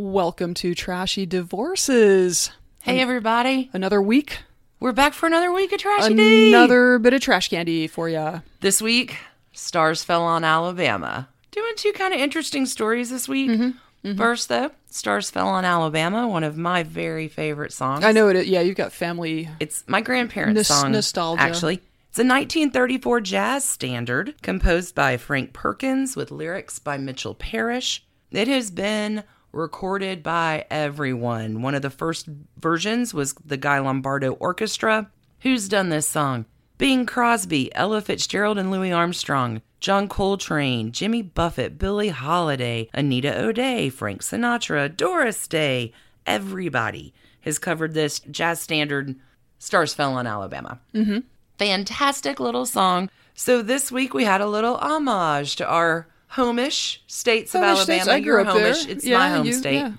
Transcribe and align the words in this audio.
Welcome 0.00 0.52
to 0.56 0.74
Trashy 0.74 1.24
Divorces. 1.24 2.50
Hey, 2.82 3.00
everybody. 3.00 3.70
Another 3.72 4.02
week, 4.02 4.40
We're 4.78 4.92
back 4.92 5.14
for 5.14 5.26
another 5.26 5.50
week 5.50 5.72
of 5.72 5.78
Trashy 5.80 6.12
D. 6.12 6.48
another 6.50 6.98
bit 6.98 7.14
of 7.14 7.22
trash 7.22 7.48
candy 7.48 7.86
for 7.86 8.06
ya. 8.06 8.40
This 8.60 8.82
week, 8.82 9.16
stars 9.54 10.04
fell 10.04 10.20
on 10.20 10.44
Alabama. 10.44 11.30
Doing 11.50 11.72
two 11.76 11.92
kind 11.94 12.12
of 12.12 12.20
interesting 12.20 12.66
stories 12.66 13.08
this 13.08 13.26
week. 13.26 13.50
Mm-hmm, 13.50 14.16
First, 14.18 14.50
though, 14.50 14.70
stars 14.90 15.30
fell 15.30 15.48
on 15.48 15.64
Alabama, 15.64 16.28
one 16.28 16.44
of 16.44 16.58
my 16.58 16.82
very 16.82 17.26
favorite 17.28 17.72
songs. 17.72 18.04
I 18.04 18.12
know 18.12 18.28
it. 18.28 18.46
Yeah, 18.46 18.60
you've 18.60 18.76
got 18.76 18.92
family. 18.92 19.48
It's 19.60 19.82
my 19.88 20.02
grandparents' 20.02 20.56
Nos- 20.56 20.66
song. 20.68 20.92
nostalgia. 20.92 21.40
Actually, 21.42 21.76
it's 22.10 22.18
a 22.18 22.22
1934 22.22 23.20
jazz 23.22 23.64
standard 23.64 24.34
composed 24.42 24.94
by 24.94 25.16
Frank 25.16 25.54
Perkins 25.54 26.16
with 26.16 26.30
lyrics 26.30 26.78
by 26.78 26.98
Mitchell 26.98 27.34
Parish. 27.34 28.04
It 28.30 28.46
has 28.48 28.70
been 28.70 29.24
recorded 29.56 30.22
by 30.22 30.66
everyone. 30.70 31.62
One 31.62 31.74
of 31.74 31.82
the 31.82 31.90
first 31.90 32.28
versions 32.58 33.12
was 33.12 33.34
the 33.44 33.56
Guy 33.56 33.78
Lombardo 33.78 34.32
Orchestra. 34.32 35.10
Who's 35.40 35.68
done 35.68 35.88
this 35.88 36.08
song? 36.08 36.44
Bing 36.78 37.06
Crosby, 37.06 37.74
Ella 37.74 38.02
Fitzgerald 38.02 38.58
and 38.58 38.70
Louis 38.70 38.92
Armstrong, 38.92 39.62
John 39.80 40.08
Coltrane, 40.08 40.92
Jimmy 40.92 41.22
Buffett, 41.22 41.78
Billie 41.78 42.10
Holiday, 42.10 42.90
Anita 42.92 43.38
O'Day, 43.40 43.88
Frank 43.88 44.22
Sinatra, 44.22 44.94
Doris 44.94 45.48
Day. 45.48 45.92
Everybody 46.26 47.14
has 47.40 47.58
covered 47.58 47.94
this 47.94 48.20
jazz 48.20 48.60
standard 48.60 49.16
Stars 49.58 49.94
Fell 49.94 50.14
on 50.14 50.26
Alabama. 50.26 50.80
Mm-hmm. 50.94 51.20
Fantastic 51.58 52.40
little 52.40 52.66
song. 52.66 53.08
So 53.34 53.62
this 53.62 53.90
week 53.90 54.12
we 54.12 54.24
had 54.24 54.42
a 54.42 54.46
little 54.46 54.76
homage 54.76 55.56
to 55.56 55.66
our 55.66 56.08
homish 56.34 56.98
states 57.06 57.54
of 57.54 57.62
Alabama. 57.62 57.82
states, 57.84 58.08
I 58.08 58.20
grew 58.20 58.32
You're 58.32 58.40
up 58.40 58.54
there. 58.56 58.72
homish. 58.72 58.88
It's 58.88 59.04
Yeah, 59.04 59.18
my 59.18 59.30
home 59.30 59.46
you- 59.46 59.52
state. 59.52 59.74
Yeah. 59.74 59.92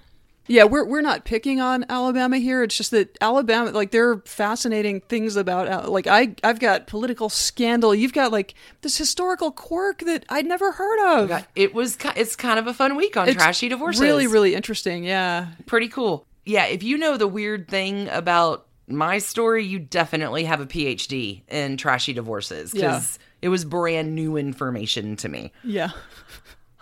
Yeah, 0.50 0.64
we're 0.64 0.86
we're 0.86 1.02
not 1.02 1.26
picking 1.26 1.60
on 1.60 1.84
Alabama 1.90 2.38
here. 2.38 2.64
It's 2.64 2.78
just 2.78 2.92
that 2.92 3.18
Alabama, 3.20 3.72
like, 3.72 3.92
there 3.92 4.10
are 4.12 4.22
fascinating 4.26 5.02
things 5.02 5.36
about, 5.36 5.90
like, 5.92 6.08
I 6.08 6.36
I've 6.42 6.62
got 6.62 6.88
political 6.88 7.28
scandal. 7.28 7.94
You've 7.94 8.14
got 8.14 8.32
like 8.32 8.54
this 8.82 8.98
historical 8.98 9.52
quirk 9.52 10.00
that 10.06 10.24
I'd 10.30 10.46
never 10.46 10.72
heard 10.72 11.00
of. 11.30 11.46
It 11.58 11.74
was. 11.74 11.98
It's 12.16 12.38
kind 12.38 12.60
of 12.60 12.66
a 12.68 12.74
fun 12.74 12.96
week 12.96 13.18
on 13.18 13.28
It's 13.28 13.36
Trashy 13.36 13.68
Divorces. 13.68 14.02
Really, 14.02 14.26
really 14.26 14.56
interesting. 14.56 15.04
Yeah, 15.04 15.48
pretty 15.66 15.90
cool. 15.90 16.26
Yeah, 16.46 16.66
if 16.68 16.82
you 16.82 16.98
know 16.98 17.18
the 17.18 17.28
weird 17.28 17.68
thing 17.68 18.08
about 18.08 18.68
my 18.88 19.18
story, 19.18 19.66
you 19.66 19.80
definitely 19.80 20.46
have 20.46 20.62
a 20.62 20.66
PhD 20.66 21.42
in 21.50 21.76
trashy 21.76 22.14
divorces 22.14 22.72
because 22.72 23.20
it 23.42 23.50
was 23.50 23.66
brand 23.66 24.16
new 24.16 24.38
information 24.38 25.18
to 25.18 25.28
me. 25.28 25.52
yeah. 25.66 25.90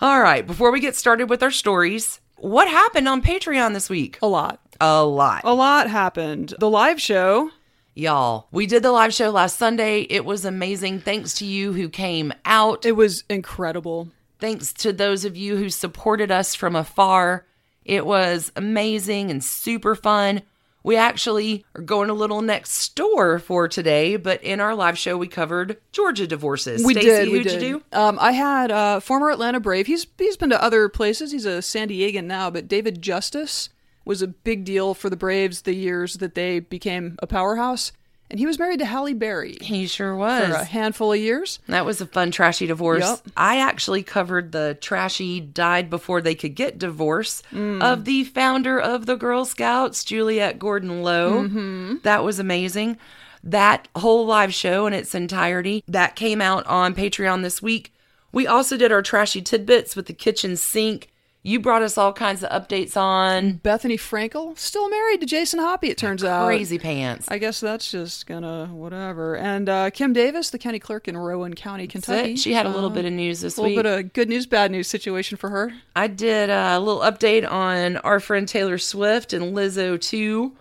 All 0.01 0.19
right, 0.19 0.45
before 0.45 0.71
we 0.71 0.81
get 0.81 0.97
started 0.97 1.29
with 1.29 1.41
our 1.41 1.51
stories, 1.51 2.19
what 2.35 2.67
happened 2.67 3.07
on 3.07 3.21
Patreon 3.21 3.73
this 3.73 3.89
week? 3.89 4.19
A 4.21 4.27
lot. 4.27 4.59
A 4.81 5.05
lot. 5.05 5.41
A 5.45 5.53
lot 5.53 5.89
happened. 5.89 6.53
The 6.59 6.69
live 6.69 6.99
show. 6.99 7.51
Y'all, 7.93 8.49
we 8.51 8.65
did 8.65 8.83
the 8.83 8.91
live 8.91 9.13
show 9.13 9.29
last 9.29 9.57
Sunday. 9.57 10.01
It 10.01 10.25
was 10.25 10.43
amazing. 10.43 10.99
Thanks 10.99 11.35
to 11.35 11.45
you 11.45 11.71
who 11.71 11.87
came 11.87 12.33
out. 12.43 12.85
It 12.85 12.91
was 12.91 13.23
incredible. 13.29 14.09
Thanks 14.37 14.73
to 14.73 14.91
those 14.91 15.23
of 15.23 15.37
you 15.37 15.55
who 15.55 15.69
supported 15.69 16.29
us 16.29 16.55
from 16.55 16.75
afar. 16.75 17.45
It 17.85 18.05
was 18.05 18.51
amazing 18.57 19.31
and 19.31 19.41
super 19.41 19.95
fun. 19.95 20.41
We 20.85 20.97
actually 20.97 21.65
are 21.73 21.81
going 21.81 22.11
a 22.11 22.13
little 22.13 22.43
next 22.43 22.93
door 22.93 23.39
for 23.39 23.67
today, 23.67 24.17
but 24.17 24.43
in 24.43 24.59
our 24.59 24.75
live 24.75 24.99
show 24.99 25.17
we 25.17 25.27
covered 25.27 25.77
Georgia 25.91 26.27
divorces. 26.27 26.85
We 26.85 26.93
Stacey, 26.93 27.07
did. 27.07 27.29
We 27.31 27.41
did. 27.41 27.53
you 27.53 27.83
do? 27.91 27.97
Um, 27.97 28.19
I 28.21 28.33
had 28.33 28.69
uh, 28.69 28.99
former 28.99 29.31
Atlanta 29.31 29.59
Brave. 29.59 29.87
He's 29.87 30.05
he's 30.19 30.37
been 30.37 30.51
to 30.51 30.61
other 30.61 30.87
places. 30.87 31.31
He's 31.31 31.45
a 31.45 31.63
San 31.63 31.89
Diegan 31.89 32.25
now, 32.25 32.51
but 32.51 32.67
David 32.67 33.01
Justice 33.01 33.69
was 34.05 34.21
a 34.21 34.27
big 34.27 34.63
deal 34.63 34.93
for 34.93 35.09
the 35.09 35.17
Braves 35.17 35.63
the 35.63 35.73
years 35.73 36.17
that 36.17 36.35
they 36.35 36.59
became 36.59 37.15
a 37.17 37.25
powerhouse, 37.25 37.91
and 38.29 38.39
he 38.39 38.45
was 38.45 38.57
married 38.59 38.79
to 38.79 38.85
Halle 38.85 39.13
Berry 39.13 39.57
He 39.61 39.87
sure 39.87 40.15
was. 40.15 40.45
for 40.47 40.53
a 40.53 40.63
handful 40.65 41.13
of 41.13 41.19
years. 41.19 41.59
That 41.67 41.85
was 41.85 42.01
a 42.01 42.05
fun 42.05 42.31
trashy 42.31 42.67
divorce. 42.67 43.03
Yep. 43.03 43.19
I 43.37 43.57
actually 43.59 44.03
covered 44.03 44.51
the 44.51 44.77
trashy 44.81 45.39
died 45.39 45.89
before 45.89 46.21
they 46.21 46.35
could 46.35 46.55
get 46.55 46.79
divorce 46.79 47.43
Mm. 47.53 47.81
of 47.83 48.05
the 48.05 48.23
founder 48.23 48.79
of 48.79 49.05
the 49.05 49.15
Girl 49.15 49.45
Scouts, 49.45 50.03
Juliette 50.03 50.57
Gordon 50.59 51.01
Low. 51.03 51.43
Mm-hmm. 51.43 51.95
That 52.03 52.23
was 52.23 52.39
amazing. 52.39 52.97
That 53.43 53.87
whole 53.95 54.25
live 54.25 54.53
show 54.53 54.87
in 54.87 54.93
its 54.93 55.13
entirety 55.13 55.83
that 55.87 56.15
came 56.15 56.41
out 56.41 56.65
on 56.65 56.95
Patreon 56.95 57.43
this 57.43 57.61
week. 57.61 57.93
We 58.31 58.47
also 58.47 58.75
did 58.75 58.91
our 58.91 59.01
trashy 59.03 59.41
tidbits 59.41 59.95
with 59.95 60.07
the 60.07 60.13
kitchen 60.13 60.57
sink. 60.57 61.09
You 61.45 61.59
brought 61.59 61.83
us 61.83 61.95
all 61.95 62.11
kinds 62.11 62.43
of 62.43 62.49
updates 62.49 62.97
on 62.97 63.59
Bethenny 63.59 63.99
Frankel 63.99 64.57
still 64.57 64.89
married 64.89 65.21
to 65.21 65.27
Jason 65.27 65.59
Hoppy. 65.59 65.89
It 65.89 65.97
turns 65.97 66.23
out. 66.23 66.47
crazy 66.47 66.79
pants. 66.79 67.27
I 67.29 67.37
guess 67.37 67.59
that's 67.59 67.91
just 67.91 68.25
gonna 68.25 68.65
whatever. 68.73 69.37
And 69.37 69.69
uh, 69.69 69.91
Kim 69.91 70.11
Davis, 70.11 70.49
the 70.49 70.57
county 70.57 70.79
clerk 70.79 71.07
in 71.07 71.15
Rowan 71.15 71.53
County, 71.53 71.85
Kentucky. 71.85 72.35
She 72.35 72.53
had 72.53 72.65
a 72.65 72.69
little 72.69 72.89
bit 72.89 73.05
of 73.05 73.13
news 73.13 73.41
this 73.41 73.57
a 73.57 73.61
little 73.61 73.75
week. 73.75 73.83
bit 73.83 74.05
of 74.05 74.13
good 74.13 74.27
news, 74.27 74.47
bad 74.47 74.71
news 74.71 74.87
situation 74.87 75.37
for 75.37 75.51
her. 75.51 75.71
I 75.95 76.07
did 76.07 76.49
a 76.49 76.79
little 76.79 77.01
update 77.01 77.47
on 77.49 77.97
our 77.97 78.19
friend 78.19 78.47
Taylor 78.47 78.79
Swift 78.79 79.31
and 79.31 79.55
Lizzo 79.55 80.01
too. 80.01 80.53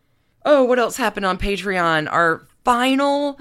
Oh, 0.45 0.65
what 0.65 0.79
else 0.79 0.99
happened 0.99 1.25
on 1.25 1.39
Patreon? 1.39 2.13
Our 2.13 2.43
final 2.63 3.39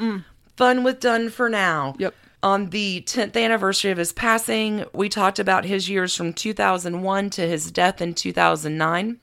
Fun 0.55 0.83
with 0.83 0.99
Dunne 0.99 1.29
for 1.29 1.49
Now. 1.49 1.95
Yep. 1.97 2.13
On 2.43 2.69
the 2.71 3.01
10th 3.07 3.41
anniversary 3.41 3.91
of 3.91 3.97
his 3.97 4.11
passing, 4.11 4.83
we 4.93 5.07
talked 5.07 5.39
about 5.39 5.63
his 5.63 5.87
years 5.89 6.13
from 6.13 6.33
2001 6.33 7.29
to 7.31 7.41
his 7.47 7.71
death 7.71 8.01
in 8.01 8.13
2009, 8.13 9.17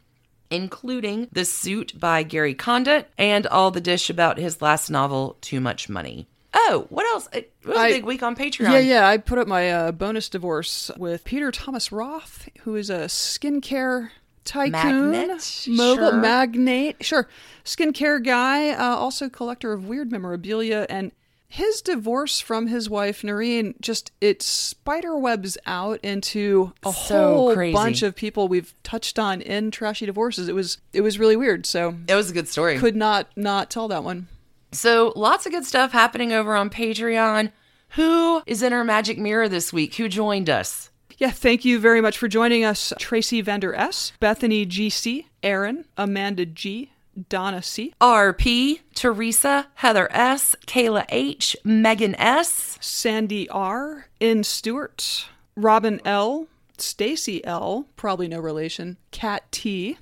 including 0.50 1.28
The 1.30 1.44
Suit 1.44 2.00
by 2.00 2.22
Gary 2.22 2.54
Condit 2.54 3.10
and 3.18 3.46
all 3.46 3.70
the 3.70 3.80
dish 3.82 4.08
about 4.08 4.38
his 4.38 4.62
last 4.62 4.88
novel, 4.88 5.36
Too 5.42 5.60
Much 5.60 5.88
Money. 5.90 6.28
Oh, 6.54 6.86
what 6.88 7.04
else? 7.06 7.28
It 7.34 7.52
was 7.64 7.76
a 7.76 7.80
I- 7.80 7.90
big 7.92 8.04
week 8.06 8.22
on 8.22 8.34
Patreon. 8.34 8.72
Yeah, 8.72 8.78
yeah. 8.78 9.06
I 9.06 9.18
put 9.18 9.38
up 9.38 9.46
my 9.46 9.70
uh, 9.70 9.92
bonus 9.92 10.28
divorce 10.30 10.90
with 10.96 11.22
Peter 11.24 11.50
Thomas 11.52 11.92
Roth, 11.92 12.48
who 12.60 12.74
is 12.74 12.88
a 12.88 13.00
skincare 13.04 14.08
tycoon, 14.44 15.10
Magnate? 15.10 15.68
mogul, 15.68 15.96
Sure. 16.10 16.12
magnate, 16.14 17.04
sure, 17.04 17.28
skincare 17.64 18.24
guy, 18.24 18.70
uh, 18.70 18.96
also 18.96 19.28
collector 19.28 19.72
of 19.74 19.86
weird 19.86 20.10
memorabilia, 20.10 20.86
and 20.88 21.12
his 21.52 21.82
divorce 21.82 22.38
from 22.38 22.68
his 22.68 22.88
wife 22.88 23.24
Noreen 23.24 23.74
just 23.80 24.12
it 24.20 24.40
spiderwebs 24.40 25.58
out 25.66 25.98
into 26.02 26.72
a 26.84 26.92
So 26.92 27.34
whole 27.34 27.54
crazy. 27.54 27.72
bunch 27.74 28.02
of 28.02 28.14
people 28.14 28.46
we've 28.48 28.72
touched 28.84 29.18
on 29.18 29.40
in 29.42 29.70
trashy 29.72 30.06
divorces. 30.06 30.48
It 30.48 30.54
was 30.54 30.78
it 30.92 31.00
was 31.00 31.18
really 31.18 31.36
weird. 31.36 31.66
So 31.66 31.96
It 32.08 32.14
was 32.14 32.30
a 32.30 32.34
good 32.34 32.48
story. 32.48 32.78
could 32.78 32.96
not 32.96 33.26
not 33.36 33.68
tell 33.70 33.88
that 33.88 34.04
one. 34.04 34.28
So, 34.72 35.12
lots 35.16 35.46
of 35.46 35.52
good 35.52 35.64
stuff 35.64 35.90
happening 35.90 36.32
over 36.32 36.54
on 36.54 36.70
Patreon. 36.70 37.50
Who 37.96 38.40
is 38.46 38.62
in 38.62 38.72
our 38.72 38.84
magic 38.84 39.18
mirror 39.18 39.48
this 39.48 39.72
week? 39.72 39.96
Who 39.96 40.08
joined 40.08 40.48
us? 40.48 40.90
Yeah, 41.18 41.30
thank 41.32 41.64
you 41.64 41.80
very 41.80 42.00
much 42.00 42.16
for 42.16 42.28
joining 42.28 42.64
us, 42.64 42.92
Tracy 43.00 43.40
Vander 43.40 43.74
S, 43.74 44.12
Bethany 44.20 44.64
GC, 44.64 45.24
Aaron, 45.42 45.86
Amanda 45.96 46.46
G, 46.46 46.92
Donna 47.28 47.62
C, 47.62 47.92
RP, 48.00 48.80
Teresa, 48.94 49.68
Heather 49.74 50.08
S, 50.10 50.56
Kayla 50.66 51.04
H, 51.08 51.56
Megan 51.64 52.14
S, 52.16 52.78
Sandy 52.80 53.48
R, 53.48 54.06
N 54.20 54.44
Stewart, 54.44 55.26
Robin 55.56 56.00
L, 56.04 56.46
Stacy 56.78 57.44
L, 57.44 57.86
probably 57.96 58.28
no 58.28 58.40
relation, 58.40 58.96
Kat 59.10 59.50
T, 59.52 59.98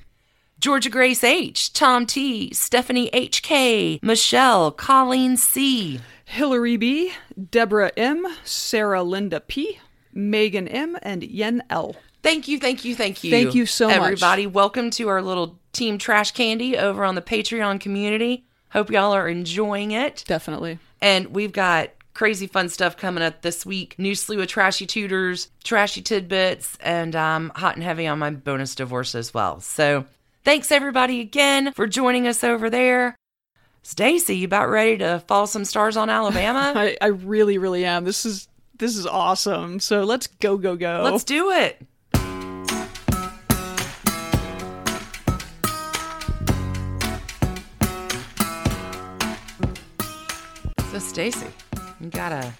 Georgia 0.60 0.90
Grace 0.90 1.22
H, 1.22 1.72
Tom 1.72 2.04
T, 2.04 2.52
Stephanie 2.52 3.10
HK, 3.12 4.02
Michelle, 4.02 4.72
Colleen 4.72 5.36
C, 5.36 6.00
Hillary 6.24 6.76
B, 6.76 7.12
Deborah 7.50 7.92
M, 7.96 8.26
Sarah 8.44 9.02
Linda 9.02 9.40
P, 9.40 9.78
Megan 10.12 10.66
M, 10.66 10.96
and 11.02 11.22
Yen 11.22 11.62
L. 11.70 11.94
Thank 12.22 12.48
you, 12.48 12.58
thank 12.58 12.84
you, 12.84 12.94
thank 12.94 13.22
you. 13.22 13.30
Thank 13.30 13.54
you 13.54 13.64
so 13.64 13.88
much. 13.88 13.96
Everybody, 13.96 14.46
welcome 14.46 14.90
to 14.90 15.08
our 15.08 15.22
little 15.22 15.58
Team 15.72 15.98
Trash 15.98 16.32
Candy 16.32 16.76
over 16.76 17.04
on 17.04 17.14
the 17.14 17.22
Patreon 17.22 17.81
community. 17.81 18.44
Hope 18.70 18.90
y'all 18.90 19.12
are 19.12 19.28
enjoying 19.28 19.93
it. 19.93 20.25
Definitely. 20.26 20.78
And 21.00 21.28
we've 21.28 21.52
got 21.52 21.90
crazy 22.14 22.48
fun 22.48 22.69
stuff 22.69 22.96
coming 22.96 23.22
up 23.22 23.43
this 23.43 23.64
week. 23.64 23.94
New 23.96 24.16
slew 24.16 24.40
of 24.40 24.48
trashy 24.48 24.84
tutors, 24.84 25.48
trashy 25.62 26.02
tidbits, 26.02 26.76
and 26.81 27.14
I'm 27.14 27.44
um, 27.44 27.52
hot 27.54 27.76
and 27.76 27.84
heavy 27.84 28.08
on 28.08 28.19
my 28.19 28.31
bonus 28.31 28.75
divorce 28.75 29.14
as 29.14 29.32
well. 29.32 29.60
So 29.60 30.04
thanks 30.44 30.72
everybody 30.72 31.20
again 31.20 31.72
for 31.72 31.87
joining 31.87 32.26
us 32.26 32.43
over 32.43 32.69
there. 32.69 33.14
Stacy, 33.84 34.38
you 34.38 34.46
about 34.46 34.69
ready 34.69 34.98
to 34.98 35.22
fall 35.28 35.46
some 35.46 35.64
stars 35.64 35.96
on 35.96 36.10
Alabama? 36.10 36.72
I, 36.76 36.96
I 37.00 37.06
really, 37.06 37.56
really 37.56 37.84
am. 37.84 38.04
This 38.04 38.26
is 38.26 38.48
this 38.76 38.96
is 38.96 39.06
awesome. 39.06 39.78
So 39.78 40.02
let's 40.02 40.26
go, 40.26 40.56
go, 40.56 40.76
go. 40.76 41.02
Let's 41.04 41.25
do 41.25 41.50
it. 41.52 41.81
So 50.98 51.04
Stacy, 51.04 51.46
you 52.00 52.10
got 52.10 52.32
a 52.32 52.52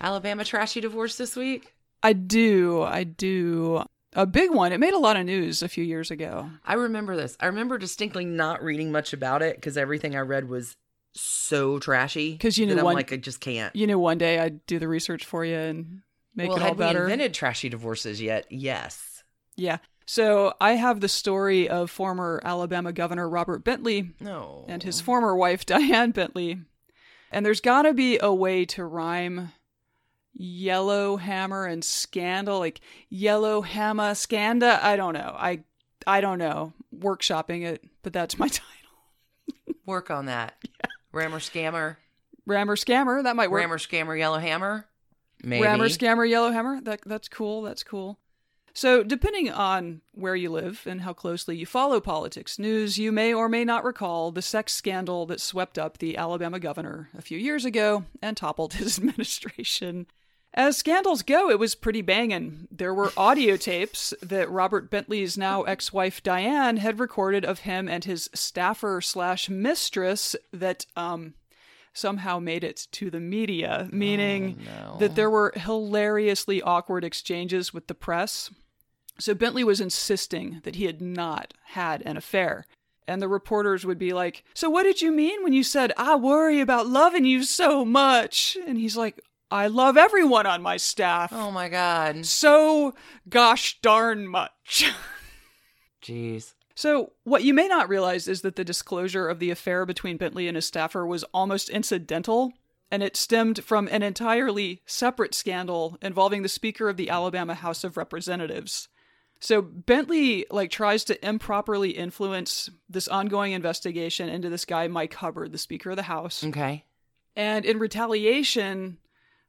Alabama 0.00 0.44
trashy 0.44 0.80
divorce 0.80 1.16
this 1.16 1.34
week? 1.34 1.74
I 2.04 2.12
do. 2.12 2.82
I 2.82 3.02
do. 3.02 3.82
a 4.12 4.26
big 4.26 4.52
one. 4.52 4.72
It 4.72 4.78
made 4.78 4.94
a 4.94 4.98
lot 4.98 5.16
of 5.16 5.26
news 5.26 5.60
a 5.60 5.68
few 5.68 5.82
years 5.82 6.12
ago. 6.12 6.48
I 6.64 6.74
remember 6.74 7.16
this. 7.16 7.36
I 7.40 7.46
remember 7.46 7.78
distinctly 7.78 8.24
not 8.24 8.62
reading 8.62 8.92
much 8.92 9.12
about 9.12 9.42
it 9.42 9.56
because 9.56 9.76
everything 9.76 10.14
I 10.14 10.20
read 10.20 10.48
was 10.48 10.76
so 11.14 11.80
trashy. 11.80 12.30
Because 12.32 12.58
you 12.58 12.66
knew 12.66 12.74
that 12.74 12.80
I'm 12.80 12.84
one- 12.84 12.94
like 12.94 13.12
I 13.12 13.16
just 13.16 13.40
can't. 13.40 13.74
You 13.74 13.88
know, 13.88 13.98
one 13.98 14.18
day 14.18 14.38
I'd 14.38 14.64
do 14.66 14.78
the 14.78 14.86
research 14.86 15.24
for 15.24 15.44
you 15.44 15.56
and 15.56 16.02
make 16.36 16.48
well, 16.50 16.58
it 16.58 16.62
all 16.62 16.68
had 16.68 16.76
better. 16.76 16.98
we 17.06 17.12
invented 17.12 17.34
trashy 17.34 17.68
divorces 17.70 18.22
yet? 18.22 18.46
Yes. 18.50 19.24
yeah. 19.56 19.78
So 20.06 20.54
I 20.60 20.72
have 20.72 21.00
the 21.00 21.08
story 21.08 21.68
of 21.68 21.90
former 21.90 22.40
Alabama 22.44 22.92
Governor 22.92 23.28
Robert 23.28 23.64
Bentley 23.64 24.10
No. 24.20 24.64
and 24.68 24.80
his 24.82 25.00
former 25.00 25.34
wife 25.36 25.66
Dianne 25.66 26.12
Bentley. 26.12 26.60
And 27.30 27.46
there's 27.46 27.60
got 27.60 27.82
to 27.82 27.94
be 27.94 28.18
a 28.20 28.32
way 28.32 28.64
to 28.66 28.84
rhyme 28.84 29.52
yellow 30.32 31.16
hammer 31.16 31.66
and 31.66 31.84
scandal 31.84 32.60
like 32.60 32.80
yellow 33.10 33.60
hammer 33.62 34.12
scanda 34.12 34.80
i 34.80 34.94
don't 34.94 35.12
know 35.12 35.34
i 35.36 35.58
i 36.06 36.20
don't 36.20 36.38
know 36.38 36.72
workshopping 36.96 37.64
it 37.64 37.82
but 38.02 38.12
that's 38.12 38.38
my 38.38 38.46
title 38.48 38.70
work 39.90 40.10
on 40.10 40.26
that. 40.26 40.54
Rammer 41.12 41.40
scammer. 41.40 41.96
rammer 42.46 42.76
scammer 42.76 43.24
that 43.24 43.34
might 43.36 43.50
work 43.50 43.58
Rammer 43.58 43.78
scammer 43.78 44.16
yellow 44.16 44.38
hammer. 44.38 44.86
Maybe. 45.42 45.64
rammer 45.64 45.86
scammer 45.86 46.28
yellow 46.28 46.52
hammer 46.52 46.80
that 46.82 47.00
that's 47.04 47.28
cool 47.28 47.62
that's 47.62 47.82
cool 47.82 48.18
so 48.72 49.02
depending 49.02 49.50
on 49.50 50.00
where 50.12 50.36
you 50.36 50.50
live 50.50 50.82
and 50.86 51.02
how 51.02 51.12
closely 51.12 51.56
you 51.56 51.66
follow 51.66 52.00
politics 52.00 52.58
news 52.58 52.98
you 52.98 53.12
may 53.12 53.32
or 53.32 53.48
may 53.48 53.64
not 53.64 53.84
recall 53.84 54.30
the 54.30 54.42
sex 54.42 54.72
scandal 54.72 55.26
that 55.26 55.40
swept 55.40 55.78
up 55.78 55.98
the 55.98 56.16
alabama 56.16 56.58
governor 56.58 57.08
a 57.16 57.22
few 57.22 57.38
years 57.38 57.64
ago 57.64 58.04
and 58.22 58.36
toppled 58.36 58.74
his 58.74 58.98
administration 58.98 60.06
as 60.52 60.76
scandals 60.76 61.22
go, 61.22 61.48
it 61.48 61.60
was 61.60 61.76
pretty 61.76 62.02
banging. 62.02 62.66
There 62.72 62.92
were 62.92 63.12
audio 63.16 63.56
tapes 63.56 64.12
that 64.20 64.50
Robert 64.50 64.90
Bentley's 64.90 65.38
now 65.38 65.62
ex-wife 65.62 66.22
Dianne 66.24 66.78
had 66.78 66.98
recorded 66.98 67.44
of 67.44 67.60
him 67.60 67.88
and 67.88 68.04
his 68.04 68.28
staffer 68.34 69.00
slash 69.00 69.48
mistress 69.48 70.34
that 70.52 70.86
um, 70.96 71.34
somehow 71.92 72.38
made 72.38 72.64
it 72.64 72.86
to 72.92 73.10
the 73.10 73.20
media, 73.20 73.88
meaning 73.92 74.58
oh, 74.60 74.92
no. 74.92 74.98
that 74.98 75.16
there 75.16 75.30
were 75.30 75.52
hilariously 75.56 76.62
awkward 76.62 77.04
exchanges 77.04 77.74
with 77.74 77.86
the 77.86 77.94
press. 77.94 78.50
So 79.18 79.34
Bentley 79.34 79.64
was 79.64 79.80
insisting 79.80 80.60
that 80.64 80.76
he 80.76 80.84
had 80.84 81.02
not 81.02 81.54
had 81.66 82.02
an 82.02 82.16
affair. 82.16 82.66
And 83.06 83.20
the 83.20 83.28
reporters 83.28 83.84
would 83.84 83.98
be 83.98 84.12
like, 84.12 84.44
So 84.54 84.70
what 84.70 84.84
did 84.84 85.02
you 85.02 85.10
mean 85.10 85.42
when 85.42 85.52
you 85.52 85.64
said, 85.64 85.92
I 85.96 86.14
worry 86.14 86.60
about 86.60 86.86
loving 86.86 87.24
you 87.24 87.42
so 87.42 87.84
much? 87.84 88.56
And 88.66 88.78
he's 88.78 88.96
like, 88.96 89.20
I 89.50 89.66
love 89.66 89.96
everyone 89.96 90.46
on 90.46 90.62
my 90.62 90.76
staff. 90.76 91.32
Oh 91.32 91.50
my 91.50 91.68
god. 91.68 92.24
So 92.24 92.94
gosh 93.28 93.80
darn 93.80 94.28
much. 94.28 94.88
Jeez. 96.02 96.54
So, 96.80 97.12
what 97.24 97.44
you 97.44 97.52
may 97.52 97.68
not 97.68 97.90
realize 97.90 98.26
is 98.26 98.40
that 98.40 98.56
the 98.56 98.64
disclosure 98.64 99.28
of 99.28 99.38
the 99.38 99.50
affair 99.50 99.84
between 99.84 100.16
Bentley 100.16 100.48
and 100.48 100.56
his 100.56 100.64
staffer 100.64 101.04
was 101.04 101.24
almost 101.24 101.68
incidental, 101.68 102.54
and 102.90 103.02
it 103.02 103.18
stemmed 103.18 103.62
from 103.62 103.86
an 103.88 104.02
entirely 104.02 104.80
separate 104.86 105.34
scandal 105.34 105.98
involving 106.00 106.40
the 106.40 106.48
Speaker 106.48 106.88
of 106.88 106.96
the 106.96 107.10
Alabama 107.10 107.52
House 107.52 107.84
of 107.84 107.98
Representatives. 107.98 108.88
So, 109.40 109.60
Bentley 109.60 110.46
like 110.50 110.70
tries 110.70 111.04
to 111.04 111.22
improperly 111.22 111.90
influence 111.90 112.70
this 112.88 113.08
ongoing 113.08 113.52
investigation 113.52 114.30
into 114.30 114.48
this 114.48 114.64
guy 114.64 114.88
Mike 114.88 115.12
Hubbard, 115.12 115.52
the 115.52 115.58
Speaker 115.58 115.90
of 115.90 115.96
the 115.96 116.04
House. 116.04 116.42
Okay. 116.42 116.86
And 117.36 117.66
in 117.66 117.78
retaliation, 117.78 118.96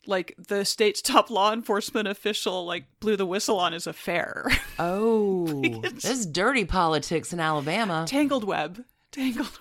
like 0.08 0.36
the 0.38 0.66
state's 0.66 1.02
top 1.02 1.30
law 1.30 1.54
enforcement 1.54 2.08
official 2.08 2.66
like 2.66 2.86
blew 3.00 3.16
the 3.16 3.26
whistle 3.26 3.60
on 3.60 3.74
his 3.74 3.88
affair. 3.88 4.48
Oh, 4.84 5.46
this 5.92 6.06
is 6.06 6.26
dirty 6.26 6.66
politics 6.66 7.32
in 7.32 7.40
Alabama. 7.40 8.06
Tangled 8.08 8.44
web. 8.44 8.84
Tangled 9.12 9.60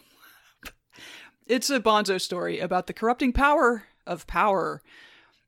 web. 0.65 0.73
It's 1.47 1.69
a 1.69 1.79
bonzo 1.79 2.19
story 2.19 2.59
about 2.59 2.87
the 2.87 2.95
corrupting 2.95 3.35
power 3.35 3.85
of 4.07 4.27
power. 4.27 4.81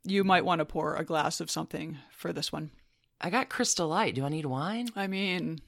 You 0.05 0.25
might 0.25 0.45
want 0.45 0.59
to 0.59 0.67
pour 0.67 0.97
a 0.97 1.07
glass 1.07 1.41
of 1.41 1.51
something 1.51 1.97
for 2.11 2.35
this 2.35 2.53
one. 2.53 2.71
I 3.19 3.31
got 3.31 3.49
Crystal 3.49 3.89
Light. 3.89 4.15
Do 4.15 4.27
I 4.27 4.29
need 4.29 4.45
wine? 4.45 4.89
I 4.95 5.07
mean, 5.07 5.61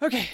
okay, 0.00 0.28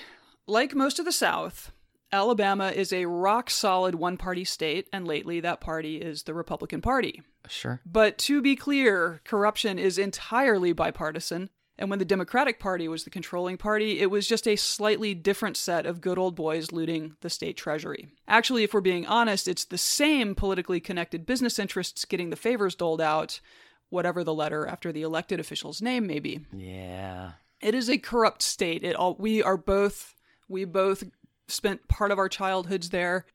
like 0.47 0.75
most 0.75 0.99
of 0.99 1.07
the 1.07 1.13
South, 1.13 1.73
Alabama 2.13 2.69
is 2.69 2.93
a 2.93 3.07
rock 3.07 3.49
solid 3.49 3.95
one 3.95 4.17
party 4.17 4.45
state, 4.45 4.89
and 4.93 5.07
lately 5.07 5.41
that 5.41 5.61
party 5.61 5.97
is 5.97 6.25
the 6.25 6.35
Republican 6.35 6.81
Party. 6.81 7.23
Sure. 7.49 7.81
But 7.87 8.19
to 8.19 8.43
be 8.43 8.55
clear, 8.55 9.21
corruption 9.25 9.79
is 9.79 9.99
entirely 9.99 10.73
bipartisan. 10.73 11.51
And 11.79 11.89
when 11.89 11.99
the 11.99 12.05
Democratic 12.05 12.61
Party 12.61 12.87
was 12.87 13.05
the 13.05 13.11
controlling 13.11 13.57
party, 13.57 13.99
it 13.99 14.11
was 14.11 14.29
just 14.29 14.47
a 14.47 14.57
slightly 14.57 15.15
different 15.15 15.57
set 15.57 15.87
of 15.87 16.03
good 16.03 16.19
old 16.19 16.37
boys 16.37 16.71
looting 16.71 17.17
the 17.23 17.31
state 17.31 17.57
treasury. 17.57 18.09
Actually, 18.29 18.63
if 18.63 18.75
we're 18.75 18.83
being 18.83 19.07
honest, 19.07 19.49
it's 19.49 19.65
the 19.65 19.79
same 19.79 20.35
politically 20.35 20.81
connected 20.81 21.27
business 21.27 21.59
interests 21.59 22.05
getting 22.05 22.31
the 22.31 22.37
favors 22.37 22.75
doled 22.75 23.01
out, 23.01 23.41
whatever 23.89 24.23
the 24.23 24.35
letter 24.35 24.67
after 24.67 24.93
the 24.93 25.03
elected 25.03 25.41
official's 25.41 25.81
name 25.81 26.07
may 26.07 26.21
be. 26.21 26.41
Yeah. 26.53 27.33
It 27.61 27.75
is 27.75 27.89
a 27.89 27.99
corrupt 27.99 28.43
state. 28.43 28.85
It 28.85 28.95
all 28.95 29.17
we 29.19 29.43
are 29.43 29.57
both 29.57 30.15
we 30.49 30.65
both 30.65 31.05
spent 31.49 31.89
part 31.89 32.11
of 32.11 32.19
our 32.19 32.29
childhoods 32.29 32.91
there. 32.91 33.27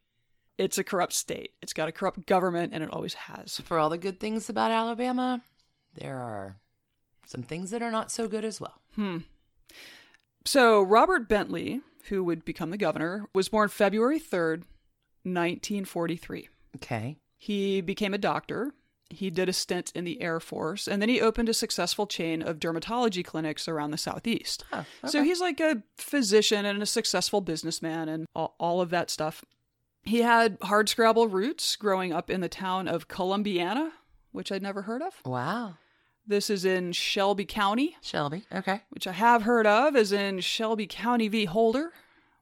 It's 0.57 0.77
a 0.77 0.83
corrupt 0.83 1.13
state. 1.13 1.51
It's 1.62 1.74
got 1.74 1.88
a 1.88 1.92
corrupt 1.92 2.25
government 2.25 2.74
and 2.74 2.83
it 2.83 2.92
always 2.92 3.13
has. 3.13 3.59
For 3.59 3.77
all 3.77 3.89
the 3.89 3.98
good 3.98 4.19
things 4.19 4.50
about 4.50 4.71
Alabama, 4.71 5.42
there 5.94 6.18
are 6.18 6.57
some 7.25 7.44
things 7.44 7.71
that 7.71 7.81
are 7.81 7.92
not 7.92 8.12
so 8.12 8.27
good 8.27 8.45
as 8.45 8.59
well. 8.59 8.81
Hmm. 8.95 9.19
So, 10.45 10.81
Robert 10.81 11.27
Bentley, 11.27 11.81
who 12.06 12.24
would 12.24 12.45
become 12.45 12.71
the 12.71 12.77
governor, 12.77 13.27
was 13.36 13.50
born 13.50 13.69
February 13.69 14.19
3rd, 14.19 14.63
1943. 15.24 16.48
Okay. 16.77 17.18
He 17.38 17.81
became 17.81 18.13
a 18.13 18.18
doctor. 18.18 18.74
He 19.09 19.30
did 19.30 19.48
a 19.48 19.54
stint 19.54 19.92
in 19.95 20.04
the 20.04 20.21
Air 20.21 20.39
Force, 20.39 20.88
and 20.88 21.01
then 21.01 21.07
he 21.09 21.21
opened 21.21 21.48
a 21.50 21.54
successful 21.54 22.07
chain 22.07 22.42
of 22.42 22.59
dermatology 22.59 23.24
clinics 23.24 23.68
around 23.68 23.92
the 23.92 23.98
Southeast. 23.98 24.65
Oh, 24.74 24.86
So 25.06 25.24
he's 25.24 25.39
like 25.39 25.59
a 25.62 25.81
physician 25.98 26.65
and 26.65 26.81
a 26.81 26.86
successful 26.86 27.39
businessman 27.42 28.09
and 28.09 28.25
all, 28.36 28.56
all 28.59 28.81
of 28.81 28.89
that 28.89 29.09
stuff. 29.09 29.45
He 30.04 30.21
had 30.21 30.57
hard 30.62 30.89
scrabble 30.89 31.27
roots 31.27 31.75
growing 31.75 32.12
up 32.12 32.30
in 32.30 32.42
the 32.42 32.50
town 32.50 32.88
of 32.88 33.07
Columbiana, 33.07 33.92
which 34.31 34.51
I'd 34.51 34.62
never 34.62 34.83
heard 34.83 35.01
of. 35.01 35.13
Wow. 35.25 35.75
This 36.25 36.50
is 36.50 36.65
in 36.65 36.92
Shelby 36.92 37.45
County, 37.45 37.95
Shelby. 38.01 38.44
Okay. 38.54 38.81
which 38.89 39.07
I 39.07 39.13
have 39.13 39.44
heard 39.44 39.65
of, 39.65 39.95
is 39.95 40.12
in 40.12 40.42
Shelby 40.42 40.86
County 40.86 41.30
v. 41.30 41.45
Holder, 41.45 41.94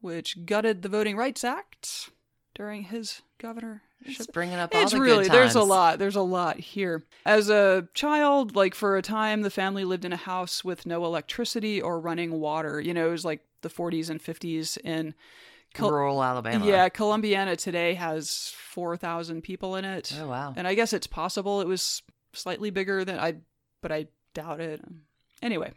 which 0.02 0.46
gutted 0.48 0.82
the 0.82 0.90
Voting 0.90 1.16
Rights 1.16 1.44
Act 1.44 2.10
during 2.56 2.84
his 2.84 3.22
governorship. 3.38 3.82
Just 4.08 4.32
bringing 4.34 4.56
up 4.56 4.74
all 4.76 4.82
It's 4.82 4.92
the 4.92 5.00
really 5.02 5.28
there's 5.28 5.56
a 5.56 5.64
lot. 5.64 6.00
There's 6.00 6.16
a 6.16 6.22
lot 6.22 6.60
here. 6.60 7.04
As 7.26 7.50
a 7.50 7.88
child, 7.94 8.56
like 8.56 8.76
for 8.76 8.98
a 8.98 9.02
time, 9.02 9.42
the 9.42 9.50
family 9.50 9.84
lived 9.84 10.06
in 10.06 10.14
a 10.14 10.18
house 10.18 10.64
with 10.64 10.86
no 10.86 11.06
electricity 11.06 11.82
or 11.82 12.00
running 12.00 12.40
water. 12.40 12.80
You 12.80 12.94
know, 12.94 13.08
it 13.08 13.12
was 13.12 13.26
like 13.26 13.42
the 13.62 13.70
40s 13.70 14.10
and 14.10 14.22
50s 14.24 14.78
in. 14.78 15.14
Col- 15.74 15.92
Rural 15.92 16.24
Alabama. 16.24 16.66
yeah, 16.66 16.88
Columbiana 16.88 17.58
today 17.58 17.96
has 17.96 18.54
4,000 18.58 19.42
people 19.42 19.76
in 19.76 19.84
it. 19.84 20.14
Oh 20.18 20.28
wow. 20.28 20.54
And 20.56 20.66
I 20.68 20.74
guess 20.74 20.94
it's 20.94 21.08
possible 21.08 21.60
it 21.60 21.68
was 21.68 22.02
slightly 22.32 22.70
bigger 22.70 23.04
than 23.04 23.20
I, 23.20 23.36
but 23.82 23.92
I 23.92 24.08
doubt 24.34 24.62
it. 24.62 24.82
Anyway, 25.42 25.74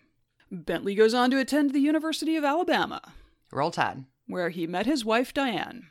Bentley 0.53 0.95
goes 0.95 1.15
on 1.15 1.31
to 1.33 1.39
attend 1.41 1.73
the 1.73 1.81
University 1.81 2.37
of 2.37 2.45
Alabama, 2.45 3.01
Roll 3.51 3.73
Tide. 3.73 4.05
where 4.29 4.51
he 4.51 4.69
met 4.69 4.87
his 4.87 5.05
wife 5.05 5.35
Dianne. 5.35 5.87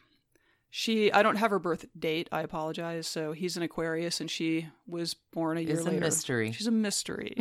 She, 0.69 1.11
I 1.11 1.23
don't 1.23 1.37
have 1.37 1.51
her 1.51 1.59
birth 1.59 1.85
date. 1.97 2.27
I 2.31 2.41
apologize. 2.41 3.07
So 3.07 3.31
he's 3.31 3.57
an 3.57 3.63
Aquarius, 3.63 4.19
and 4.21 4.29
she 4.29 4.67
was 4.85 5.13
born 5.13 5.57
a 5.57 5.61
year 5.61 5.77
It's 5.77 5.85
a 5.85 5.91
mystery. 5.91 6.51
She's 6.51 6.67
a 6.67 6.71
mystery. 6.71 7.37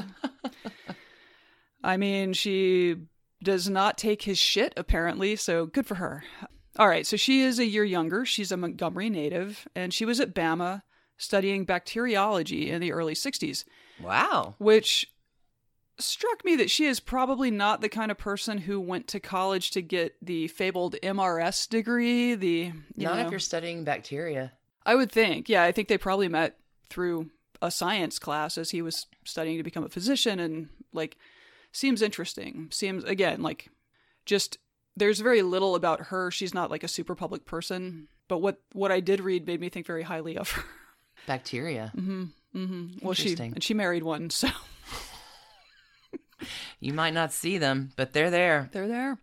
I 1.85 1.97
mean, 1.97 2.33
she 2.33 2.97
does 3.42 3.68
not 3.68 3.99
take 3.99 4.23
his 4.23 4.38
shit 4.38 4.73
apparently, 4.76 5.37
so 5.37 5.66
good 5.66 5.87
for 5.87 5.97
her. 5.97 6.25
All 6.78 6.88
right, 6.88 7.06
so 7.06 7.16
she 7.16 7.40
is 7.42 7.59
a 7.59 7.66
year 7.66 7.85
younger. 7.85 8.25
She's 8.25 8.52
a 8.52 8.56
Montgomery 8.56 9.09
native, 9.11 9.66
and 9.75 9.92
she 9.95 10.04
was 10.04 10.21
at 10.21 10.35
Bama 10.35 10.83
studying 11.16 11.64
bacteriology 11.64 12.71
in 12.71 12.80
the 12.80 12.92
early 12.92 13.14
60s, 13.14 13.64
Wow. 14.02 14.54
which 14.59 15.06
struck 15.99 16.45
me 16.45 16.57
that 16.57 16.71
she 16.71 16.87
is 16.87 17.00
probably 17.00 17.50
not 17.50 17.81
the 17.81 17.88
kind 17.88 18.11
of 18.11 18.19
person 18.19 18.59
who 18.59 18.81
went 18.81 19.09
to 19.09 19.21
college 19.21 19.71
to 19.73 19.83
get 19.83 20.15
the 20.23 20.49
fabled 20.49 20.97
MRS 21.03 21.69
degree, 21.69 22.35
the 22.35 22.73
you 22.95 23.05
Not 23.05 23.17
know, 23.17 23.25
if 23.25 23.31
you're 23.31 23.41
studying 23.41 23.85
bacteria. 23.85 24.53
I 24.85 24.95
would 24.95 25.11
think. 25.11 25.49
Yeah, 25.49 25.62
I 25.62 25.73
think 25.73 25.88
they 25.88 25.99
probably 25.99 26.29
met 26.29 26.57
through 26.88 27.31
a 27.62 27.71
science 27.71 28.19
class 28.19 28.59
as 28.59 28.71
he 28.71 28.83
was 28.83 29.07
studying 29.25 29.57
to 29.57 29.62
become 29.62 29.85
a 29.85 29.88
physician 29.88 30.38
and 30.38 30.69
like 30.93 31.17
seems 31.73 32.03
interesting. 32.03 32.69
Seems 32.71 33.03
again 33.05 33.43
like 33.43 33.71
just 34.26 34.59
there's 34.97 35.21
very 35.21 35.43
little 35.43 35.75
about 35.75 36.07
her. 36.07 36.31
She's 36.31 36.55
not 36.55 36.71
like 36.71 36.85
a 36.85 36.88
super 36.88 37.15
public 37.15 37.45
person, 37.45 38.09
but 38.29 38.38
what 38.38 38.61
what 38.73 38.93
I 38.93 39.00
did 39.00 39.21
read 39.21 39.47
made 39.47 39.61
me 39.61 39.69
think 39.69 39.87
very 39.87 40.03
highly 40.03 40.37
of 40.37 40.50
her. 40.50 40.62
Bacteria. 41.26 41.93
Mm-hmm. 41.97 42.99
Well, 43.03 43.15
she 43.15 43.31
Interesting. 43.31 43.53
and 43.55 43.62
she 43.62 43.75
married 43.75 44.03
one, 44.03 44.31
so 44.31 44.49
you 46.81 46.93
might 46.93 47.14
not 47.14 47.33
see 47.33 47.59
them, 47.59 47.93
but 47.97 48.12
they're 48.12 48.31
there. 48.31 48.69
They're 48.73 48.88
there. 48.88 49.19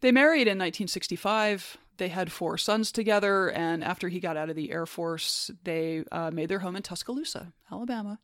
They 0.00 0.12
married 0.12 0.48
in 0.48 0.58
1965. 0.58 1.78
They 1.96 2.08
had 2.08 2.32
four 2.32 2.58
sons 2.58 2.90
together, 2.90 3.50
and 3.50 3.84
after 3.84 4.08
he 4.08 4.20
got 4.20 4.36
out 4.36 4.50
of 4.50 4.56
the 4.56 4.72
Air 4.72 4.86
Force, 4.86 5.50
they 5.62 6.04
uh, 6.10 6.30
made 6.32 6.48
their 6.48 6.58
home 6.58 6.76
in 6.76 6.82
Tuscaloosa, 6.82 7.52
Alabama, 7.70 8.18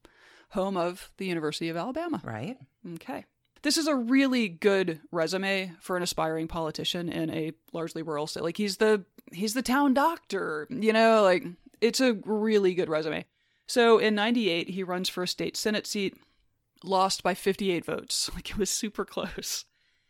home 0.50 0.76
of 0.76 1.10
the 1.18 1.26
University 1.26 1.68
of 1.68 1.76
Alabama. 1.76 2.20
Right? 2.24 2.58
Okay. 2.94 3.24
This 3.62 3.76
is 3.76 3.86
a 3.86 3.94
really 3.94 4.48
good 4.48 5.00
resume 5.12 5.72
for 5.80 5.96
an 5.96 6.02
aspiring 6.02 6.48
politician 6.48 7.10
in 7.10 7.30
a 7.30 7.52
largely 7.72 8.02
rural 8.02 8.26
state. 8.26 8.42
Like 8.42 8.56
he's 8.56 8.78
the 8.78 9.04
he's 9.32 9.54
the 9.54 9.62
town 9.62 9.94
doctor, 9.94 10.66
you 10.70 10.92
know, 10.92 11.22
like 11.22 11.44
it's 11.80 12.00
a 12.00 12.14
really 12.24 12.74
good 12.74 12.88
resume. 12.88 13.26
So 13.66 13.98
in 13.98 14.14
98 14.14 14.70
he 14.70 14.82
runs 14.82 15.08
for 15.08 15.22
a 15.22 15.28
state 15.28 15.56
senate 15.56 15.86
seat, 15.86 16.16
lost 16.82 17.22
by 17.22 17.34
58 17.34 17.84
votes. 17.84 18.30
Like 18.34 18.50
it 18.50 18.58
was 18.58 18.70
super 18.70 19.04
close. 19.04 19.64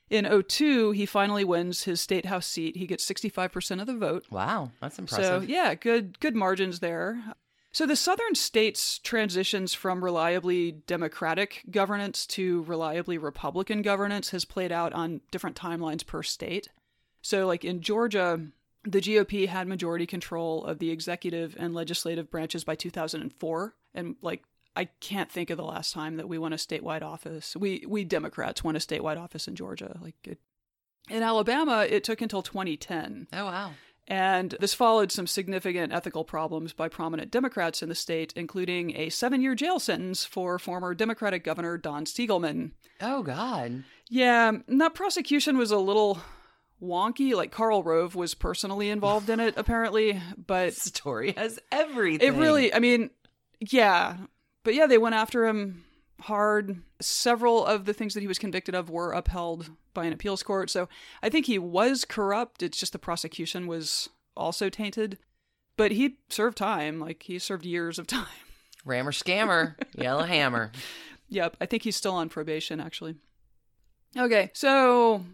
In 0.08 0.24
02, 0.24 0.90
he 0.90 1.06
finally 1.06 1.44
wins 1.44 1.84
his 1.84 2.00
state 2.00 2.26
house 2.26 2.46
seat. 2.46 2.76
He 2.76 2.86
gets 2.86 3.08
65% 3.08 3.80
of 3.80 3.86
the 3.86 3.96
vote. 3.96 4.24
Wow, 4.30 4.72
that's 4.80 4.98
impressive. 4.98 5.44
So, 5.44 5.48
yeah, 5.48 5.74
good 5.74 6.18
good 6.18 6.34
margins 6.34 6.80
there. 6.80 7.22
So 7.72 7.86
the 7.86 7.94
southern 7.94 8.34
states 8.34 8.98
transitions 8.98 9.74
from 9.74 10.02
reliably 10.02 10.72
democratic 10.72 11.62
governance 11.70 12.26
to 12.28 12.64
reliably 12.64 13.16
republican 13.16 13.82
governance 13.82 14.30
has 14.30 14.44
played 14.44 14.72
out 14.72 14.92
on 14.92 15.20
different 15.30 15.56
timelines 15.56 16.04
per 16.04 16.24
state. 16.24 16.68
So 17.22 17.46
like 17.46 17.64
in 17.64 17.80
Georgia, 17.80 18.40
the 18.84 19.00
GOP 19.00 19.46
had 19.46 19.68
majority 19.68 20.06
control 20.06 20.64
of 20.64 20.80
the 20.80 20.90
executive 20.90 21.54
and 21.58 21.72
legislative 21.72 22.30
branches 22.30 22.64
by 22.64 22.74
2004 22.74 23.74
and 23.94 24.16
like 24.22 24.42
I 24.76 24.86
can't 25.00 25.30
think 25.30 25.50
of 25.50 25.56
the 25.56 25.64
last 25.64 25.92
time 25.92 26.16
that 26.16 26.28
we 26.28 26.38
won 26.38 26.52
a 26.52 26.56
statewide 26.56 27.02
office. 27.02 27.56
We 27.56 27.84
we 27.88 28.04
Democrats 28.04 28.62
won 28.62 28.76
a 28.76 28.80
statewide 28.80 29.18
office 29.18 29.48
in 29.48 29.56
Georgia. 29.56 29.98
Like 30.00 30.14
it, 30.24 30.38
in 31.08 31.22
Alabama, 31.22 31.86
it 31.88 32.04
took 32.04 32.20
until 32.20 32.42
2010. 32.42 33.28
Oh 33.32 33.46
wow. 33.46 33.72
And 34.10 34.56
this 34.58 34.74
followed 34.74 35.12
some 35.12 35.28
significant 35.28 35.92
ethical 35.92 36.24
problems 36.24 36.72
by 36.72 36.88
prominent 36.88 37.30
Democrats 37.30 37.80
in 37.80 37.88
the 37.88 37.94
state, 37.94 38.32
including 38.34 38.96
a 38.96 39.08
seven 39.08 39.40
year 39.40 39.54
jail 39.54 39.78
sentence 39.78 40.24
for 40.24 40.58
former 40.58 40.94
Democratic 40.94 41.44
Governor 41.44 41.78
Don 41.78 42.04
Siegelman. 42.04 42.72
Oh, 43.00 43.22
God. 43.22 43.84
Yeah, 44.08 44.50
that 44.66 44.94
prosecution 44.94 45.56
was 45.56 45.70
a 45.70 45.78
little 45.78 46.20
wonky. 46.82 47.34
Like, 47.34 47.52
Karl 47.52 47.84
Rove 47.84 48.16
was 48.16 48.34
personally 48.34 48.90
involved 48.90 49.30
in 49.30 49.38
it, 49.38 49.54
apparently, 49.56 50.20
but. 50.44 50.74
Story 50.74 51.34
has 51.36 51.60
everything. 51.70 52.26
It 52.26 52.36
really, 52.36 52.74
I 52.74 52.80
mean, 52.80 53.10
yeah. 53.60 54.16
But 54.64 54.74
yeah, 54.74 54.86
they 54.86 54.98
went 54.98 55.14
after 55.14 55.46
him 55.46 55.84
hard. 56.22 56.82
Several 57.00 57.64
of 57.64 57.84
the 57.84 57.94
things 57.94 58.14
that 58.14 58.20
he 58.20 58.26
was 58.26 58.38
convicted 58.38 58.74
of 58.74 58.90
were 58.90 59.12
upheld 59.12 59.70
by 59.94 60.04
an 60.04 60.12
appeals 60.12 60.42
court. 60.42 60.70
So 60.70 60.88
I 61.22 61.28
think 61.28 61.46
he 61.46 61.58
was 61.58 62.04
corrupt. 62.04 62.62
It's 62.62 62.78
just 62.78 62.92
the 62.92 62.98
prosecution 62.98 63.66
was 63.66 64.08
also 64.36 64.68
tainted. 64.68 65.18
But 65.76 65.92
he 65.92 66.18
served 66.28 66.58
time. 66.58 67.00
Like 67.00 67.22
he 67.22 67.38
served 67.38 67.64
years 67.64 67.98
of 67.98 68.06
time. 68.08 68.26
Rammer 68.84 69.12
scammer, 69.12 69.74
yellow 69.94 70.24
hammer. 70.24 70.72
Yep, 71.32 71.58
I 71.60 71.66
think 71.66 71.84
he's 71.84 71.94
still 71.94 72.14
on 72.14 72.28
probation 72.28 72.80
actually. 72.80 73.14
Okay, 74.18 74.50
so 74.52 75.24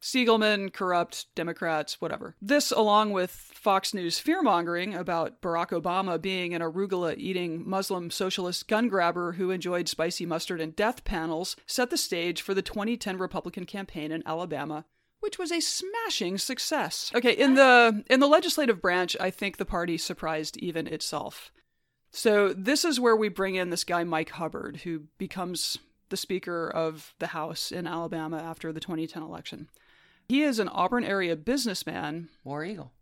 Siegelman, 0.00 0.72
corrupt, 0.72 1.34
Democrats, 1.34 2.00
whatever. 2.00 2.36
This, 2.40 2.70
along 2.70 3.12
with 3.12 3.30
Fox 3.30 3.92
News 3.94 4.20
fearmongering 4.20 4.96
about 4.96 5.40
Barack 5.40 5.70
Obama 5.70 6.20
being 6.20 6.54
an 6.54 6.62
arugula 6.62 7.16
eating 7.16 7.68
Muslim 7.68 8.10
socialist 8.10 8.68
gun 8.68 8.88
grabber 8.88 9.32
who 9.32 9.50
enjoyed 9.50 9.88
spicy 9.88 10.26
mustard 10.26 10.60
and 10.60 10.76
death 10.76 11.04
panels, 11.04 11.56
set 11.66 11.90
the 11.90 11.96
stage 11.96 12.42
for 12.42 12.54
the 12.54 12.62
2010 12.62 13.18
Republican 13.18 13.64
campaign 13.64 14.12
in 14.12 14.22
Alabama. 14.26 14.84
Which 15.20 15.38
was 15.38 15.50
a 15.50 15.60
smashing 15.60 16.38
success. 16.38 17.10
Okay, 17.14 17.32
in 17.32 17.54
the 17.54 18.04
in 18.08 18.20
the 18.20 18.28
legislative 18.28 18.80
branch, 18.82 19.16
I 19.18 19.30
think 19.30 19.56
the 19.56 19.64
party 19.64 19.96
surprised 19.96 20.56
even 20.58 20.86
itself. 20.86 21.50
So 22.10 22.52
this 22.52 22.84
is 22.84 23.00
where 23.00 23.16
we 23.16 23.28
bring 23.28 23.56
in 23.56 23.70
this 23.70 23.82
guy 23.82 24.04
Mike 24.04 24.30
Hubbard, 24.30 24.78
who 24.84 25.04
becomes 25.18 25.78
the 26.10 26.16
Speaker 26.16 26.70
of 26.70 27.14
the 27.18 27.28
House 27.28 27.72
in 27.72 27.86
Alabama 27.86 28.38
after 28.38 28.72
the 28.72 28.80
2010 28.80 29.22
election. 29.22 29.68
He 30.28 30.42
is 30.42 30.58
an 30.58 30.68
Auburn 30.68 31.04
area 31.04 31.36
businessman. 31.36 32.28
War 32.44 32.64
Eagle. 32.64 32.92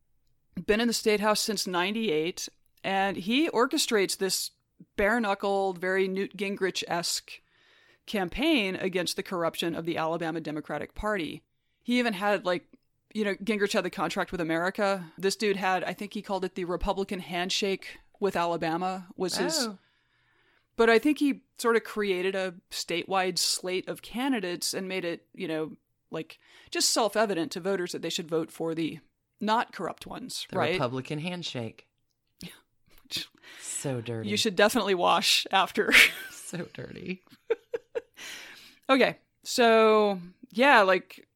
Been 0.66 0.80
in 0.80 0.88
the 0.88 0.92
State 0.94 1.20
House 1.20 1.40
since 1.40 1.66
98, 1.66 2.48
and 2.84 3.16
he 3.16 3.48
orchestrates 3.48 4.16
this 4.16 4.50
bare 4.96 5.20
knuckled, 5.20 5.78
very 5.78 6.06
Newt 6.06 6.36
Gingrich 6.36 6.84
esque 6.86 7.40
campaign 8.06 8.76
against 8.76 9.16
the 9.16 9.22
corruption 9.22 9.74
of 9.74 9.86
the 9.86 9.96
Alabama 9.96 10.40
Democratic 10.40 10.94
Party. 10.94 11.42
He 11.82 11.98
even 11.98 12.12
had, 12.12 12.44
like, 12.44 12.66
you 13.12 13.24
know, 13.24 13.34
Gingrich 13.34 13.72
had 13.72 13.84
the 13.84 13.90
contract 13.90 14.32
with 14.32 14.40
America. 14.40 15.12
This 15.16 15.36
dude 15.36 15.56
had, 15.56 15.82
I 15.84 15.92
think 15.92 16.14
he 16.14 16.22
called 16.22 16.44
it 16.44 16.54
the 16.54 16.64
Republican 16.66 17.20
handshake 17.20 17.98
with 18.20 18.36
Alabama, 18.36 19.06
was 19.16 19.36
his. 19.36 19.66
Oh. 19.66 19.78
But 20.76 20.90
I 20.90 20.98
think 20.98 21.18
he 21.18 21.42
sort 21.58 21.76
of 21.76 21.84
created 21.84 22.34
a 22.34 22.54
statewide 22.70 23.38
slate 23.38 23.88
of 23.88 24.02
candidates 24.02 24.74
and 24.74 24.88
made 24.88 25.04
it, 25.04 25.26
you 25.32 25.46
know, 25.48 25.72
like 26.10 26.38
just 26.70 26.90
self 26.90 27.16
evident 27.16 27.52
to 27.52 27.60
voters 27.60 27.92
that 27.92 28.02
they 28.02 28.10
should 28.10 28.28
vote 28.28 28.50
for 28.50 28.74
the 28.74 28.98
not 29.40 29.72
corrupt 29.72 30.06
ones, 30.06 30.46
The 30.50 30.58
right? 30.58 30.72
Republican 30.72 31.18
handshake. 31.18 31.86
So 33.60 34.00
dirty. 34.00 34.28
You 34.30 34.36
should 34.38 34.56
definitely 34.56 34.94
wash 34.94 35.46
after. 35.50 35.92
So 36.30 36.68
dirty. 36.72 37.20
okay, 38.88 39.16
so 39.42 40.20
yeah, 40.52 40.82
like 40.82 41.26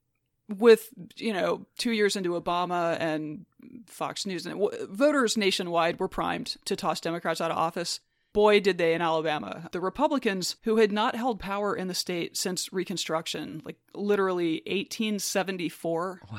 with 0.49 0.91
you 1.17 1.33
know 1.33 1.67
two 1.77 1.91
years 1.91 2.15
into 2.15 2.41
Obama 2.41 2.97
and 3.01 3.47
Fox 3.87 4.25
News 4.27 4.47
and 4.47 4.61
w- 4.61 4.87
voters 4.87 5.37
nationwide 5.37 5.99
were 5.99 6.07
primed 6.07 6.57
to 6.67 6.77
toss 6.77 7.01
Democrats 7.01 7.41
out 7.41 7.51
of 7.51 7.57
office. 7.57 7.99
Boy, 8.39 8.61
did 8.61 8.79
they 8.79 8.95
in 8.95 9.03
Alabama. 9.03 9.69
The 9.73 9.81
Republicans, 9.81 10.55
who 10.63 10.77
had 10.77 10.93
not 10.93 11.17
held 11.17 11.41
power 11.41 11.75
in 11.75 11.89
the 11.89 11.93
state 11.95 12.37
since 12.37 12.73
Reconstruction, 12.73 13.63
like 13.65 13.79
literally 13.95 14.63
1874, 14.65 16.21
Wow. 16.33 16.39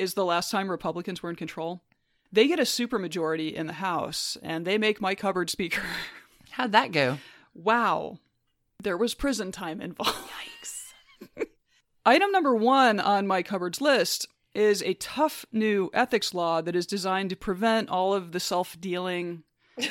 is 0.00 0.14
the 0.14 0.24
last 0.24 0.50
time 0.50 0.68
Republicans 0.68 1.22
were 1.22 1.30
in 1.30 1.36
control. 1.36 1.84
They 2.32 2.48
get 2.48 2.58
a 2.58 2.62
supermajority 2.64 3.52
in 3.52 3.68
the 3.68 3.74
House, 3.74 4.36
and 4.42 4.66
they 4.66 4.78
make 4.78 5.00
Mike 5.00 5.20
Hubbard 5.20 5.48
Speaker. 5.48 5.82
How'd 6.50 6.72
that 6.72 6.90
go? 6.90 7.18
wow, 7.54 8.18
there 8.82 8.96
was 8.96 9.14
prison 9.14 9.52
time 9.52 9.80
involved. 9.80 10.18
Yikes. 10.18 11.46
Item 12.04 12.32
number 12.32 12.52
one 12.56 12.98
on 12.98 13.28
Mike 13.28 13.46
Hubbard's 13.46 13.80
list 13.80 14.26
is 14.56 14.82
a 14.82 14.94
tough 14.94 15.46
new 15.52 15.88
ethics 15.94 16.34
law 16.34 16.60
that 16.62 16.74
is 16.74 16.84
designed 16.84 17.30
to 17.30 17.36
prevent 17.36 17.88
all 17.90 18.12
of 18.12 18.32
the 18.32 18.40
self 18.40 18.76
dealing 18.80 19.44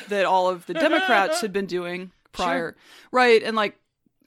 that 0.08 0.24
all 0.24 0.48
of 0.48 0.66
the 0.66 0.74
Democrats 0.74 1.40
had 1.40 1.52
been 1.52 1.66
doing 1.66 2.12
prior. 2.32 2.76
Right. 3.12 3.42
And 3.42 3.56
like 3.56 3.76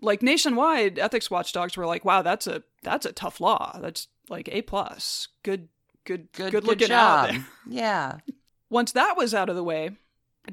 like 0.02 0.22
nationwide 0.22 0.98
ethics 0.98 1.30
watchdogs 1.30 1.78
were 1.78 1.86
like, 1.86 2.04
wow, 2.04 2.22
that's 2.22 2.48
a 2.48 2.64
that's 2.84 3.06
a 3.06 3.12
tough 3.12 3.40
law. 3.40 3.78
That's 3.82 4.08
like 4.30 4.50
A 4.52 4.62
plus. 4.62 5.28
Good 5.44 5.70
good 6.06 6.32
Good, 6.32 6.32
good, 6.34 6.52
good 6.52 6.64
looking 6.64 6.88
job. 6.88 7.36
Yeah. 7.68 8.18
Once 8.70 8.92
that 8.94 9.18
was 9.18 9.34
out 9.34 9.50
of 9.50 9.56
the 9.56 9.64
way, 9.64 9.92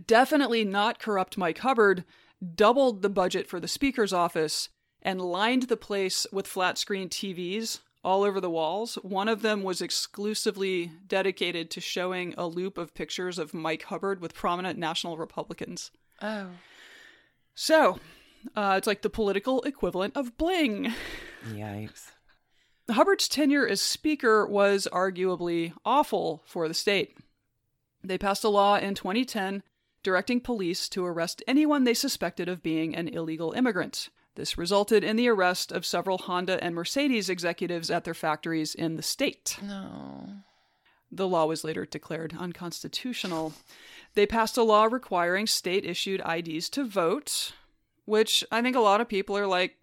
definitely 0.07 0.65
not 0.65 0.99
corrupt 0.99 1.39
Mike 1.39 1.59
Hubbard 1.59 2.05
doubled 2.55 3.03
the 3.03 3.09
budget 3.09 3.49
for 3.49 3.59
the 3.61 3.69
Speaker's 3.69 4.13
office 4.13 4.69
and 5.03 5.21
lined 5.21 5.65
the 5.65 5.77
place 5.77 6.27
with 6.33 6.47
flat 6.47 6.79
screen 6.79 7.09
TVs 7.09 7.81
all 8.09 8.25
over 8.25 8.41
the 8.41 8.49
walls. 8.49 8.95
One 9.03 9.29
of 9.29 9.43
them 9.43 9.63
was 9.63 9.83
exclusively 9.83 10.91
dedicated 11.07 11.71
to 11.73 11.81
showing 11.81 12.35
a 12.39 12.47
loop 12.47 12.79
of 12.79 12.95
pictures 12.95 13.39
of 13.39 13.53
Mike 13.53 13.83
Hubbard 13.83 14.23
with 14.23 14.33
prominent 14.33 14.79
national 14.79 15.19
Republicans. 15.19 15.91
Oh. 16.23 16.47
So, 17.55 17.99
uh, 18.57 18.77
it's 18.79 18.87
like 18.87 19.03
the 19.03 19.11
political 19.11 19.61
equivalent 19.61 20.17
of 20.17 20.39
bling. 20.39 20.95
Yikes. 21.47 22.13
Hubbard's 22.91 23.29
tenure 23.29 23.69
as 23.69 23.83
Speaker 23.83 24.47
was 24.47 24.89
arguably 24.91 25.75
awful 25.85 26.43
for 26.47 26.67
the 26.67 26.73
state. 26.73 27.15
They 28.03 28.17
passed 28.17 28.43
a 28.43 28.49
law 28.49 28.77
in 28.77 28.95
2010 28.95 29.63
directing 30.03 30.41
police 30.41 30.89
to 30.89 31.05
arrest 31.05 31.43
anyone 31.47 31.85
they 31.85 31.93
suspected 31.93 32.49
of 32.49 32.63
being 32.63 32.97
an 32.97 33.09
illegal 33.09 33.53
immigrant. 33.53 34.09
This 34.39 34.57
resulted 34.57 35.03
in 35.03 35.17
the 35.17 35.27
arrest 35.27 35.73
of 35.73 35.85
several 35.85 36.17
Honda 36.17 36.63
and 36.63 36.73
Mercedes 36.73 37.29
executives 37.29 37.91
at 37.91 38.05
their 38.05 38.15
factories 38.15 38.73
in 38.73 38.95
the 38.95 39.03
state. 39.03 39.59
No. 39.61 40.29
The 41.11 41.27
law 41.27 41.47
was 41.47 41.65
later 41.65 41.85
declared 41.85 42.37
unconstitutional. 42.39 43.53
They 44.15 44.27
passed 44.27 44.57
a 44.57 44.63
law 44.63 44.85
requiring 44.85 45.49
state 45.49 45.85
issued 45.85 46.23
IDs 46.25 46.69
to 46.71 46.85
vote, 46.87 47.51
which 48.05 48.45
I 48.53 48.63
think 48.63 48.77
a 48.77 48.81
lot 48.81 49.01
of 49.01 49.09
people 49.09 49.37
are 49.37 49.47
like, 49.49 49.75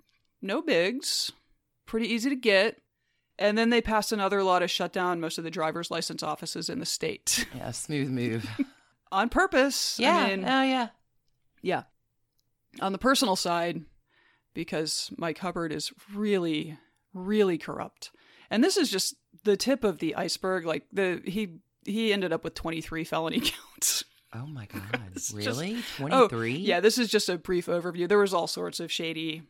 no 0.42 0.62
bigs, 0.62 1.34
pretty 1.86 2.08
easy 2.08 2.30
to 2.30 2.36
get. 2.38 2.80
And 3.38 3.58
then 3.58 3.72
they 3.72 3.82
passed 3.82 4.14
another 4.14 4.42
law 4.42 4.60
to 4.60 4.70
shut 4.70 4.94
down 4.94 5.20
most 5.20 5.38
of 5.38 5.44
the 5.44 5.52
driver's 5.52 5.92
license 5.92 6.24
offices 6.24 6.70
in 6.70 6.80
the 6.80 6.86
state 6.86 7.46
Yeah, 7.54 7.72
smooth 7.72 8.10
move. 8.10 8.50
on 9.12 9.28
purpose. 9.28 10.00
yeah. 10.00 10.16
I 10.16 10.30
mean, 10.30 10.46
oh, 10.46 10.64
yeah. 10.64 10.88
yeah. 11.62 11.84
On 12.80 12.94
the 12.94 12.98
personal 12.98 13.36
side, 13.36 13.84
because 14.56 15.12
Mike 15.18 15.38
Hubbard 15.38 15.72
is 15.72 15.94
really, 16.12 16.80
really 17.14 17.60
corrupt. 17.60 18.10
And 18.50 18.64
this 18.64 18.78
is 18.78 18.90
just 18.90 19.16
the 19.44 19.56
tip 19.56 19.84
of 19.84 20.00
the 20.00 20.16
iceberg. 20.16 20.66
Like 20.66 20.86
the 20.92 21.22
he 21.24 21.60
he 21.84 22.12
ended 22.12 22.34
up 22.34 22.44
with 22.44 22.56
23 22.56 23.04
felony 23.04 23.40
counts. 23.44 24.04
Oh 24.34 24.48
my 24.48 24.66
God. 24.66 24.82
Really? 25.34 25.78
Oh, 26.02 26.28
23? 26.28 26.56
yeah, 26.58 26.82
this 26.82 26.98
is 26.98 27.10
just 27.10 27.30
a 27.30 27.38
brief 27.38 27.68
overview. 27.68 28.08
There 28.08 28.18
was 28.18 28.34
all 28.34 28.48
sorts 28.48 28.80
of 28.82 28.92
shady 28.92 29.44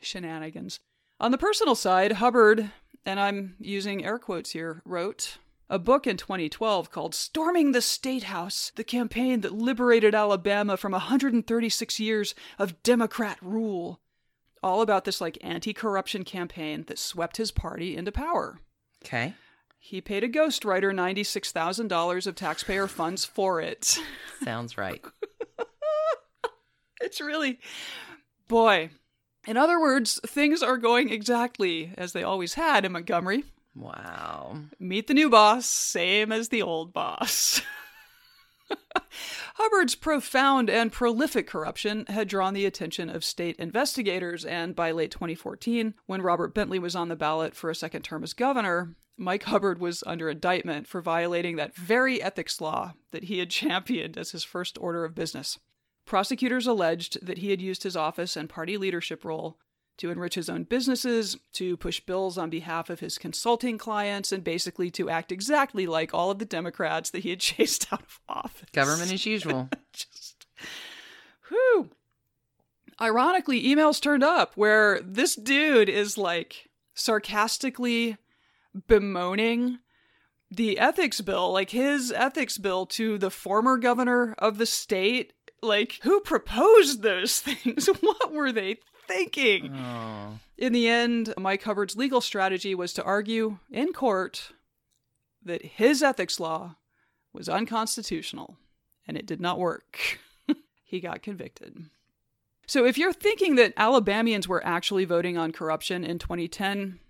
shenanigans. 0.00 0.80
On 1.20 1.30
the 1.30 1.38
personal 1.38 1.76
side, 1.76 2.12
Hubbard, 2.12 2.70
and 3.06 3.20
I'm 3.20 3.54
using 3.60 4.04
air 4.04 4.18
quotes 4.18 4.50
here, 4.50 4.82
wrote 4.84 5.38
a 5.70 5.78
book 5.78 6.06
in 6.06 6.16
2012 6.18 6.90
called 6.90 7.14
Storming 7.14 7.72
the 7.72 7.80
State 7.80 8.24
House, 8.24 8.72
the 8.74 8.84
campaign 8.84 9.40
that 9.40 9.54
liberated 9.54 10.14
Alabama 10.14 10.76
from 10.76 10.92
136 10.92 11.98
years 11.98 12.34
of 12.58 12.82
Democrat 12.82 13.38
rule. 13.40 14.00
All 14.62 14.80
about 14.80 15.04
this 15.04 15.20
like 15.20 15.38
anti-corruption 15.42 16.24
campaign 16.24 16.84
that 16.86 16.98
swept 16.98 17.36
his 17.36 17.50
party 17.50 17.96
into 17.96 18.12
power. 18.12 18.60
Okay. 19.04 19.34
He 19.78 20.00
paid 20.00 20.22
a 20.22 20.28
ghostwriter 20.28 20.94
$96,000 20.94 22.26
of 22.26 22.34
taxpayer 22.36 22.86
funds 22.86 23.24
for 23.24 23.60
it. 23.60 23.98
Sounds 24.44 24.78
right. 24.78 25.04
It's 27.02 27.20
really, 27.20 27.58
boy. 28.46 28.90
In 29.46 29.56
other 29.56 29.80
words, 29.80 30.20
things 30.24 30.62
are 30.62 30.76
going 30.76 31.10
exactly 31.10 31.92
as 31.98 32.12
they 32.12 32.22
always 32.22 32.54
had 32.54 32.84
in 32.84 32.92
Montgomery. 32.92 33.44
Wow. 33.74 34.60
Meet 34.78 35.08
the 35.08 35.14
new 35.14 35.28
boss, 35.28 35.66
same 35.66 36.30
as 36.30 36.48
the 36.48 36.62
old 36.62 36.92
boss. 36.92 37.60
Hubbard's 39.54 39.94
profound 39.94 40.70
and 40.70 40.92
prolific 40.92 41.46
corruption 41.46 42.06
had 42.08 42.28
drawn 42.28 42.54
the 42.54 42.66
attention 42.66 43.08
of 43.10 43.24
state 43.24 43.56
investigators, 43.56 44.44
and 44.44 44.74
by 44.74 44.90
late 44.90 45.10
2014, 45.10 45.94
when 46.06 46.22
Robert 46.22 46.54
Bentley 46.54 46.78
was 46.78 46.96
on 46.96 47.08
the 47.08 47.16
ballot 47.16 47.54
for 47.54 47.70
a 47.70 47.74
second 47.74 48.02
term 48.02 48.22
as 48.22 48.32
governor, 48.32 48.94
Mike 49.18 49.44
Hubbard 49.44 49.78
was 49.78 50.02
under 50.06 50.28
indictment 50.30 50.86
for 50.86 51.00
violating 51.00 51.56
that 51.56 51.76
very 51.76 52.22
ethics 52.22 52.60
law 52.60 52.94
that 53.10 53.24
he 53.24 53.38
had 53.38 53.50
championed 53.50 54.16
as 54.16 54.30
his 54.32 54.44
first 54.44 54.78
order 54.80 55.04
of 55.04 55.14
business. 55.14 55.58
Prosecutors 56.04 56.66
alleged 56.66 57.24
that 57.24 57.38
he 57.38 57.50
had 57.50 57.60
used 57.60 57.84
his 57.84 57.96
office 57.96 58.36
and 58.36 58.48
party 58.48 58.76
leadership 58.76 59.24
role 59.24 59.58
to 59.98 60.10
enrich 60.10 60.34
his 60.34 60.48
own 60.48 60.64
businesses, 60.64 61.36
to 61.52 61.76
push 61.76 62.00
bills 62.00 62.38
on 62.38 62.50
behalf 62.50 62.90
of 62.90 63.00
his 63.00 63.18
consulting 63.18 63.78
clients, 63.78 64.32
and 64.32 64.42
basically 64.42 64.90
to 64.90 65.10
act 65.10 65.30
exactly 65.30 65.86
like 65.86 66.12
all 66.14 66.30
of 66.30 66.38
the 66.38 66.44
Democrats 66.44 67.10
that 67.10 67.22
he 67.22 67.30
had 67.30 67.40
chased 67.40 67.92
out 67.92 68.02
of 68.02 68.20
office. 68.28 68.68
Government 68.72 69.12
as 69.12 69.26
usual. 69.26 69.68
Just, 69.92 70.46
whew. 71.48 71.90
Ironically, 73.00 73.62
emails 73.62 74.00
turned 74.00 74.24
up 74.24 74.52
where 74.56 75.00
this 75.00 75.34
dude 75.34 75.88
is 75.88 76.16
like 76.16 76.68
sarcastically 76.94 78.16
bemoaning 78.86 79.78
the 80.50 80.78
ethics 80.78 81.20
bill, 81.20 81.52
like 81.52 81.70
his 81.70 82.12
ethics 82.12 82.58
bill 82.58 82.86
to 82.86 83.18
the 83.18 83.30
former 83.30 83.76
governor 83.76 84.34
of 84.38 84.58
the 84.58 84.66
state. 84.66 85.32
Like, 85.62 86.00
who 86.02 86.20
proposed 86.20 87.02
those 87.02 87.40
things? 87.40 87.86
What 87.86 88.32
were 88.32 88.52
they 88.52 88.78
thinking? 89.12 89.74
Oh. 89.74 90.38
In 90.56 90.72
the 90.72 90.88
end, 90.88 91.34
Mike 91.38 91.62
Hubbard's 91.62 91.96
legal 91.96 92.20
strategy 92.20 92.74
was 92.74 92.92
to 92.94 93.02
argue 93.02 93.58
in 93.70 93.92
court 93.92 94.52
that 95.44 95.64
his 95.64 96.02
ethics 96.02 96.38
law 96.38 96.76
was 97.32 97.48
unconstitutional, 97.48 98.56
and 99.06 99.16
it 99.16 99.26
did 99.26 99.40
not 99.40 99.58
work. 99.58 100.20
he 100.84 101.00
got 101.00 101.22
convicted. 101.22 101.86
So, 102.66 102.84
if 102.84 102.96
you're 102.96 103.12
thinking 103.12 103.56
that 103.56 103.74
Alabamians 103.76 104.46
were 104.46 104.64
actually 104.64 105.04
voting 105.04 105.36
on 105.36 105.52
corruption 105.52 106.04
in 106.04 106.18
2010, 106.18 107.00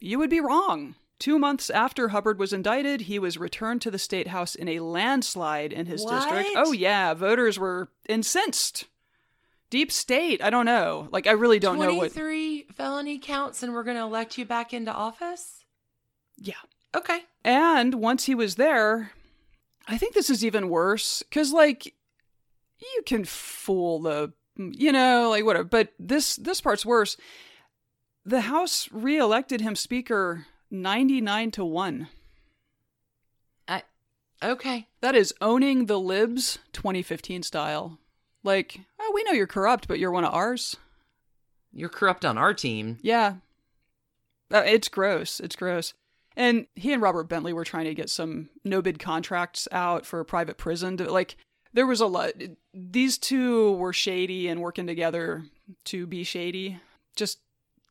you 0.00 0.18
would 0.18 0.30
be 0.30 0.40
wrong. 0.40 0.94
Two 1.18 1.38
months 1.38 1.70
after 1.70 2.08
Hubbard 2.08 2.38
was 2.38 2.52
indicted, 2.52 3.02
he 3.02 3.18
was 3.18 3.38
returned 3.38 3.80
to 3.82 3.90
the 3.90 3.98
state 3.98 4.28
house 4.28 4.56
in 4.56 4.68
a 4.68 4.80
landslide 4.80 5.72
in 5.72 5.86
his 5.86 6.04
district. 6.04 6.50
Oh, 6.56 6.72
yeah, 6.72 7.14
voters 7.14 7.58
were 7.58 7.90
incensed. 8.08 8.86
Deep 9.72 9.90
state, 9.90 10.42
I 10.44 10.50
don't 10.50 10.66
know. 10.66 11.08
Like, 11.12 11.26
I 11.26 11.30
really 11.30 11.58
don't 11.58 11.78
know 11.78 11.94
what. 11.94 12.12
23 12.12 12.66
felony 12.74 13.18
counts 13.18 13.62
and 13.62 13.72
we're 13.72 13.84
going 13.84 13.96
to 13.96 14.02
elect 14.02 14.36
you 14.36 14.44
back 14.44 14.74
into 14.74 14.92
office? 14.92 15.64
Yeah. 16.36 16.60
Okay. 16.94 17.20
And 17.42 17.94
once 17.94 18.26
he 18.26 18.34
was 18.34 18.56
there, 18.56 19.12
I 19.88 19.96
think 19.96 20.12
this 20.12 20.28
is 20.28 20.44
even 20.44 20.68
worse 20.68 21.22
because, 21.22 21.54
like, 21.54 21.86
you 21.86 23.02
can 23.06 23.24
fool 23.24 24.00
the, 24.00 24.34
you 24.58 24.92
know, 24.92 25.30
like 25.30 25.46
whatever. 25.46 25.64
But 25.64 25.94
this 25.98 26.36
this 26.36 26.60
part's 26.60 26.84
worse. 26.84 27.16
The 28.26 28.42
House 28.42 28.90
reelected 28.92 29.62
him 29.62 29.74
Speaker 29.74 30.44
ninety 30.70 31.22
nine 31.22 31.50
to 31.52 31.64
one. 31.64 32.08
I, 33.66 33.84
okay. 34.42 34.88
That 35.00 35.14
is 35.14 35.32
owning 35.40 35.86
the 35.86 35.98
libs 35.98 36.58
2015 36.74 37.42
style. 37.42 37.98
Like, 38.44 38.80
we 39.12 39.22
know 39.24 39.32
you're 39.32 39.46
corrupt, 39.46 39.88
but 39.88 39.98
you're 39.98 40.10
one 40.10 40.24
of 40.24 40.34
ours. 40.34 40.76
You're 41.72 41.88
corrupt 41.88 42.24
on 42.24 42.38
our 42.38 42.54
team. 42.54 42.98
Yeah. 43.02 43.36
Uh, 44.52 44.62
it's 44.66 44.88
gross. 44.88 45.40
It's 45.40 45.56
gross. 45.56 45.94
And 46.36 46.66
he 46.74 46.92
and 46.92 47.02
Robert 47.02 47.24
Bentley 47.24 47.52
were 47.52 47.64
trying 47.64 47.84
to 47.86 47.94
get 47.94 48.10
some 48.10 48.48
no 48.64 48.82
bid 48.82 48.98
contracts 48.98 49.68
out 49.72 50.06
for 50.06 50.20
a 50.20 50.24
private 50.24 50.56
prison. 50.58 50.96
To, 50.98 51.10
like, 51.10 51.36
there 51.72 51.86
was 51.86 52.00
a 52.00 52.06
lot. 52.06 52.32
These 52.72 53.18
two 53.18 53.72
were 53.72 53.92
shady 53.92 54.48
and 54.48 54.60
working 54.60 54.86
together 54.86 55.44
to 55.84 56.06
be 56.06 56.24
shady. 56.24 56.80
Just 57.16 57.38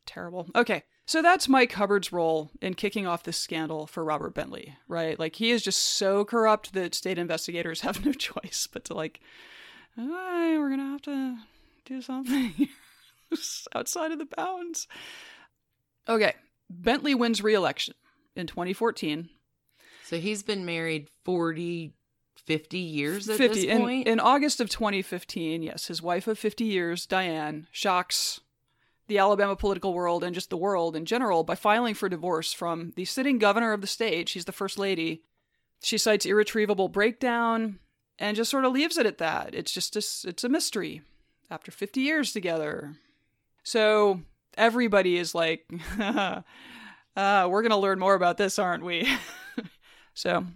terrible. 0.06 0.48
Okay. 0.54 0.82
So 1.04 1.20
that's 1.20 1.48
Mike 1.48 1.72
Hubbard's 1.72 2.12
role 2.12 2.50
in 2.60 2.74
kicking 2.74 3.06
off 3.06 3.24
this 3.24 3.36
scandal 3.36 3.86
for 3.86 4.04
Robert 4.04 4.34
Bentley, 4.34 4.76
right? 4.86 5.18
Like, 5.18 5.36
he 5.36 5.50
is 5.50 5.62
just 5.62 5.80
so 5.80 6.24
corrupt 6.24 6.74
that 6.74 6.94
state 6.94 7.18
investigators 7.18 7.80
have 7.82 8.04
no 8.04 8.12
choice 8.12 8.68
but 8.72 8.84
to, 8.84 8.94
like, 8.94 9.20
all 9.98 10.08
right, 10.08 10.58
we're 10.58 10.68
going 10.68 10.80
to 10.80 10.86
have 10.86 11.02
to 11.02 11.36
do 11.84 12.00
something 12.00 12.68
outside 13.74 14.12
of 14.12 14.18
the 14.18 14.28
bounds. 14.36 14.88
Okay. 16.08 16.34
Bentley 16.70 17.14
wins 17.14 17.42
re 17.42 17.54
election 17.54 17.94
in 18.34 18.46
2014. 18.46 19.28
So 20.04 20.18
he's 20.18 20.42
been 20.42 20.64
married 20.64 21.08
40, 21.24 21.92
50 22.36 22.78
years 22.78 23.28
at 23.28 23.36
50 23.36 23.54
this 23.54 23.64
in, 23.64 23.80
point? 23.80 24.08
in 24.08 24.20
August 24.20 24.60
of 24.60 24.68
2015, 24.68 25.62
yes, 25.62 25.86
his 25.86 26.02
wife 26.02 26.26
of 26.26 26.38
50 26.38 26.64
years, 26.64 27.06
Dianne, 27.06 27.66
shocks 27.70 28.40
the 29.08 29.18
Alabama 29.18 29.56
political 29.56 29.92
world 29.92 30.24
and 30.24 30.34
just 30.34 30.50
the 30.50 30.56
world 30.56 30.96
in 30.96 31.04
general 31.04 31.44
by 31.44 31.54
filing 31.54 31.94
for 31.94 32.08
divorce 32.08 32.52
from 32.52 32.92
the 32.96 33.04
sitting 33.04 33.38
governor 33.38 33.72
of 33.72 33.80
the 33.80 33.86
state. 33.86 34.28
She's 34.28 34.44
the 34.44 34.52
first 34.52 34.78
lady. 34.78 35.22
She 35.82 35.98
cites 35.98 36.24
irretrievable 36.24 36.88
breakdown 36.88 37.78
and 38.22 38.36
just 38.36 38.52
sort 38.52 38.64
of 38.64 38.72
leaves 38.72 38.96
it 38.96 39.04
at 39.04 39.18
that. 39.18 39.52
It's 39.52 39.72
just 39.72 39.96
a, 39.96 40.28
it's 40.28 40.44
a 40.44 40.48
mystery 40.48 41.02
after 41.50 41.72
50 41.72 42.00
years 42.00 42.32
together. 42.32 42.94
So 43.64 44.20
everybody 44.56 45.18
is 45.18 45.34
like, 45.34 45.68
uh, 45.98 46.42
we're 47.16 47.62
going 47.62 47.70
to 47.70 47.76
learn 47.76 47.98
more 47.98 48.14
about 48.14 48.36
this, 48.36 48.60
aren't 48.60 48.84
we? 48.84 49.08
so 50.14 50.46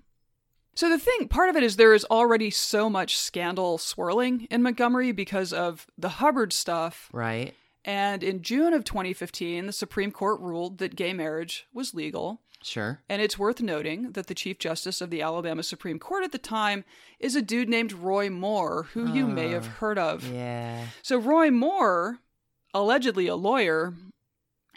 so 0.76 0.90
the 0.90 0.98
thing, 0.98 1.28
part 1.28 1.48
of 1.48 1.56
it 1.56 1.62
is 1.62 1.76
there 1.76 1.94
is 1.94 2.04
already 2.04 2.50
so 2.50 2.90
much 2.90 3.16
scandal 3.16 3.78
swirling 3.78 4.46
in 4.50 4.62
Montgomery 4.62 5.10
because 5.10 5.52
of 5.52 5.86
the 5.98 6.10
Hubbard 6.10 6.52
stuff. 6.52 7.08
right. 7.12 7.54
And 7.82 8.24
in 8.24 8.42
June 8.42 8.74
of 8.74 8.82
2015, 8.82 9.66
the 9.66 9.72
Supreme 9.72 10.10
Court 10.10 10.40
ruled 10.40 10.78
that 10.78 10.96
gay 10.96 11.12
marriage 11.12 11.66
was 11.72 11.94
legal. 11.94 12.40
Sure. 12.62 13.00
And 13.08 13.22
it's 13.22 13.38
worth 13.38 13.60
noting 13.60 14.12
that 14.12 14.26
the 14.26 14.34
Chief 14.34 14.58
Justice 14.58 15.00
of 15.00 15.10
the 15.10 15.22
Alabama 15.22 15.62
Supreme 15.62 15.98
Court 15.98 16.24
at 16.24 16.32
the 16.32 16.38
time 16.38 16.84
is 17.20 17.36
a 17.36 17.42
dude 17.42 17.68
named 17.68 17.92
Roy 17.92 18.28
Moore, 18.30 18.84
who 18.92 19.12
you 19.12 19.26
may 19.26 19.50
have 19.50 19.66
heard 19.66 19.98
of. 19.98 20.26
Yeah. 20.32 20.86
So 21.02 21.16
Roy 21.18 21.50
Moore, 21.50 22.18
allegedly 22.74 23.26
a 23.28 23.36
lawyer, 23.36 23.94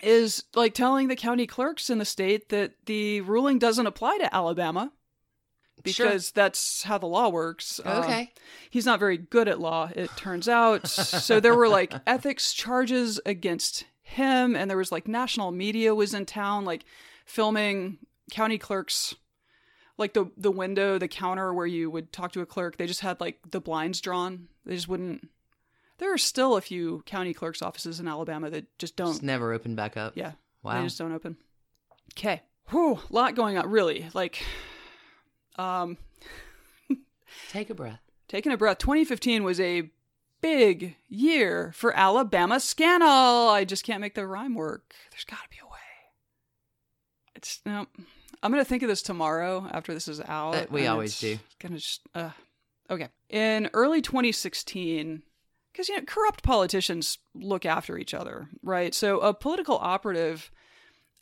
is 0.04 0.44
like 0.56 0.74
telling 0.74 1.08
the 1.08 1.16
county 1.16 1.48
clerks 1.48 1.90
in 1.90 1.98
the 1.98 2.06
state 2.06 2.50
that 2.50 2.74
the 2.86 3.22
ruling 3.22 3.60
doesn't 3.60 3.88
apply 3.88 4.18
to 4.20 4.34
Alabama 4.36 4.92
Sure. 5.86 6.08
because 6.08 6.32
that's 6.32 6.84
how 6.84 6.98
the 6.98 7.08
law 7.08 7.30
works. 7.30 7.80
Um, 7.86 8.04
Okay. 8.04 8.34
he's 8.70 8.86
not 8.86 9.00
very 9.00 9.18
good 9.18 9.48
at 9.48 9.60
law, 9.62 9.90
it 9.96 10.10
turns 10.18 10.48
out. 10.48 10.88
so 10.88 11.40
there 11.40 11.56
were 11.56 11.70
like 11.70 11.94
ethics 12.08 12.54
charges 12.54 13.20
against 13.26 13.86
him, 14.02 14.56
and 14.56 14.70
there 14.70 14.78
was 14.78 14.92
like 14.92 15.08
national 15.08 15.52
media 15.52 15.96
was 15.96 16.14
in 16.14 16.26
town, 16.26 16.66
like 16.66 16.84
filming 17.30 18.00
county 18.32 18.58
clerks. 18.58 19.16
Like 19.98 20.14
the 20.14 20.32
the 20.38 20.52
window, 20.52 20.98
the 20.98 21.08
counter 21.08 21.54
where 21.54 21.66
you 21.68 21.90
would 21.92 22.12
talk 22.14 22.32
to 22.32 22.42
a 22.42 22.46
clerk, 22.46 22.78
they 22.78 22.88
just 22.88 23.02
had 23.02 23.20
like 23.20 23.40
the 23.52 23.60
blinds 23.60 24.00
drawn. 24.02 24.48
They 24.66 24.76
just 24.76 24.88
wouldn't. 24.88 25.28
There 25.98 26.14
are 26.14 26.18
still 26.18 26.56
a 26.56 26.62
few 26.62 27.04
county 27.06 27.34
clerks' 27.34 27.62
offices 27.62 28.00
in 28.00 28.08
Alabama 28.08 28.50
that 28.50 28.78
just 28.80 28.96
don't. 28.96 29.12
Just 29.12 29.24
never 29.24 29.52
open 29.54 29.76
back 29.76 29.98
up. 29.98 30.14
Yeah. 30.16 30.34
Wow. 30.64 30.78
They 30.78 30.86
just 30.86 30.98
don't 30.98 31.12
open. 31.14 31.36
Okay. 32.14 32.42
Whew, 32.70 33.00
lot 33.10 33.36
going 33.36 33.58
on, 33.58 33.70
really. 33.70 34.08
Like, 34.14 34.42
um, 35.58 35.98
Take 37.50 37.70
a 37.70 37.74
breath. 37.74 38.00
taking 38.28 38.52
a 38.52 38.58
breath. 38.58 38.78
2015 38.78 39.44
was 39.44 39.60
a 39.60 39.90
big 40.40 40.96
year 41.10 41.72
for 41.76 41.94
Alabama 41.94 42.60
Scandal. 42.60 43.50
I 43.50 43.66
just 43.66 43.84
can't 43.84 44.00
make 44.02 44.16
the 44.16 44.26
rhyme 44.28 44.56
work. 44.56 44.94
There's 45.12 45.26
got 45.26 45.44
to 45.44 45.50
be 45.50 45.58
a. 45.58 45.69
It's 47.40 47.62
no. 47.66 47.88
I'm 48.44 48.52
gonna 48.52 48.66
think 48.66 48.84
of 48.84 48.90
this 48.90 49.02
tomorrow 49.02 49.66
after 49.72 49.94
this 49.94 50.10
is 50.10 50.20
out. 50.20 50.56
Uh, 50.56 50.66
we 50.70 50.88
always 50.88 51.18
do. 51.18 51.40
Gonna 51.60 51.78
just 51.78 52.02
uh, 52.14 52.32
okay. 52.90 53.08
In 53.30 53.70
early 53.74 54.02
2016, 54.02 55.24
because 55.72 55.88
you 55.88 55.96
know 55.96 56.04
corrupt 56.06 56.44
politicians 56.44 57.18
look 57.34 57.66
after 57.66 57.98
each 57.98 58.14
other, 58.14 58.50
right? 58.62 58.94
So 58.94 59.22
a 59.22 59.34
political 59.34 59.78
operative 59.78 60.52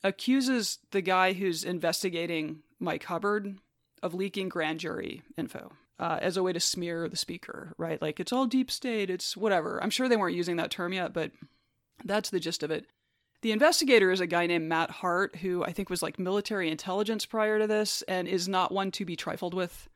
accuses 0.04 0.80
the 0.90 1.02
guy 1.02 1.34
who's 1.34 1.64
investigating 1.64 2.64
Mike 2.80 3.04
Hubbard 3.04 3.58
of 4.02 4.16
leaking 4.16 4.50
grand 4.50 4.80
jury 4.80 5.22
info 5.38 5.72
uh, 6.00 6.18
as 6.20 6.36
a 6.36 6.42
way 6.42 6.52
to 6.52 6.60
smear 6.60 7.08
the 7.08 7.16
speaker, 7.16 7.76
right? 7.78 8.02
Like 8.02 8.20
it's 8.20 8.34
all 8.34 8.48
deep 8.48 8.72
state, 8.72 9.12
it's 9.12 9.38
whatever. 9.38 9.82
I'm 9.84 9.92
sure 9.92 10.10
they 10.10 10.18
weren't 10.18 10.36
using 10.36 10.56
that 10.56 10.72
term 10.72 10.94
yet, 10.94 11.14
but 11.14 11.30
that's 12.04 12.32
the 12.32 12.40
gist 12.40 12.64
of 12.64 12.72
it. 12.72 12.88
The 13.42 13.52
investigator 13.52 14.12
is 14.12 14.20
a 14.20 14.28
guy 14.28 14.48
named 14.48 14.68
Matt 14.68 14.90
Hart, 14.90 15.38
who 15.38 15.64
I 15.64 15.72
think 15.72 15.90
was 15.90 16.02
like 16.02 16.18
military 16.18 16.72
intelligence 16.72 17.26
prior 17.26 17.60
to 17.60 17.68
this 17.68 18.02
and 18.08 18.28
is 18.28 18.48
not 18.48 18.72
one 18.72 18.92
to 18.92 19.06
be 19.06 19.16
trifled 19.16 19.54
with. 19.54 19.88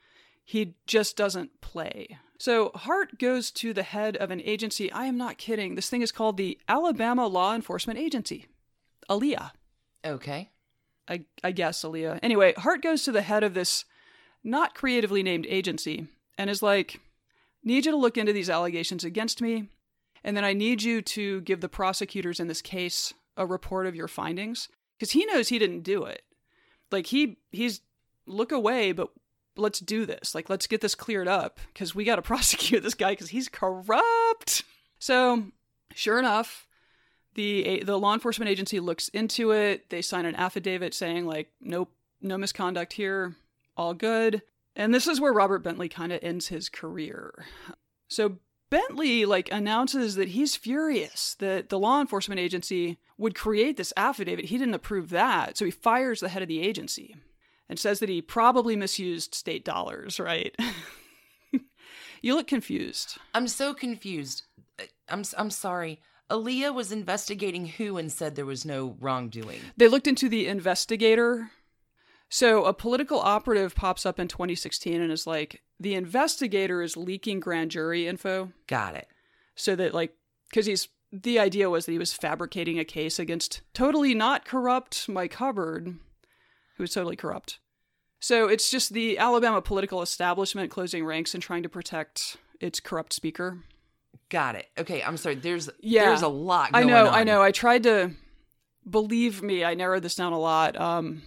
He 0.43 0.75
just 0.85 1.17
doesn't 1.17 1.61
play. 1.61 2.17
So 2.37 2.71
Hart 2.75 3.19
goes 3.19 3.51
to 3.51 3.73
the 3.73 3.83
head 3.83 4.17
of 4.17 4.31
an 4.31 4.41
agency. 4.41 4.91
I 4.91 5.05
am 5.05 5.17
not 5.17 5.37
kidding. 5.37 5.75
This 5.75 5.89
thing 5.89 6.01
is 6.01 6.11
called 6.11 6.37
the 6.37 6.59
Alabama 6.67 7.27
Law 7.27 7.55
Enforcement 7.55 7.99
Agency, 7.99 8.47
ALEA. 9.09 9.51
Okay. 10.05 10.49
I, 11.07 11.25
I 11.43 11.51
guess, 11.51 11.83
Aaliyah. 11.83 12.19
Anyway, 12.23 12.53
Hart 12.57 12.81
goes 12.81 13.03
to 13.03 13.11
the 13.11 13.21
head 13.21 13.43
of 13.43 13.53
this 13.53 13.85
not 14.43 14.73
creatively 14.73 15.23
named 15.23 15.45
agency 15.49 16.07
and 16.37 16.49
is 16.49 16.63
like, 16.63 16.99
Need 17.63 17.85
you 17.85 17.91
to 17.91 17.97
look 17.97 18.17
into 18.17 18.33
these 18.33 18.49
allegations 18.49 19.03
against 19.03 19.39
me, 19.39 19.69
and 20.23 20.35
then 20.35 20.43
I 20.43 20.53
need 20.53 20.81
you 20.81 21.03
to 21.03 21.41
give 21.41 21.61
the 21.61 21.69
prosecutors 21.69 22.39
in 22.39 22.47
this 22.47 22.61
case 22.61 23.13
a 23.41 23.45
report 23.45 23.87
of 23.87 23.95
your 23.95 24.07
findings. 24.07 24.69
Because 24.97 25.11
he 25.11 25.25
knows 25.25 25.49
he 25.49 25.59
didn't 25.59 25.81
do 25.81 26.03
it. 26.05 26.23
Like 26.91 27.07
he 27.07 27.37
he's 27.51 27.81
look 28.25 28.51
away, 28.51 28.91
but 28.91 29.09
let's 29.57 29.79
do 29.79 30.05
this. 30.05 30.35
Like 30.35 30.49
let's 30.49 30.67
get 30.67 30.81
this 30.81 30.95
cleared 30.95 31.27
up 31.27 31.59
because 31.73 31.95
we 31.95 32.03
got 32.03 32.17
to 32.17 32.21
prosecute 32.21 32.83
this 32.83 32.93
guy 32.93 33.11
because 33.11 33.29
he's 33.29 33.49
corrupt. 33.49 34.63
So, 34.99 35.45
sure 35.93 36.19
enough, 36.19 36.67
the 37.33 37.83
the 37.85 37.97
law 37.97 38.13
enforcement 38.13 38.49
agency 38.49 38.79
looks 38.79 39.07
into 39.09 39.51
it. 39.51 39.89
They 39.89 40.01
sign 40.01 40.25
an 40.25 40.35
affidavit 40.35 40.93
saying 40.93 41.25
like, 41.25 41.49
nope, 41.59 41.91
no 42.21 42.37
misconduct 42.37 42.93
here, 42.93 43.35
all 43.75 43.93
good. 43.93 44.41
And 44.75 44.93
this 44.93 45.07
is 45.07 45.19
where 45.19 45.33
Robert 45.33 45.63
Bentley 45.63 45.89
kind 45.89 46.13
of 46.13 46.23
ends 46.23 46.47
his 46.47 46.69
career. 46.69 47.45
So 48.07 48.37
Bentley 48.71 49.25
like 49.25 49.51
announces 49.51 50.15
that 50.15 50.29
he's 50.29 50.55
furious 50.55 51.35
that 51.35 51.69
the 51.69 51.77
law 51.77 51.99
enforcement 52.01 52.39
agency 52.39 52.97
would 53.17 53.35
create 53.35 53.77
this 53.77 53.93
affidavit. 53.97 54.45
He 54.45 54.57
didn't 54.57 54.73
approve 54.73 55.09
that, 55.09 55.57
so 55.57 55.65
he 55.65 55.71
fires 55.71 56.21
the 56.21 56.29
head 56.29 56.41
of 56.41 56.47
the 56.47 56.61
agency 56.61 57.15
and 57.69 57.77
says 57.77 57.99
that 57.99 58.09
he 58.09 58.21
probably 58.21 58.75
misused 58.75 59.35
state 59.35 59.65
dollars. 59.65 60.19
Right? 60.19 60.55
you 62.21 62.33
look 62.33 62.47
confused. 62.47 63.17
I'm 63.35 63.47
so 63.47 63.73
confused. 63.73 64.43
Uh, 64.79 64.85
I'm 65.09 65.23
I'm 65.37 65.51
sorry. 65.51 65.99
Aaliyah 66.31 66.73
was 66.73 66.93
investigating 66.93 67.65
who 67.65 67.97
and 67.97 68.09
said 68.09 68.35
there 68.35 68.45
was 68.45 68.63
no 68.63 68.95
wrongdoing. 69.01 69.59
They 69.75 69.89
looked 69.89 70.07
into 70.07 70.29
the 70.29 70.47
investigator. 70.47 71.51
So 72.33 72.63
a 72.63 72.73
political 72.73 73.19
operative 73.19 73.75
pops 73.75 74.05
up 74.05 74.17
in 74.17 74.29
2016 74.29 75.01
and 75.01 75.11
is 75.11 75.27
like, 75.27 75.61
the 75.81 75.95
investigator 75.95 76.81
is 76.81 76.95
leaking 76.95 77.41
grand 77.41 77.71
jury 77.71 78.07
info 78.07 78.53
Got 78.67 78.95
it. 78.95 79.07
so 79.55 79.75
that 79.75 79.93
like 79.93 80.15
because 80.49 80.65
he's 80.65 80.87
the 81.11 81.39
idea 81.39 81.69
was 81.69 81.85
that 81.85 81.91
he 81.91 81.97
was 81.97 82.13
fabricating 82.13 82.79
a 82.79 82.85
case 82.85 83.19
against 83.19 83.61
totally 83.73 84.13
not 84.13 84.45
corrupt 84.45 85.09
Mike 85.09 85.33
Hubbard, 85.33 85.87
who 86.77 86.83
was 86.83 86.93
totally 86.93 87.17
corrupt. 87.17 87.59
So 88.21 88.47
it's 88.47 88.71
just 88.71 88.93
the 88.93 89.17
Alabama 89.17 89.61
political 89.61 90.01
establishment 90.01 90.71
closing 90.71 91.03
ranks 91.03 91.33
and 91.33 91.43
trying 91.43 91.63
to 91.63 91.69
protect 91.69 92.37
its 92.61 92.79
corrupt 92.79 93.11
speaker. 93.11 93.57
Got 94.29 94.55
it. 94.55 94.67
Okay, 94.77 95.03
I'm 95.03 95.17
sorry. 95.17 95.35
There's 95.35 95.69
Yeah. 95.81 96.05
there's 96.05 96.21
a 96.21 96.27
lot 96.29 96.69
I 96.73 96.83
know, 96.83 97.07
on. 97.07 97.13
I 97.13 97.23
know. 97.25 97.41
I 97.41 97.51
tried 97.51 97.83
to 97.83 98.11
believe 98.89 99.41
me. 99.41 99.65
I 99.65 99.73
narrowed 99.73 100.03
this 100.03 100.15
down 100.15 100.31
a 100.31 100.39
lot. 100.39 100.79
Um, 100.79 101.23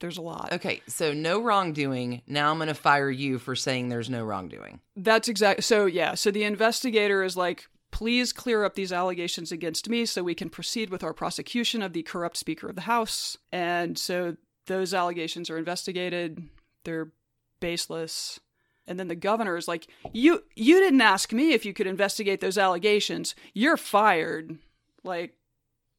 there's 0.00 0.18
a 0.18 0.22
lot. 0.22 0.52
Okay, 0.52 0.82
so 0.86 1.12
no 1.12 1.40
wrongdoing. 1.40 2.22
Now 2.26 2.50
I'm 2.50 2.58
going 2.58 2.68
to 2.68 2.74
fire 2.74 3.10
you 3.10 3.38
for 3.38 3.54
saying 3.54 3.88
there's 3.88 4.10
no 4.10 4.24
wrongdoing. 4.24 4.80
That's 4.96 5.28
exactly. 5.28 5.62
So 5.62 5.86
yeah. 5.86 6.14
So 6.14 6.30
the 6.30 6.44
investigator 6.44 7.22
is 7.22 7.36
like, 7.36 7.68
please 7.90 8.32
clear 8.32 8.64
up 8.64 8.74
these 8.74 8.92
allegations 8.92 9.52
against 9.52 9.88
me, 9.88 10.04
so 10.04 10.22
we 10.22 10.34
can 10.34 10.50
proceed 10.50 10.90
with 10.90 11.04
our 11.04 11.14
prosecution 11.14 11.80
of 11.80 11.92
the 11.92 12.02
corrupt 12.02 12.36
Speaker 12.36 12.68
of 12.68 12.74
the 12.74 12.82
House. 12.82 13.38
And 13.52 13.96
so 13.96 14.36
those 14.66 14.92
allegations 14.92 15.48
are 15.48 15.58
investigated. 15.58 16.42
They're 16.84 17.12
baseless. 17.60 18.40
And 18.86 18.98
then 18.98 19.08
the 19.08 19.14
governor 19.14 19.56
is 19.56 19.68
like, 19.68 19.86
you 20.12 20.42
you 20.54 20.80
didn't 20.80 21.00
ask 21.00 21.32
me 21.32 21.52
if 21.52 21.64
you 21.64 21.72
could 21.72 21.86
investigate 21.86 22.40
those 22.40 22.58
allegations. 22.58 23.34
You're 23.54 23.76
fired. 23.78 24.58
Like, 25.04 25.34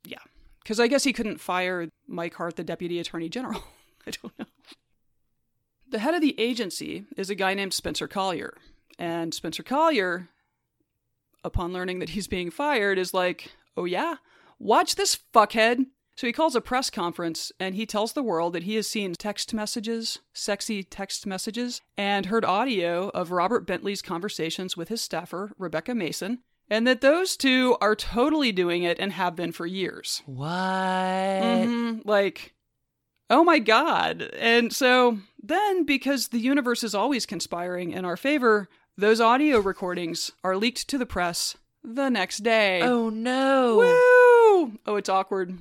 yeah, 0.06 0.20
because 0.62 0.80
I 0.80 0.88
guess 0.88 1.04
he 1.04 1.14
couldn't 1.14 1.40
fire 1.40 1.90
Mike 2.08 2.36
Hart, 2.36 2.56
the 2.58 2.64
deputy 2.64 3.00
attorney 3.00 3.30
general. 3.30 3.64
I 4.08 4.12
don't 4.12 4.40
know. 4.40 4.46
The 5.88 6.00
head 6.00 6.14
of 6.16 6.22
the 6.22 6.40
agency 6.40 7.06
is 7.16 7.30
a 7.30 7.36
guy 7.36 7.54
named 7.54 7.74
Spencer 7.74 8.08
Collier. 8.08 8.56
And 8.98 9.34
Spencer 9.34 9.64
Collier, 9.64 10.30
upon 11.44 11.74
learning 11.74 12.00
that 12.00 12.10
he's 12.10 12.28
being 12.28 12.50
fired, 12.50 12.98
is 12.98 13.14
like, 13.14 13.52
oh 13.78 13.86
yeah, 13.86 14.16
watch 14.60 14.96
this 14.96 15.18
fuckhead. 15.34 15.86
So 16.18 16.26
he 16.28 16.34
calls 16.34 16.56
a 16.56 16.62
press 16.62 16.90
conference 16.90 17.52
and 17.60 17.76
he 17.76 17.86
tells 17.86 18.14
the 18.14 18.24
world 18.24 18.54
that 18.54 18.64
he 18.64 18.76
has 18.76 18.88
seen 18.88 19.14
text 19.14 19.54
messages, 19.54 20.20
sexy 20.34 20.82
text 20.82 21.26
messages, 21.28 21.82
and 21.98 22.28
heard 22.28 22.46
audio 22.46 23.10
of 23.10 23.32
Robert 23.32 23.68
Bentley's 23.68 24.02
conversations 24.02 24.78
with 24.78 24.88
his 24.88 25.02
staffer, 25.02 25.52
Rebecca 25.58 25.94
Mason, 25.94 26.40
and 26.70 26.88
that 26.88 27.02
those 27.02 27.36
two 27.36 27.76
are 27.82 27.96
totally 27.98 28.54
doing 28.54 28.84
it 28.84 28.98
and 28.98 29.12
have 29.12 29.36
been 29.36 29.52
for 29.52 29.66
years. 29.66 30.24
What? 30.26 30.48
Mhm, 30.48 32.02
like, 32.06 32.55
oh 33.30 33.44
my 33.44 33.60
god. 33.60 34.22
And 34.38 34.72
so 34.74 35.20
then, 35.42 35.84
because 35.86 36.30
the 36.30 36.40
universe 36.40 36.84
is 36.84 36.96
always 36.96 37.26
conspiring 37.26 37.92
in 37.92 38.06
our 38.06 38.18
favor, 38.18 38.68
those 38.98 39.20
audio 39.22 39.60
recordings 39.60 40.32
are 40.44 40.58
leaked 40.58 40.88
to 40.90 40.98
the 40.98 41.06
press 41.06 41.56
the 41.84 42.10
next 42.10 42.40
day. 42.40 42.82
Oh 42.82 43.10
no. 43.10 43.78
Woo! 43.78 44.80
Oh, 44.86 44.96
it's 44.96 45.10
awkward. 45.10 45.58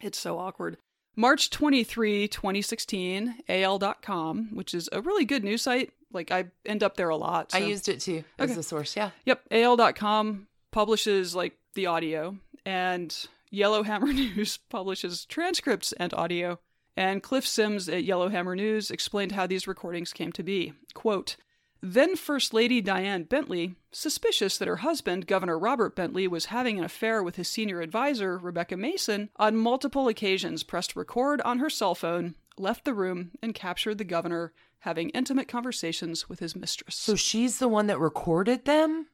It's 0.00 0.18
so 0.18 0.38
awkward. 0.38 0.76
March 1.16 1.48
23, 1.48 2.28
2016, 2.28 3.36
AL.com, 3.48 4.50
which 4.54 4.74
is 4.74 4.88
a 4.92 5.00
really 5.00 5.24
good 5.24 5.42
news 5.42 5.62
site. 5.62 5.90
Like, 6.12 6.30
I 6.30 6.44
end 6.66 6.82
up 6.82 6.96
there 6.98 7.08
a 7.08 7.16
lot. 7.16 7.54
I 7.54 7.58
used 7.58 7.88
it 7.88 8.00
too 8.00 8.22
as 8.38 8.50
Okay. 8.50 8.60
a 8.60 8.62
source. 8.62 8.94
Yeah. 8.96 9.10
Yep, 9.24 9.42
AL.com 9.50 10.46
publishes 10.72 11.34
like 11.34 11.56
the 11.74 11.86
audio, 11.86 12.36
and 12.66 13.26
Yellowhammer 13.56 14.12
News 14.12 14.58
publishes 14.68 15.24
transcripts 15.24 15.92
and 15.92 16.12
audio. 16.12 16.58
And 16.94 17.22
Cliff 17.22 17.46
Sims 17.46 17.88
at 17.88 18.04
Yellowhammer 18.04 18.54
News 18.54 18.90
explained 18.90 19.32
how 19.32 19.46
these 19.46 19.66
recordings 19.66 20.12
came 20.12 20.30
to 20.32 20.42
be. 20.42 20.74
Quote, 20.94 21.36
then 21.82 22.16
First 22.16 22.52
Lady 22.54 22.82
Dianne 22.82 23.28
Bentley, 23.28 23.76
suspicious 23.92 24.58
that 24.58 24.68
her 24.68 24.76
husband, 24.76 25.26
Governor 25.26 25.58
Robert 25.58 25.94
Bentley, 25.94 26.26
was 26.26 26.46
having 26.46 26.78
an 26.78 26.84
affair 26.84 27.22
with 27.22 27.36
his 27.36 27.48
senior 27.48 27.80
advisor, 27.80 28.38
Rebecca 28.38 28.76
Mason, 28.76 29.30
on 29.36 29.56
multiple 29.56 30.08
occasions 30.08 30.62
pressed 30.62 30.96
record 30.96 31.40
on 31.42 31.58
her 31.58 31.70
cell 31.70 31.94
phone, 31.94 32.34
left 32.58 32.84
the 32.84 32.94
room, 32.94 33.30
and 33.42 33.54
captured 33.54 33.98
the 33.98 34.04
governor 34.04 34.52
having 34.80 35.10
intimate 35.10 35.48
conversations 35.48 36.28
with 36.28 36.40
his 36.40 36.56
mistress 36.56 36.94
So 36.94 37.14
she's 37.14 37.58
the 37.58 37.68
one 37.68 37.86
that 37.86 38.00
recorded 38.00 38.64
them? 38.64 39.06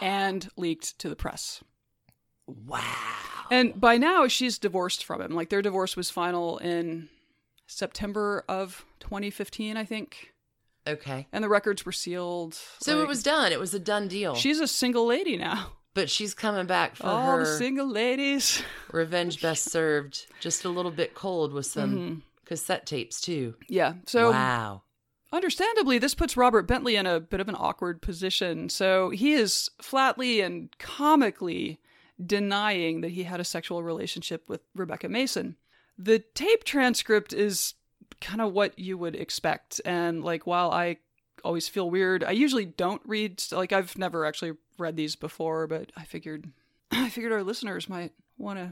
and 0.00 0.48
leaked 0.56 0.98
to 1.00 1.08
the 1.08 1.16
press. 1.16 1.62
Wow. 2.46 3.29
And 3.50 3.78
by 3.80 3.96
now, 3.98 4.28
she's 4.28 4.58
divorced 4.58 5.04
from 5.04 5.20
him. 5.20 5.32
Like 5.32 5.48
their 5.48 5.62
divorce 5.62 5.96
was 5.96 6.08
final 6.10 6.58
in 6.58 7.08
September 7.66 8.44
of 8.48 8.84
2015, 9.00 9.76
I 9.76 9.84
think. 9.84 10.32
Okay. 10.86 11.26
And 11.32 11.44
the 11.44 11.48
records 11.48 11.84
were 11.84 11.92
sealed. 11.92 12.54
So 12.80 12.96
Like, 12.96 13.04
it 13.04 13.08
was 13.08 13.22
done. 13.22 13.52
It 13.52 13.60
was 13.60 13.74
a 13.74 13.78
done 13.78 14.08
deal. 14.08 14.34
She's 14.34 14.60
a 14.60 14.66
single 14.68 15.06
lady 15.06 15.36
now. 15.36 15.72
but 15.92 16.08
she's 16.08 16.34
coming 16.34 16.66
back 16.66 16.94
for 16.94 17.06
All 17.08 17.32
her 17.32 17.40
the 17.40 17.58
single 17.58 17.88
ladies. 17.88 18.62
revenge 18.92 19.42
best 19.42 19.64
served. 19.70 20.26
Just 20.40 20.64
a 20.64 20.68
little 20.68 20.92
bit 20.92 21.14
cold 21.16 21.52
with 21.52 21.66
some 21.66 21.96
Mhm. 21.96 22.22
cassette 22.46 22.86
tapes 22.86 23.20
too. 23.20 23.56
Yeah. 23.68 23.94
So 24.06 24.30
wow. 24.30 24.82
understandably, 25.32 25.98
this 25.98 26.14
puts 26.14 26.36
Robert 26.36 26.62
Bentley 26.68 26.94
in 26.94 27.06
a 27.06 27.18
bit 27.18 27.40
of 27.40 27.48
an 27.48 27.56
awkward 27.58 28.00
position. 28.02 28.68
So 28.68 29.10
he 29.10 29.32
is 29.32 29.68
flatly 29.82 30.40
and 30.40 30.70
comically 30.78 31.79
denying 32.24 33.00
that 33.00 33.10
he 33.10 33.24
had 33.24 33.40
a 33.40 33.44
sexual 33.44 33.82
relationship 33.82 34.48
with 34.48 34.60
Rebecca 34.74 35.08
Mason. 35.08 35.56
The 35.98 36.18
tape 36.18 36.64
transcript 36.64 37.32
is 37.32 37.74
kind 38.20 38.40
of 38.40 38.52
what 38.52 38.78
you 38.78 38.98
would 38.98 39.16
expect. 39.16 39.80
And 39.84 40.24
like, 40.24 40.46
while 40.46 40.70
I 40.70 40.98
always 41.44 41.68
feel 41.68 41.90
weird. 41.90 42.24
I 42.24 42.32
usually 42.32 42.64
don't 42.64 43.02
read 43.04 43.42
like 43.52 43.72
I've 43.72 43.96
never 43.98 44.24
actually 44.24 44.52
read 44.78 44.96
these 44.96 45.16
before, 45.16 45.66
but 45.66 45.90
I 45.96 46.04
figured 46.04 46.50
I 46.90 47.08
figured 47.08 47.32
our 47.32 47.42
listeners 47.42 47.88
might 47.88 48.12
want 48.38 48.58
to 48.58 48.70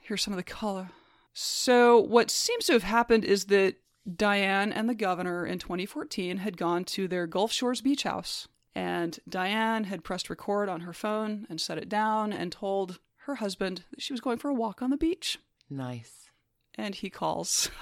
hear 0.00 0.16
some 0.16 0.32
of 0.32 0.36
the 0.36 0.42
color. 0.42 0.90
So 1.32 1.98
what 1.98 2.30
seems 2.30 2.66
to 2.66 2.72
have 2.72 2.82
happened 2.82 3.24
is 3.24 3.46
that 3.46 3.76
Dianne 4.08 4.72
and 4.74 4.88
the 4.88 4.94
governor 4.94 5.46
in 5.46 5.58
2014 5.58 6.38
had 6.38 6.56
gone 6.56 6.84
to 6.84 7.06
their 7.06 7.26
Gulf 7.26 7.52
Shores 7.52 7.80
beach 7.80 8.04
house, 8.04 8.48
and 8.78 9.18
Dianne 9.28 9.86
had 9.86 10.04
pressed 10.04 10.30
record 10.30 10.68
on 10.68 10.82
her 10.82 10.92
phone 10.92 11.48
and 11.50 11.60
set 11.60 11.78
it 11.78 11.88
down 11.88 12.32
and 12.32 12.52
told 12.52 13.00
her 13.26 13.34
husband 13.34 13.82
that 13.90 14.00
she 14.00 14.12
was 14.12 14.20
going 14.20 14.38
for 14.38 14.48
a 14.48 14.54
walk 14.54 14.82
on 14.82 14.90
the 14.90 14.96
beach. 14.96 15.36
Nice. 15.68 16.30
And 16.76 16.94
he 16.94 17.10
calls. 17.10 17.72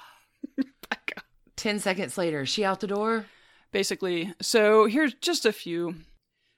Rebecca. 0.56 1.24
10 1.56 1.78
seconds 1.78 2.16
later, 2.16 2.40
is 2.40 2.48
she 2.48 2.64
out 2.64 2.80
the 2.80 2.86
door? 2.86 3.26
Basically, 3.70 4.32
so 4.40 4.86
here's 4.86 5.12
just 5.12 5.44
a 5.44 5.52
few. 5.52 5.96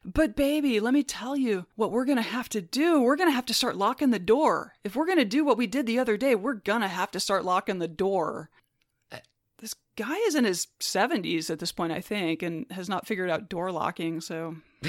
But 0.05 0.37
baby, 0.37 0.79
let 0.79 0.95
me 0.95 1.03
tell 1.03 1.37
you 1.37 1.67
what 1.75 1.91
we're 1.91 2.05
going 2.05 2.19
to 2.19 2.23
have 2.23 2.49
to 2.51 2.61
do. 2.61 3.01
We're 3.01 3.17
going 3.17 3.29
to 3.29 3.35
have 3.35 3.47
to 3.47 3.55
start 3.55 3.75
locking 3.75 4.11
the 4.11 4.21
door. 4.21 4.75
If 4.85 4.95
we're 4.95 5.07
going 5.07 5.19
to 5.19 5.25
do 5.25 5.45
what 5.45 5.59
we 5.59 5.67
did 5.67 5.87
the 5.87 5.99
other 5.99 6.17
day, 6.17 6.37
we're 6.37 6.55
going 6.55 6.83
to 6.83 6.89
have 6.89 7.11
to 7.11 7.21
start 7.21 7.45
locking 7.45 7.81
the 7.81 7.89
door. 7.89 8.49
Guy 9.99 10.15
is 10.29 10.37
in 10.37 10.45
his 10.45 10.69
70s 10.79 11.51
at 11.51 11.59
this 11.59 11.73
point, 11.73 11.93
I 11.93 12.01
think, 12.01 12.45
and 12.45 12.67
has 12.71 12.89
not 12.89 13.05
figured 13.05 13.29
out 13.29 13.49
door 13.49 13.73
locking, 13.73 14.21
so. 14.21 14.55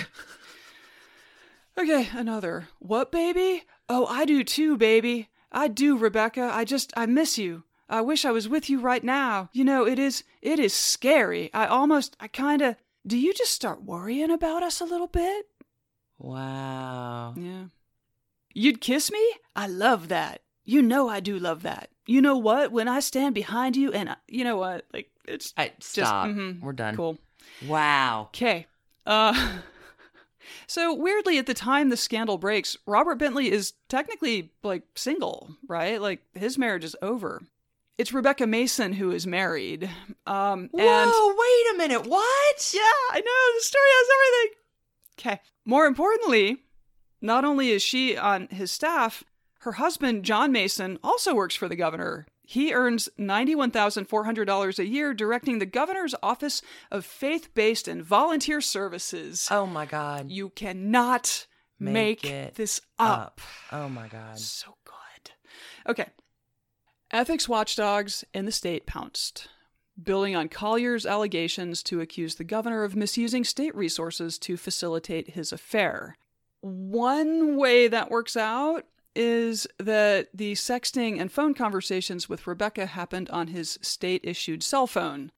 okay, 1.79 2.09
another. 2.13 2.67
What, 2.77 3.11
baby? 3.11 3.63
Oh, 3.89 4.05
I 4.05 4.25
do 4.25 4.43
too, 4.43 4.77
baby. 4.77 5.29
I 5.51 5.67
do, 5.67 5.97
Rebecca. 5.97 6.51
I 6.53 6.63
just, 6.63 6.93
I 6.95 7.07
miss 7.07 7.39
you. 7.39 7.63
I 7.89 8.01
wish 8.01 8.23
I 8.23 8.29
was 8.29 8.47
with 8.47 8.69
you 8.69 8.79
right 8.79 9.03
now. 9.03 9.49
You 9.51 9.65
know, 9.65 9.83
it 9.87 9.97
is, 9.97 10.23
it 10.43 10.59
is 10.59 10.75
scary. 10.75 11.49
I 11.55 11.65
almost, 11.65 12.15
I 12.19 12.27
kind 12.27 12.61
of, 12.61 12.75
do 13.07 13.17
you 13.17 13.33
just 13.33 13.53
start 13.53 13.81
worrying 13.81 14.29
about 14.29 14.61
us 14.61 14.79
a 14.79 14.85
little 14.85 15.07
bit? 15.07 15.47
Wow. 16.19 17.33
Yeah. 17.35 17.63
You'd 18.53 18.79
kiss 18.79 19.11
me? 19.11 19.27
I 19.55 19.65
love 19.65 20.09
that. 20.09 20.43
You 20.65 20.83
know 20.83 21.09
I 21.09 21.19
do 21.19 21.39
love 21.39 21.63
that. 21.63 21.89
You 22.09 22.21
know 22.21 22.37
what? 22.37 22.71
When 22.71 22.87
I 22.87 23.01
stand 23.01 23.35
behind 23.35 23.75
you 23.77 23.91
and 23.93 24.09
I, 24.09 24.15
you 24.27 24.43
know 24.43 24.57
what? 24.57 24.85
Like 24.91 25.11
it's 25.27 25.53
I, 25.55 25.73
stop. 25.79 26.25
mhm. 26.27 26.59
We're 26.59 26.73
done. 26.73 26.95
cool. 26.95 27.19
Wow. 27.67 28.29
Okay. 28.29 28.65
Uh 29.05 29.59
So 30.67 30.93
weirdly 30.95 31.37
at 31.37 31.45
the 31.45 31.53
time 31.53 31.89
the 31.89 31.97
scandal 31.97 32.37
breaks, 32.39 32.75
Robert 32.87 33.15
Bentley 33.15 33.51
is 33.51 33.73
technically 33.89 34.51
like 34.63 34.83
single, 34.95 35.51
right? 35.67 36.01
Like 36.01 36.21
his 36.33 36.57
marriage 36.57 36.83
is 36.83 36.95
over. 37.01 37.41
It's 37.99 38.13
Rebecca 38.13 38.47
Mason 38.47 38.93
who 38.93 39.11
is 39.11 39.27
married. 39.27 39.83
Um 40.25 40.61
and 40.73 41.11
Whoa, 41.11 41.27
wait 41.37 41.75
a 41.75 41.77
minute. 41.77 42.07
What? 42.07 42.71
Yeah, 42.73 42.81
I 43.11 43.19
know. 43.19 43.57
The 43.59 43.63
story 43.63 43.87
has 43.91 44.07
everything. 44.15 44.55
Okay. 45.19 45.41
More 45.65 45.85
importantly, 45.85 46.57
not 47.21 47.45
only 47.45 47.69
is 47.69 47.83
she 47.83 48.17
on 48.17 48.47
his 48.47 48.71
staff, 48.71 49.23
her 49.59 49.73
husband, 49.73 50.23
John 50.23 50.51
Mason, 50.51 50.99
also 51.03 51.35
works 51.35 51.55
for 51.55 51.67
the 51.67 51.75
governor. 51.75 52.25
He 52.43 52.73
earns 52.73 53.09
$91,400 53.19 54.79
a 54.79 54.87
year 54.87 55.13
directing 55.13 55.59
the 55.59 55.65
governor's 55.65 56.15
Office 56.23 56.61
of 56.89 57.05
Faith 57.05 57.53
Based 57.53 57.87
and 57.87 58.03
Volunteer 58.03 58.61
Services. 58.61 59.47
Oh 59.51 59.65
my 59.65 59.85
God. 59.85 60.31
You 60.31 60.49
cannot 60.49 61.45
Make 61.79 62.23
make, 62.23 62.55
this 62.55 62.81
up. 62.97 63.39
Oh 63.71 63.87
my 63.87 64.07
God. 64.07 64.39
So 64.39 64.75
good. 64.83 65.31
Okay. 65.87 66.07
Ethics 67.11 67.47
watchdogs 67.47 68.23
in 68.33 68.45
the 68.45 68.51
state 68.51 68.85
pounced, 68.85 69.47
building 70.01 70.35
on 70.35 70.49
Collier's 70.49 71.05
allegations 71.05 71.81
to 71.83 72.01
accuse 72.01 72.35
the 72.35 72.43
governor 72.43 72.83
of 72.83 72.95
misusing 72.95 73.43
state 73.43 73.75
resources 73.75 74.37
to 74.39 74.57
facilitate 74.57 75.31
his 75.31 75.51
affair. 75.51 76.17
One 76.61 77.57
way 77.57 77.87
that 77.87 78.11
works 78.11 78.35
out 78.35 78.85
is 79.15 79.67
that 79.77 80.29
the 80.33 80.53
sexting 80.53 81.19
and 81.19 81.31
phone 81.31 81.53
conversations 81.53 82.29
with 82.29 82.47
Rebecca 82.47 82.85
happened 82.85 83.29
on 83.29 83.47
his 83.47 83.79
state 83.81 84.21
issued 84.23 84.63
cell 84.63 84.87
phone. 84.87 85.31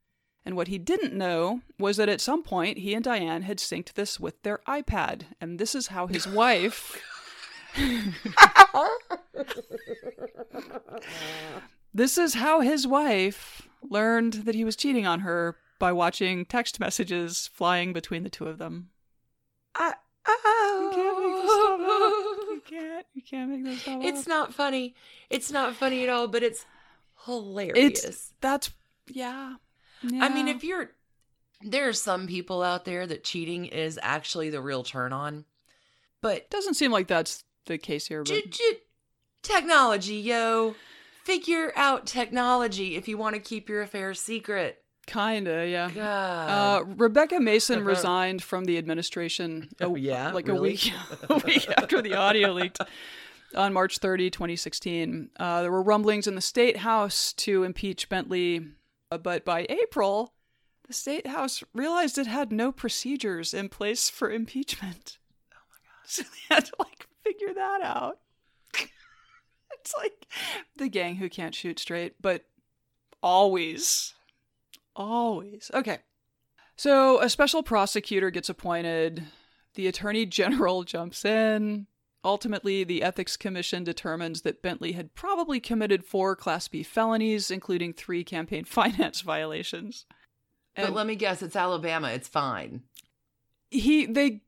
And 0.44 0.56
what 0.56 0.68
he 0.68 0.78
didn't 0.78 1.14
know 1.14 1.62
was 1.80 1.98
that 1.98 2.10
at 2.10 2.22
some 2.22 2.44
point 2.44 2.80
he 2.80 2.94
and 2.94 3.06
Dianne 3.06 3.44
had 3.44 3.60
synced 3.60 3.94
this 3.94 4.20
with 4.20 4.42
their 4.44 4.60
iPad. 4.68 5.24
And 5.40 5.60
this 5.60 5.76
is 5.76 5.88
how 5.88 6.08
his 6.08 6.28
wife. 6.28 7.02
this 11.94 12.18
is 12.18 12.36
how 12.36 12.62
his 12.62 12.88
wife 12.88 13.68
learned 13.82 14.34
that 14.34 14.56
he 14.56 14.66
was 14.66 14.76
cheating 14.76 15.06
on 15.06 15.22
her 15.22 15.58
by 15.80 15.92
watching 15.92 16.46
text 16.46 16.80
messages 16.80 17.50
flying 17.54 17.94
between 17.94 18.24
the 18.24 18.30
two 18.30 18.48
of 18.48 18.58
them. 18.58 18.90
I, 19.76 19.94
You 20.26 22.31
can't 22.72 22.84
make 22.84 22.94
this 22.94 22.94
stuff 22.94 22.98
up. 23.00 23.06
You 23.14 23.22
can't. 23.22 23.52
Make 23.52 23.64
this 23.66 23.82
stuff 23.82 24.00
It's 24.04 24.22
up. 24.22 24.28
not 24.28 24.54
funny. 24.54 24.96
It's 25.30 25.52
not 25.52 25.76
funny 25.76 26.04
at 26.04 26.10
all, 26.10 26.28
but 26.28 26.44
it's 26.44 26.66
hilarious. 27.26 28.04
It's 28.04 28.34
that's 28.42 28.72
yeah. 29.08 29.56
I 30.04 30.30
mean, 30.30 30.48
if 30.48 30.64
you're 30.64 30.92
there 31.62 31.88
are 31.90 31.94
some 31.94 32.26
people 32.28 32.64
out 32.64 32.86
there 32.86 33.06
that 33.06 33.24
cheating 33.24 33.66
is 33.66 34.00
actually 34.02 34.50
the 34.50 34.62
real 34.62 34.84
turn 34.84 35.14
on. 35.14 35.46
But 36.22 36.50
doesn't 36.50 36.74
seem 36.76 36.92
like 36.92 37.08
that's 37.08 37.44
the 37.66 37.78
case 37.78 38.08
here, 38.08 38.24
but 38.24 38.28
j- 38.28 38.48
j- 38.48 38.78
technology, 39.44 40.16
yo. 40.16 40.76
Figure 41.24 41.72
out 41.76 42.08
technology 42.08 42.96
if 42.96 43.08
you 43.08 43.16
want 43.16 43.36
to 43.36 43.40
keep 43.42 43.70
your 43.70 43.84
affair 43.84 44.16
secret. 44.16 44.81
Kinda, 45.06 45.68
yeah. 45.68 45.88
Uh, 45.96 46.84
Rebecca 46.86 47.40
Mason 47.40 47.84
resigned 47.84 48.44
from 48.44 48.66
the 48.66 48.78
administration. 48.78 49.70
a- 49.80 49.86
Oh, 49.86 49.96
yeah? 49.96 50.32
like 50.32 50.48
Really? 50.48 50.58
a 50.58 50.62
week, 50.62 50.94
a 51.30 51.38
week 51.40 51.70
after 51.78 52.02
the 52.02 52.14
audio 52.16 52.52
leaked 52.54 52.80
on 53.56 53.74
March 53.74 53.98
30, 53.98 54.30
2016. 54.30 55.30
Uh, 55.38 55.62
there 55.64 55.72
were 55.72 55.84
rumblings 55.84 56.28
in 56.28 56.36
the 56.36 56.42
state 56.42 56.78
house 56.78 57.34
to 57.34 57.64
impeach 57.64 58.08
Bentley, 58.10 58.66
uh, 59.12 59.18
but 59.18 59.44
by 59.44 59.66
April, 59.70 60.34
the 60.88 60.94
state 60.94 61.28
house 61.28 61.64
realized 61.74 62.18
it 62.18 62.28
had 62.28 62.52
no 62.52 62.72
procedures 62.72 63.54
in 63.54 63.70
place 63.70 64.10
for 64.10 64.30
impeachment. 64.32 65.18
Oh 65.54 65.58
my 65.70 65.78
god! 65.84 65.92
So 66.08 66.24
they 66.24 66.56
had 66.56 66.66
to 66.66 66.74
like 66.80 67.08
figure 67.24 67.54
that 67.54 67.82
out. 67.82 68.20
it's 69.80 69.94
like 69.98 70.28
the 70.78 70.90
gang 70.90 71.16
who 71.16 71.30
can't 71.30 71.56
shoot 71.56 71.80
straight, 71.80 72.16
but 72.22 72.46
always 73.24 74.14
Always. 74.96 75.72
Okay. 75.74 76.00
So 76.76 77.22
a 77.22 77.30
special 77.30 77.64
prosecutor 77.64 78.32
gets 78.32 78.50
appointed. 78.50 79.24
The 79.76 79.88
attorney 79.88 80.26
general 80.26 80.84
jumps 80.86 81.24
in. 81.26 81.88
Ultimately, 82.24 82.84
the 82.84 83.02
ethics 83.02 83.36
commission 83.36 83.84
determines 83.84 84.44
that 84.44 84.62
Bentley 84.62 84.92
had 84.92 85.16
probably 85.16 85.60
committed 85.60 86.06
four 86.06 86.36
Class 86.36 86.68
B 86.68 86.84
felonies, 86.84 87.50
including 87.50 87.94
three 87.94 88.24
campaign 88.24 88.64
finance 88.66 89.22
violations. 89.22 90.06
but 90.76 90.94
let 90.94 91.08
me 91.08 91.16
guess, 91.16 91.42
it's 91.42 91.56
Alabama. 91.56 92.10
It's 92.10 92.28
fine. 92.28 92.84
he 93.72 94.06
they 94.06 94.42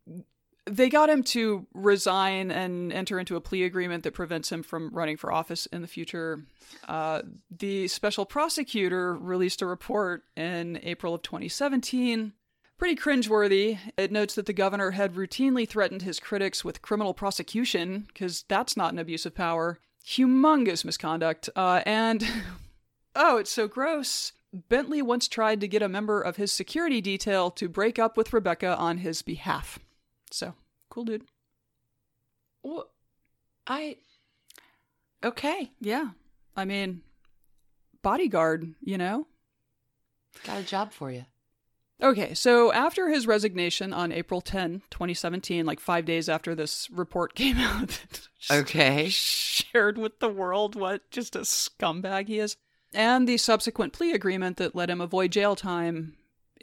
they 0.65 0.89
got 0.89 1.10
him 1.10 1.23
to 1.23 1.67
resign 1.73 2.52
and 2.52 2.93
enter 2.93 3.19
into 3.19 3.36
a 3.36 3.41
plea 3.41 3.63
agreement 3.63 4.04
that 4.04 4.13
prevents 4.13 4.52
him 4.52 4.63
from 4.63 4.89
running 4.93 5.17
for 5.17 5.32
office 5.32 5.65
in 5.67 5.82
the 5.82 5.88
future. 5.88 6.43
Uh, 6.88 7.21
the 7.52 7.88
special 7.88 8.26
prosecutor 8.26 9.13
released 9.13 9.62
a 9.62 9.65
report 9.65 10.23
in 10.36 10.80
April 10.84 11.13
of 11.13 11.21
2017. 11.21 12.34
Pretty 12.78 12.95
cringeworthy. 12.95 13.78
It 13.97 14.12
notes 14.12 14.36
that 14.36 14.45
the 14.45 14.54
governor 14.54 14.91
had 14.91 15.15
routinely 15.15 15.67
threatened 15.67 16.02
his 16.02 16.19
critics 16.19 16.63
with 16.63 16.82
criminal 16.82 17.13
prosecution, 17.13 18.06
because 18.08 18.45
that's 18.47 18.78
not 18.78 18.93
an 18.93 18.99
abuse 18.99 19.26
of 19.26 19.36
power. 19.36 19.80
Humongous 20.06 20.84
misconduct. 20.84 21.49
Uh, 21.56 21.82
and, 21.86 22.26
oh, 23.15 23.38
it's 23.38 23.52
so 23.52 23.67
gross. 23.67 24.32
Bentley 24.54 25.02
once 25.02 25.28
tried 25.28 25.62
to 25.62 25.67
get 25.67 25.82
a 25.82 25.89
member 25.89 26.21
of 26.21 26.38
his 26.38 26.52
security 26.52 27.02
detail 27.02 27.49
to 27.52 27.67
break 27.67 27.97
up 27.97 28.15
with 28.15 28.34
Rebecca 28.34 28.78
on 28.78 28.99
his 28.99 29.21
behalf. 29.21 29.80
So, 30.33 30.55
cool 30.89 31.05
dude. 31.05 31.25
Well, 32.63 32.89
I. 33.67 33.97
Okay. 35.23 35.69
Yeah. 35.79 36.09
I 36.57 36.65
mean, 36.65 37.01
bodyguard, 38.01 38.73
you 38.81 38.97
know? 38.97 39.27
Got 40.43 40.61
a 40.61 40.63
job 40.63 40.91
for 40.91 41.11
you. 41.11 41.25
Okay, 42.01 42.33
so 42.33 42.73
after 42.73 43.09
his 43.09 43.27
resignation 43.27 43.93
on 43.93 44.11
April 44.11 44.41
10, 44.41 44.81
2017, 44.89 45.67
like 45.67 45.79
five 45.79 46.03
days 46.03 46.27
after 46.27 46.55
this 46.55 46.89
report 46.89 47.35
came 47.35 47.57
out, 47.57 47.99
Okay. 48.51 49.09
shared 49.09 49.99
with 49.99 50.19
the 50.19 50.29
world 50.29 50.75
what 50.75 51.09
just 51.11 51.35
a 51.35 51.41
scumbag 51.41 52.27
he 52.27 52.39
is, 52.39 52.57
and 52.91 53.27
the 53.27 53.37
subsequent 53.37 53.93
plea 53.93 54.13
agreement 54.13 54.57
that 54.57 54.75
let 54.75 54.89
him 54.89 54.99
avoid 54.99 55.31
jail 55.31 55.55
time 55.55 56.15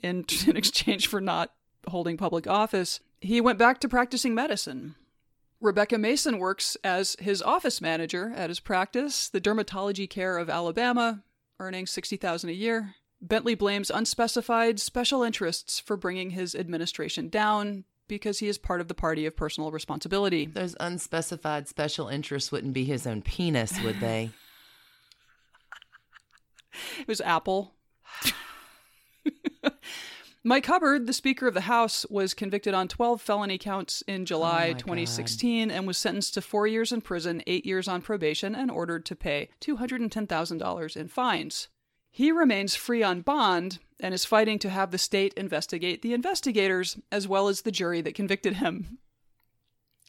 in, 0.02 0.24
in 0.48 0.56
exchange 0.56 1.06
for 1.06 1.20
not 1.20 1.52
holding 1.86 2.16
public 2.16 2.48
office, 2.48 2.98
he 3.20 3.40
went 3.40 3.58
back 3.58 3.80
to 3.80 3.88
practicing 3.88 4.34
medicine. 4.34 4.94
Rebecca 5.60 5.98
Mason 5.98 6.38
works 6.38 6.76
as 6.82 7.16
his 7.18 7.42
office 7.42 7.80
manager 7.80 8.32
at 8.34 8.48
his 8.48 8.60
practice, 8.60 9.28
the 9.28 9.40
Dermatology 9.40 10.08
Care 10.08 10.38
of 10.38 10.48
Alabama, 10.48 11.22
earning 11.58 11.86
60000 11.86 12.48
a 12.48 12.52
year. 12.52 12.94
Bentley 13.20 13.54
blames 13.54 13.90
unspecified 13.90 14.80
special 14.80 15.22
interests 15.22 15.78
for 15.78 15.98
bringing 15.98 16.30
his 16.30 16.54
administration 16.54 17.28
down 17.28 17.84
because 18.08 18.38
he 18.38 18.48
is 18.48 18.56
part 18.56 18.80
of 18.80 18.88
the 18.88 18.94
party 18.94 19.26
of 19.26 19.36
personal 19.36 19.70
responsibility. 19.70 20.46
Those 20.46 20.74
unspecified 20.80 21.68
special 21.68 22.08
interests 22.08 22.50
wouldn't 22.50 22.72
be 22.72 22.84
his 22.84 23.06
own 23.06 23.20
penis, 23.20 23.78
would 23.82 24.00
they? 24.00 24.30
It 27.00 27.08
was 27.08 27.20
Apple. 27.20 27.74
Mike 30.42 30.64
Hubbard, 30.66 31.06
the 31.06 31.12
Speaker 31.12 31.46
of 31.46 31.54
the 31.54 31.62
House, 31.62 32.06
was 32.08 32.32
convicted 32.32 32.72
on 32.72 32.88
12 32.88 33.20
felony 33.20 33.58
counts 33.58 34.02
in 34.06 34.24
July 34.24 34.68
Oh 34.68 34.72
my 34.72 34.78
2016 34.78 35.70
and 35.70 35.86
was 35.86 35.98
sentenced 35.98 36.32
to 36.34 36.40
four 36.40 36.66
years 36.66 36.92
in 36.92 37.02
prison, 37.02 37.42
eight 37.46 37.66
years 37.66 37.86
on 37.86 38.00
probation, 38.00 38.54
and 38.54 38.70
ordered 38.70 39.04
to 39.06 39.16
pay 39.16 39.50
$210,000 39.60 40.96
in 40.96 41.08
fines. 41.08 41.68
He 42.10 42.32
remains 42.32 42.74
free 42.74 43.02
on 43.02 43.20
bond 43.20 43.78
and 44.00 44.14
is 44.14 44.24
fighting 44.24 44.58
to 44.60 44.70
have 44.70 44.90
the 44.90 44.98
state 44.98 45.34
investigate 45.34 46.00
the 46.02 46.14
investigators 46.14 46.96
as 47.12 47.28
well 47.28 47.48
as 47.48 47.62
the 47.62 47.70
jury 47.70 48.00
that 48.00 48.14
convicted 48.14 48.54
him. 48.54 48.98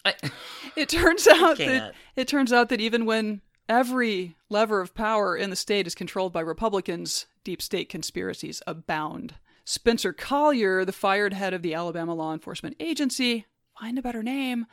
I- 0.05 0.15
It 0.77 0.87
turns 0.87 1.27
out 1.27 1.57
that 1.57 1.93
it 2.15 2.27
turns 2.29 2.53
out 2.53 2.69
that 2.69 2.79
even 2.79 3.05
when 3.05 3.41
every 3.67 4.37
lever 4.49 4.79
of 4.79 4.95
power 4.95 5.35
in 5.35 5.49
the 5.49 5.55
state 5.57 5.85
is 5.85 5.93
controlled 5.93 6.31
by 6.31 6.39
Republicans, 6.39 7.25
deep 7.43 7.61
state 7.61 7.89
conspiracies 7.89 8.61
abound. 8.65 9.35
Spencer 9.65 10.13
Collier, 10.13 10.83
the 10.85 10.91
fired 10.91 11.33
head 11.33 11.53
of 11.53 11.61
the 11.61 11.73
Alabama 11.73 12.13
Law 12.13 12.33
Enforcement 12.33 12.75
Agency, 12.79 13.45
find 13.79 13.97
a 13.97 14.01
better 14.01 14.23
name, 14.23 14.65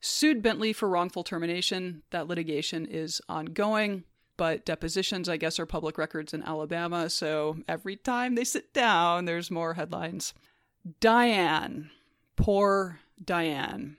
sued 0.00 0.42
Bentley 0.42 0.72
for 0.72 0.88
wrongful 0.88 1.24
termination. 1.24 2.02
That 2.10 2.28
litigation 2.28 2.86
is 2.86 3.20
ongoing, 3.28 4.04
but 4.36 4.64
depositions, 4.64 5.28
I 5.28 5.36
guess, 5.38 5.58
are 5.58 5.66
public 5.66 5.96
records 5.98 6.34
in 6.34 6.42
Alabama, 6.42 7.08
so 7.10 7.58
every 7.68 7.96
time 7.96 8.34
they 8.34 8.44
sit 8.44 8.72
down, 8.74 9.24
there's 9.24 9.50
more 9.50 9.74
headlines. 9.74 10.34
Dianne, 11.00 11.88
poor 12.36 13.00
Dianne, 13.22 13.96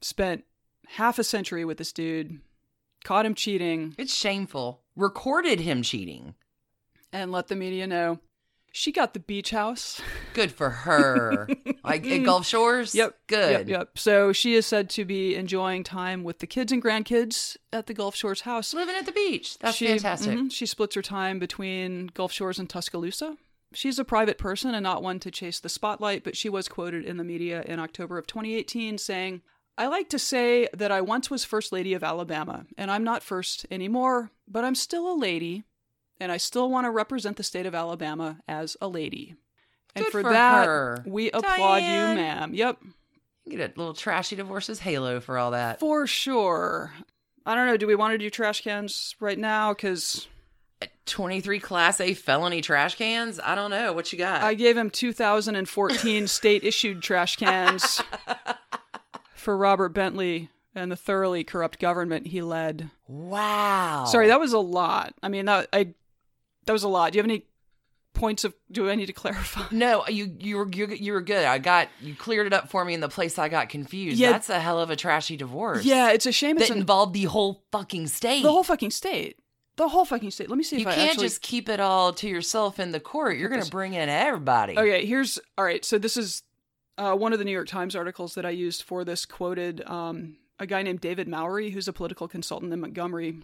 spent 0.00 0.44
half 0.88 1.18
a 1.18 1.24
century 1.24 1.64
with 1.64 1.78
this 1.78 1.92
dude, 1.92 2.40
caught 3.04 3.26
him 3.26 3.34
cheating, 3.34 3.94
It's 3.98 4.14
shameful. 4.14 4.82
Recorded 4.94 5.60
him 5.60 5.82
cheating. 5.82 6.34
and 7.12 7.32
let 7.32 7.48
the 7.48 7.56
media 7.56 7.86
know 7.86 8.18
she 8.76 8.92
got 8.92 9.14
the 9.14 9.20
beach 9.20 9.50
house. 9.52 10.02
Good 10.34 10.52
for 10.52 10.68
her. 10.68 11.48
like 11.82 12.06
at 12.06 12.24
Gulf 12.24 12.46
Shores? 12.52 12.94
Yep. 12.94 13.14
Good. 13.26 13.50
Yep, 13.50 13.68
yep. 13.68 13.98
So 13.98 14.34
she 14.34 14.54
is 14.54 14.66
said 14.66 14.90
to 14.90 15.06
be 15.06 15.34
enjoying 15.34 15.82
time 15.82 16.24
with 16.24 16.40
the 16.40 16.46
kids 16.46 16.72
and 16.72 16.82
grandkids 16.82 17.56
at 17.72 17.86
the 17.86 17.94
Gulf 17.94 18.14
Shores 18.14 18.42
house. 18.42 18.74
Living 18.74 18.94
at 18.94 19.06
the 19.06 19.12
beach. 19.12 19.58
That's 19.60 19.78
she, 19.78 19.86
fantastic. 19.86 20.38
mhm, 20.38 20.52
she 20.52 20.66
splits 20.66 20.94
her 20.94 21.00
time 21.00 21.38
between 21.38 22.08
Gulf 22.08 22.32
Shores 22.32 22.58
and 22.58 22.68
Tuscaloosa. 22.68 23.38
She's 23.72 23.98
a 23.98 24.04
private 24.04 24.36
person 24.36 24.74
and 24.74 24.82
not 24.82 25.02
one 25.02 25.20
to 25.20 25.30
chase 25.30 25.58
the 25.58 25.70
spotlight, 25.70 26.22
but 26.22 26.36
she 26.36 26.50
was 26.50 26.68
quoted 26.68 27.06
in 27.06 27.16
the 27.16 27.24
media 27.24 27.62
in 27.62 27.80
October 27.80 28.18
of 28.18 28.26
2018 28.26 28.98
saying, 28.98 29.40
I 29.78 29.86
like 29.86 30.10
to 30.10 30.18
say 30.18 30.68
that 30.74 30.92
I 30.92 31.00
once 31.00 31.30
was 31.30 31.44
First 31.44 31.72
Lady 31.72 31.94
of 31.94 32.04
Alabama, 32.04 32.66
and 32.76 32.90
I'm 32.90 33.04
not 33.04 33.22
first 33.22 33.64
anymore, 33.70 34.30
but 34.46 34.64
I'm 34.64 34.74
still 34.74 35.10
a 35.10 35.16
lady, 35.16 35.64
and 36.20 36.30
I 36.32 36.36
still 36.36 36.70
want 36.70 36.84
to 36.86 36.90
represent 36.90 37.36
the 37.36 37.42
state 37.42 37.66
of 37.66 37.74
Alabama 37.74 38.38
as 38.48 38.76
a 38.80 38.88
lady. 38.88 39.34
And 39.94 40.04
Good 40.04 40.12
for, 40.12 40.22
for 40.22 40.32
that, 40.32 40.66
her. 40.66 41.02
we 41.06 41.30
applaud 41.30 41.82
Dianne. 41.82 42.10
you, 42.10 42.14
ma'am. 42.16 42.54
Yep, 42.54 42.78
Get 43.48 43.60
a 43.60 43.78
little 43.78 43.94
trashy 43.94 44.34
divorces 44.36 44.80
halo 44.80 45.20
for 45.20 45.38
all 45.38 45.52
that. 45.52 45.78
for 45.80 46.06
sure. 46.06 46.92
I 47.46 47.54
don't 47.54 47.66
know. 47.66 47.76
Do 47.76 47.86
we 47.86 47.94
want 47.94 48.12
to 48.12 48.18
do 48.18 48.28
trash 48.28 48.60
cans 48.62 49.14
right 49.20 49.38
now? 49.38 49.72
Because 49.72 50.26
23 51.06 51.60
Class 51.60 52.00
A 52.00 52.12
felony 52.14 52.60
trash 52.60 52.96
cans? 52.96 53.38
I 53.42 53.54
don't 53.54 53.70
know. 53.70 53.92
What 53.92 54.12
you 54.12 54.18
got? 54.18 54.42
I 54.42 54.54
gave 54.54 54.76
him 54.76 54.90
2014 54.90 56.26
state 56.26 56.64
issued 56.64 57.02
trash 57.02 57.36
cans 57.36 58.02
for 59.34 59.56
Robert 59.56 59.90
Bentley 59.90 60.50
and 60.74 60.90
the 60.90 60.96
thoroughly 60.96 61.44
corrupt 61.44 61.78
government 61.78 62.26
he 62.26 62.42
led. 62.42 62.90
wow. 63.06 64.04
Sorry, 64.06 64.26
that 64.26 64.40
was 64.40 64.52
a 64.52 64.58
lot. 64.58 65.14
I 65.22 65.28
mean, 65.28 65.46
that 65.46 65.68
I 65.72 65.94
that 66.66 66.72
was 66.72 66.82
a 66.82 66.88
lot. 66.88 67.12
Do 67.12 67.16
you 67.16 67.22
have 67.22 67.30
any 67.30 67.44
points 68.16 68.44
of 68.44 68.54
do 68.70 68.90
I 68.90 68.94
need 68.94 69.06
to 69.06 69.12
clarify? 69.12 69.66
No, 69.70 70.06
you 70.08 70.34
you 70.38 70.56
were 70.56 70.68
you, 70.68 70.88
you 70.88 71.12
were 71.12 71.20
good. 71.20 71.44
I 71.44 71.58
got 71.58 71.88
you 72.00 72.14
cleared 72.14 72.46
it 72.46 72.52
up 72.52 72.70
for 72.70 72.84
me 72.84 72.94
in 72.94 73.00
the 73.00 73.08
place 73.08 73.38
I 73.38 73.48
got 73.48 73.68
confused. 73.68 74.18
Yeah. 74.18 74.32
That's 74.32 74.50
a 74.50 74.58
hell 74.58 74.80
of 74.80 74.90
a 74.90 74.96
trashy 74.96 75.36
divorce. 75.36 75.84
Yeah, 75.84 76.10
it's 76.10 76.26
a 76.26 76.32
shame 76.32 76.56
it's 76.56 76.68
that 76.68 76.74
an, 76.74 76.80
involved 76.80 77.14
the 77.14 77.24
whole 77.24 77.64
fucking 77.72 78.08
state. 78.08 78.42
the 78.42 78.50
whole 78.50 78.64
fucking 78.64 78.90
state. 78.90 79.38
The 79.76 79.88
whole 79.88 80.06
fucking 80.06 80.30
state. 80.30 80.48
Let 80.48 80.56
me 80.56 80.64
see 80.64 80.76
you 80.76 80.82
if 80.82 80.88
I 80.88 80.94
can't 80.94 81.10
actually 81.10 81.26
just 81.26 81.42
keep 81.42 81.68
it 81.68 81.80
all 81.80 82.14
to 82.14 82.28
yourself 82.28 82.80
in 82.80 82.92
the 82.92 83.00
court. 83.00 83.36
You're 83.36 83.50
going 83.50 83.62
to 83.62 83.70
bring 83.70 83.92
in 83.92 84.08
everybody. 84.08 84.76
Okay, 84.76 85.04
here's 85.04 85.38
all 85.58 85.64
right. 85.66 85.84
So 85.84 85.98
this 85.98 86.16
is 86.16 86.42
uh, 86.96 87.14
one 87.14 87.34
of 87.34 87.38
the 87.38 87.44
New 87.44 87.52
York 87.52 87.68
Times 87.68 87.94
articles 87.94 88.34
that 88.36 88.46
I 88.46 88.50
used 88.50 88.82
for 88.82 89.04
this. 89.04 89.26
Quoted 89.26 89.86
um, 89.86 90.36
a 90.58 90.66
guy 90.66 90.82
named 90.82 91.02
David 91.02 91.28
Mowery, 91.28 91.72
who's 91.72 91.88
a 91.88 91.92
political 91.92 92.26
consultant 92.26 92.72
in 92.72 92.80
Montgomery. 92.80 93.40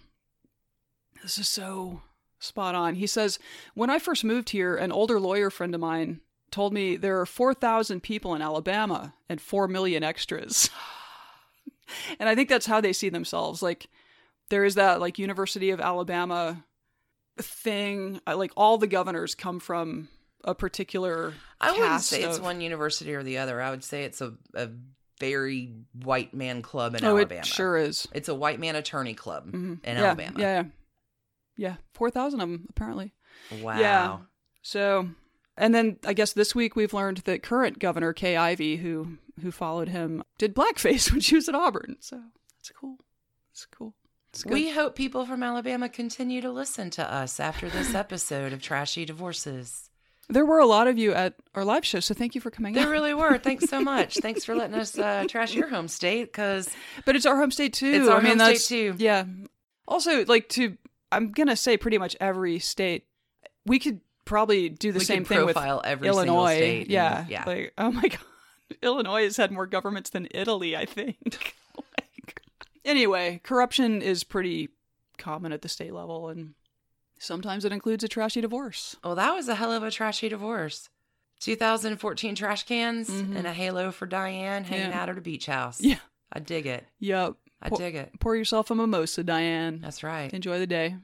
This 1.23 1.37
is 1.37 1.49
so 1.49 2.01
spot 2.43 2.75
on. 2.75 2.95
He 2.97 3.07
says, 3.07 3.39
"When 3.75 3.91
I 3.91 3.99
first 3.99 4.25
moved 4.25 4.51
here, 4.51 4.77
an 4.77 4.93
older 4.93 5.19
lawyer 5.21 5.51
friend 5.51 5.75
of 5.75 5.81
mine 5.81 6.21
told 6.51 6.73
me 6.75 6.97
there 6.97 7.21
are 7.21 7.27
four 7.27 7.55
thousand 7.55 8.03
people 8.03 8.35
in 8.35 8.43
Alabama 8.43 9.15
and 9.29 9.41
four 9.41 9.69
million 9.69 10.03
extras." 10.03 10.71
and 12.19 12.29
I 12.29 12.35
think 12.35 12.49
that's 12.49 12.67
how 12.67 12.81
they 12.81 12.93
see 12.93 13.09
themselves. 13.09 13.63
Like 13.63 13.89
there 14.51 14.65
is 14.65 14.75
that 14.77 15.01
like 15.01 15.19
University 15.19 15.71
of 15.71 15.81
Alabama 15.81 16.65
thing. 17.39 18.21
Like 18.27 18.53
all 18.57 18.79
the 18.79 18.87
governors 18.87 19.35
come 19.35 19.61
from 19.61 20.09
a 20.45 20.55
particular. 20.55 21.35
I 21.61 21.73
wouldn't 21.73 22.01
say 22.03 22.23
it's 22.23 22.39
of- 22.39 22.45
one 22.45 22.61
university 22.61 23.15
or 23.15 23.23
the 23.23 23.39
other. 23.39 23.61
I 23.61 23.71
would 23.71 23.85
say 23.85 24.05
it's 24.05 24.21
a, 24.21 24.35
a 24.55 24.69
very 25.21 25.73
white 26.03 26.35
man 26.35 26.63
club 26.63 26.97
in 26.97 27.05
Oh, 27.05 27.11
Alabama. 27.17 27.41
it 27.41 27.47
sure 27.47 27.77
is. 27.77 28.09
It's 28.13 28.29
a 28.29 28.35
white 28.35 28.59
man 28.59 28.75
attorney 28.75 29.15
club 29.15 29.47
Mhm. 29.53 29.85
in 29.85 29.97
yeah, 29.97 30.03
Alabama. 30.05 30.41
Yeah, 30.41 30.65
yeah, 31.63 31.69
yeah. 31.71 31.77
Four 31.95 32.11
thousand 32.11 32.41
of 32.41 32.49
them 32.49 32.67
apparently. 32.71 33.13
Wow. 33.61 33.79
Yeah. 33.79 34.19
So, 34.63 35.09
and 35.57 35.75
then 35.75 35.99
I 36.05 36.13
guess 36.13 36.33
this 36.33 36.55
week 36.55 36.77
we've 36.77 36.95
learned 36.95 37.19
that 37.19 37.43
current 37.43 37.79
Governor 37.79 38.13
Kay 38.13 38.37
Ivey, 38.37 38.77
who 38.77 39.19
who 39.41 39.51
followed 39.51 39.89
him, 39.89 40.23
did 40.39 40.55
blackface 40.55 41.11
when 41.13 41.21
she 41.21 41.35
was 41.35 41.49
at 41.49 41.55
Auburn. 41.55 41.97
So 42.01 42.21
that's 42.59 42.71
cool. 42.71 42.97
That's 43.53 43.67
cool. 43.67 43.95
It's. 44.31 44.47
We 44.47 44.71
hope 44.71 44.95
people 44.95 45.27
from 45.27 45.43
Alabama 45.43 45.89
continue 45.89 46.41
to 46.41 46.51
listen 46.51 46.91
to 46.91 47.13
us 47.13 47.39
after 47.41 47.69
this 47.69 47.95
episode 48.05 48.53
of 48.53 48.63
Trashy 48.63 49.05
Divorces. 49.05 49.91
there 50.31 50.47
were 50.47 50.59
a 50.61 50.65
lot 50.67 50.87
of 50.87 50.97
you 50.97 51.13
at 51.13 51.35
our 51.55 51.65
live 51.65 51.85
show, 51.85 52.01
so 52.01 52.15
thank 52.15 52.35
you 52.35 52.41
for 52.41 52.51
coming 52.51 52.73
There 52.73 52.87
out. 52.87 52.91
really 52.91 53.13
were. 53.13 53.37
Thanks 53.39 53.69
so 53.69 53.81
much. 53.95 54.17
Thanks 54.19 54.45
for 54.45 54.55
letting 54.55 54.75
us 54.77 54.97
uh, 54.99 55.27
trash 55.29 55.55
your 55.55 55.69
home 55.69 55.89
state 55.89 56.33
because 56.33 56.71
But 57.05 57.17
it's 57.17 57.27
our 57.27 57.37
home 57.37 57.51
state 57.51 57.75
too. 57.75 57.91
It's 57.93 58.09
our 58.09 58.21
I 58.21 58.23
mean, 58.23 58.39
home 58.39 58.39
state, 58.39 58.53
that's, 58.53 58.69
too. 58.69 58.95
Yeah. 58.99 59.25
Also, 59.87 60.25
like 60.25 60.49
to, 60.51 60.79
I'm 61.13 61.31
gonna 61.31 61.57
say 61.57 61.77
pretty 61.77 61.99
much 61.99 62.17
every 62.21 62.59
state. 62.59 63.07
We 63.67 63.79
could 63.79 64.01
probably 64.25 64.69
do 64.69 64.93
the 64.93 64.99
we 65.01 65.05
same 65.05 65.25
thing 65.25 65.45
with 65.45 65.55
profile 65.55 65.81
every 65.85 66.09
Illinois. 66.09 66.57
state. 66.57 66.81
and- 66.83 66.91
yeah. 66.91 67.27
yeah. 67.29 67.45
Like, 67.47 67.73
oh 67.79 67.93
my 67.93 68.03
god, 68.09 68.19
Illinois 68.83 69.25
has 69.25 69.37
had 69.37 69.51
more 69.53 69.67
governments 69.67 70.11
than 70.11 70.27
Italy. 70.33 70.77
I 70.77 70.85
think. 70.85 71.55
like, 71.77 72.41
anyway, 72.85 73.41
corruption 73.45 74.01
is 74.03 74.25
pretty 74.25 74.71
common 75.19 75.53
at 75.53 75.63
the 75.63 75.69
state 75.69 75.93
level, 75.93 76.29
and 76.29 76.55
sometimes 77.19 77.65
it 77.65 77.73
includes 77.73 78.03
a 78.03 78.09
trashy 78.09 78.41
divorce. 78.41 78.97
well, 79.05 79.15
that 79.15 79.35
was 79.35 79.49
a 79.49 79.55
hell 79.57 79.73
of 79.73 79.83
a 79.83 79.91
trashy 79.91 80.29
divorce. 80.29 80.89
2014 81.41 82.35
trash 82.37 82.63
cans 82.65 83.11
Mhm. 83.11 83.37
and 83.37 83.47
a 83.49 83.53
halo 83.53 83.91
for 83.91 84.07
Dianne 84.07 84.65
hanging 84.65 84.91
Yeah. 84.91 85.03
out 85.03 85.09
at 85.09 85.19
a 85.19 85.21
beach 85.21 85.47
house. 85.47 85.81
Yeah. 85.81 85.99
I 86.33 86.39
dig 86.39 86.67
it. 86.67 86.87
Yep. 87.01 87.35
I 87.63 87.69
Pour- 87.69 87.79
dig 87.79 87.95
it. 87.95 88.11
Pour 88.21 88.35
yourself 88.37 88.71
a 88.71 88.75
mimosa, 88.75 89.23
Dianne. 89.23 89.81
That's 89.81 90.03
right. 90.03 90.33
Enjoy 90.35 90.59
the 90.59 90.67
day. 90.67 90.97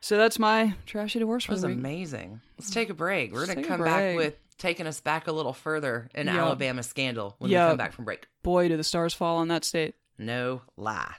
So 0.00 0.18
that's 0.18 0.38
my 0.38 0.74
trashy 0.84 1.18
divorce 1.18 1.44
That 1.44 1.48
for 1.48 1.52
was 1.52 1.64
amazing. 1.64 2.40
Let's 2.58 2.70
take 2.70 2.90
a 2.90 2.94
break. 2.94 3.32
We're 3.32 3.40
Let's 3.40 3.54
going 3.54 3.64
to 3.64 3.68
come 3.68 3.82
back 3.82 4.16
with 4.16 4.36
taking 4.58 4.86
us 4.86 5.00
back 5.00 5.28
a 5.28 5.32
little 5.32 5.54
further 5.54 6.10
in 6.14 6.26
Yup. 6.26 6.36
Alabama 6.36 6.82
scandal 6.82 7.36
when 7.38 7.50
we 7.50 7.56
come 7.56 7.78
back 7.78 7.92
from 7.92 8.04
break. 8.04 8.26
Boy, 8.42 8.68
do 8.68 8.76
the 8.76 8.84
stars 8.84 9.14
fall 9.14 9.38
on 9.38 9.48
that 9.48 9.64
state. 9.64 9.94
No 10.18 10.60
lie. 10.76 11.14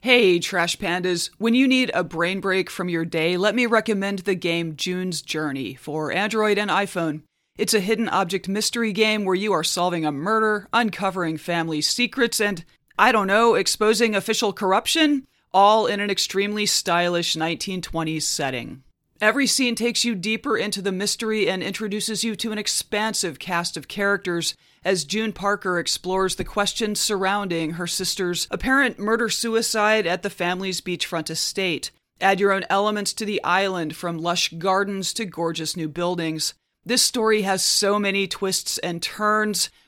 Hey, 0.00 0.38
Trash 0.38 0.78
Pandas. 0.78 1.30
When 1.38 1.54
you 1.54 1.66
need 1.66 1.90
a 1.92 2.04
brain 2.04 2.40
break 2.40 2.70
from 2.70 2.88
your 2.88 3.04
day, 3.04 3.36
let 3.36 3.56
me 3.56 3.66
recommend 3.66 4.20
the 4.20 4.36
game 4.36 4.76
June's 4.76 5.20
Journey 5.20 5.74
for 5.74 6.12
Android 6.12 6.56
and 6.56 6.70
iPhone. 6.70 7.22
It's 7.56 7.74
a 7.74 7.80
hidden 7.80 8.08
object 8.08 8.46
mystery 8.46 8.92
game 8.92 9.24
where 9.24 9.34
you 9.34 9.52
are 9.52 9.64
solving 9.64 10.06
a 10.06 10.12
murder, 10.12 10.68
uncovering 10.72 11.36
family 11.38 11.80
secrets, 11.80 12.40
and, 12.40 12.64
I 12.98 13.12
don't 13.12 13.28
know, 13.28 13.54
exposing 13.54 14.16
official 14.16 14.52
corruption, 14.52 15.28
all 15.54 15.86
in 15.86 16.00
an 16.00 16.10
extremely 16.10 16.66
stylish 16.66 17.36
1920s 17.36 18.22
setting. 18.22 18.82
Every 19.20 19.46
scene 19.46 19.76
takes 19.76 20.04
you 20.04 20.16
deeper 20.16 20.56
into 20.56 20.82
the 20.82 20.92
mystery 20.92 21.48
and 21.48 21.62
introduces 21.62 22.24
you 22.24 22.34
to 22.36 22.50
an 22.50 22.58
expansive 22.58 23.38
cast 23.38 23.76
of 23.76 23.88
characters 23.88 24.56
as 24.84 25.04
June 25.04 25.32
Parker 25.32 25.78
explores 25.78 26.36
the 26.36 26.44
questions 26.44 27.00
surrounding 27.00 27.72
her 27.72 27.86
sister's 27.86 28.48
apparent 28.50 28.98
murder 28.98 29.28
suicide 29.28 30.06
at 30.06 30.22
the 30.22 30.30
family's 30.30 30.80
beachfront 30.80 31.30
estate. 31.30 31.90
Add 32.20 32.40
your 32.40 32.52
own 32.52 32.64
elements 32.68 33.12
to 33.14 33.24
the 33.24 33.42
island 33.44 33.94
from 33.94 34.18
lush 34.18 34.50
gardens 34.50 35.12
to 35.14 35.24
gorgeous 35.24 35.76
new 35.76 35.88
buildings. 35.88 36.54
This 36.84 37.02
story 37.02 37.42
has 37.42 37.64
so 37.64 37.98
many 37.98 38.26
twists 38.26 38.78
and 38.78 39.02
turns. 39.02 39.70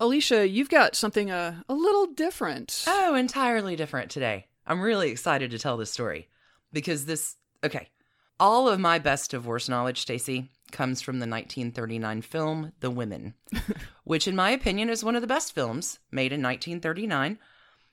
Alicia, 0.00 0.48
you've 0.48 0.70
got 0.70 0.96
something 0.96 1.30
uh, 1.30 1.60
a 1.68 1.74
little 1.74 2.06
different. 2.06 2.84
Oh, 2.86 3.14
entirely 3.14 3.76
different 3.76 4.10
today. 4.10 4.46
I'm 4.66 4.80
really 4.80 5.10
excited 5.10 5.50
to 5.50 5.58
tell 5.58 5.76
this 5.76 5.90
story 5.90 6.28
because 6.72 7.04
this, 7.04 7.36
okay, 7.62 7.90
all 8.38 8.66
of 8.66 8.80
my 8.80 8.98
best 8.98 9.32
divorce 9.32 9.68
knowledge, 9.68 10.06
Stacie, 10.06 10.48
comes 10.72 11.02
from 11.02 11.16
the 11.16 11.26
1939 11.26 12.22
film 12.22 12.72
The 12.80 12.90
Women, 12.90 13.34
which, 14.04 14.26
in 14.26 14.34
my 14.34 14.52
opinion, 14.52 14.88
is 14.88 15.04
one 15.04 15.16
of 15.16 15.20
the 15.20 15.26
best 15.26 15.52
films 15.54 15.98
made 16.10 16.32
in 16.32 16.42
1939, 16.42 17.38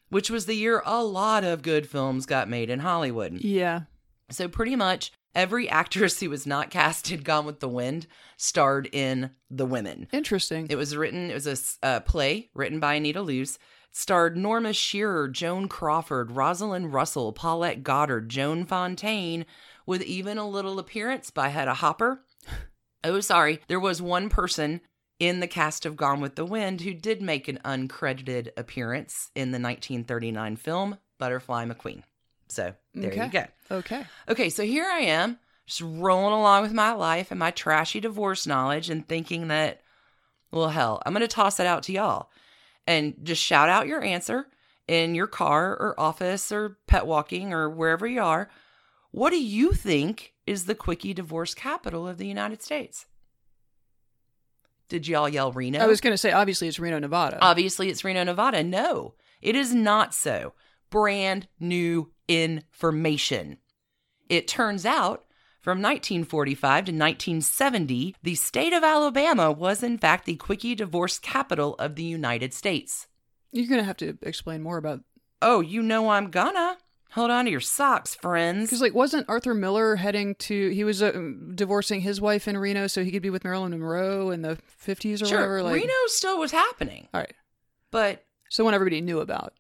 which 0.08 0.30
was 0.30 0.46
the 0.46 0.56
year 0.56 0.82
a 0.86 1.04
lot 1.04 1.44
of 1.44 1.62
good 1.62 1.90
films 1.90 2.26
got 2.26 2.48
made 2.48 2.70
in 2.70 2.80
Hollywood. 2.80 3.42
Yeah. 3.42 3.82
So, 4.30 4.48
pretty 4.48 4.78
much 4.78 5.12
every 5.38 5.70
actress 5.70 6.20
who 6.20 6.30
was 6.32 6.48
not 6.48 6.72
cast 6.72 7.12
in 7.12 7.22
Gone 7.22 7.46
with 7.46 7.62
the 7.62 7.70
Wind 7.70 8.08
starred 8.36 8.90
in 8.92 9.30
The 9.50 9.68
Women. 9.68 10.08
Interesting. 10.12 10.68
It 10.70 10.76
was 10.76 10.98
written, 10.98 11.30
it 11.30 11.34
was 11.36 11.48
a 11.48 11.88
a 11.88 12.02
play 12.02 12.50
written 12.54 12.80
by 12.80 12.96
Anita 12.96 13.22
Luce. 13.22 13.58
Starred 13.92 14.36
Norma 14.36 14.74
Shearer, 14.74 15.28
Joan 15.28 15.68
Crawford, 15.68 16.32
Rosalind 16.32 16.94
Russell, 16.94 17.34
Paulette 17.34 17.84
Goddard, 17.84 18.30
Joan 18.30 18.66
Fontaine, 18.66 19.46
with 19.88 20.04
even 20.04 20.38
a 20.38 20.48
little 20.48 20.78
appearance 20.78 21.32
by 21.32 21.50
Hedda 21.50 21.76
Hopper. 21.76 22.26
Oh, 23.04 23.20
sorry. 23.20 23.62
There 23.68 23.80
was 23.80 24.02
one 24.02 24.28
person 24.28 24.82
in 25.20 25.40
the 25.40 25.48
cast 25.48 25.86
of 25.86 25.96
Gone 25.96 26.20
with 26.20 26.36
the 26.36 26.44
Wind 26.44 26.82
who 26.82 26.94
did 26.96 27.22
make 27.22 27.48
an 27.48 27.60
uncredited 27.64 28.50
appearance 28.58 29.30
in 29.36 29.52
the 29.52 29.60
1939 29.60 30.56
film 30.58 30.98
Butterfly 31.20 31.66
McQueen. 31.66 32.02
So 32.50 32.74
there 32.94 33.14
you 33.14 33.30
go. 33.30 33.46
okay. 33.72 34.06
Okay, 34.30 34.50
so 34.50 34.64
here 34.64 34.86
I 34.86 35.00
am, 35.00 35.38
just 35.66 35.82
rolling 35.82 36.34
along 36.34 36.64
with 36.64 36.74
my 36.74 36.94
life 36.94 37.32
and 37.32 37.40
my 37.40 37.52
trashy 37.52 38.00
divorce 38.00 38.48
knowledge 38.48 38.90
and 38.90 39.08
thinking 39.08 39.50
that, 39.50 39.82
well, 40.52 40.70
hell, 40.70 41.02
I'm 41.06 41.14
going 41.14 41.22
to 41.22 41.28
toss 41.28 41.60
it 41.60 41.68
out 41.68 41.84
to 41.84 41.92
y'all 41.92 42.30
and 42.88 43.16
just 43.24 43.44
shout 43.44 43.70
out 43.70 43.88
your 43.88 44.02
answer 44.02 44.48
in 44.88 45.14
your 45.14 45.28
car 45.28 45.72
or 45.72 46.00
office 46.00 46.52
or 46.52 46.78
pet 46.88 47.06
walking 47.06 47.54
or 47.54 47.70
wherever 47.70 48.08
you 48.08 48.22
are. 48.22 48.50
What 49.12 49.32
do 49.32 49.44
you 49.44 49.74
think 49.74 50.34
is 50.46 50.66
the 50.66 50.76
quickie 50.76 51.14
divorce 51.14 51.54
capital 51.54 52.08
of 52.08 52.18
the 52.18 52.28
United 52.28 52.62
States? 52.62 53.06
Did 54.90 55.08
y'all 55.08 55.28
yell 55.28 55.52
Reno? 55.52 55.80
I 55.80 55.88
was 55.88 56.00
going 56.00 56.14
to 56.14 56.18
say, 56.18 56.32
obviously, 56.32 56.70
it's 56.70 56.80
Reno, 56.80 56.98
Nevada. 57.00 57.40
Obviously, 57.42 57.90
it's 57.90 58.06
Reno, 58.06 58.24
Nevada. 58.24 58.64
No, 58.64 59.16
it 59.42 59.56
is 59.56 59.74
not 59.74 60.14
so. 60.14 60.54
Brand 60.90 61.50
new 61.60 62.12
information. 62.28 63.58
It 64.30 64.48
turns 64.48 64.86
out 64.86 65.24
from 65.62 65.82
1945 65.82 66.86
to 66.86 66.92
1970, 66.92 68.16
the 68.24 68.36
state 68.36 68.74
of 68.74 68.84
Alabama 68.84 69.52
was, 69.52 69.84
in 69.84 69.98
fact, 69.98 70.26
the 70.26 70.36
quickie 70.36 70.76
divorce 70.76 71.20
capital 71.20 71.76
of 71.76 71.96
the 71.96 72.04
United 72.04 72.54
States. 72.54 73.08
You're 73.52 73.68
going 73.68 73.80
to 73.82 73.86
have 73.86 73.98
to 73.98 74.18
explain 74.22 74.62
more 74.62 74.78
about 74.78 75.02
Oh, 75.42 75.60
you 75.62 75.82
know 75.84 76.10
I'm 76.10 76.32
gonna. 76.32 76.78
Hold 77.12 77.32
on 77.32 77.46
to 77.46 77.52
your 77.52 77.60
socks, 77.62 78.16
friends. 78.16 78.66
because, 78.68 78.82
like, 78.82 78.94
wasn't 78.94 79.30
Arthur 79.30 79.54
Miller 79.54 79.96
heading 79.96 80.36
to? 80.36 80.70
He 80.70 80.84
was 80.84 81.02
uh, 81.02 81.12
divorcing 81.56 82.02
his 82.02 82.20
wife 82.20 82.48
in 82.48 82.58
Reno 82.58 82.88
so 82.88 83.04
he 83.04 83.12
could 83.12 83.22
be 83.22 83.30
with 83.30 83.44
Marilyn 83.44 83.72
Monroe 83.72 84.30
in 84.32 84.42
the 84.42 84.58
50s 84.86 85.22
or 85.22 85.26
sure, 85.26 85.38
whatever. 85.38 85.64
Like, 85.64 85.76
Reno 85.76 85.94
still 86.08 86.40
was 86.40 86.52
happening, 86.52 87.08
all 87.14 87.22
right. 87.22 87.34
but, 87.92 88.26
So 88.50 88.66
when 88.66 88.74
everybody 88.74 89.02
knew 89.02 89.20
about 89.20 89.54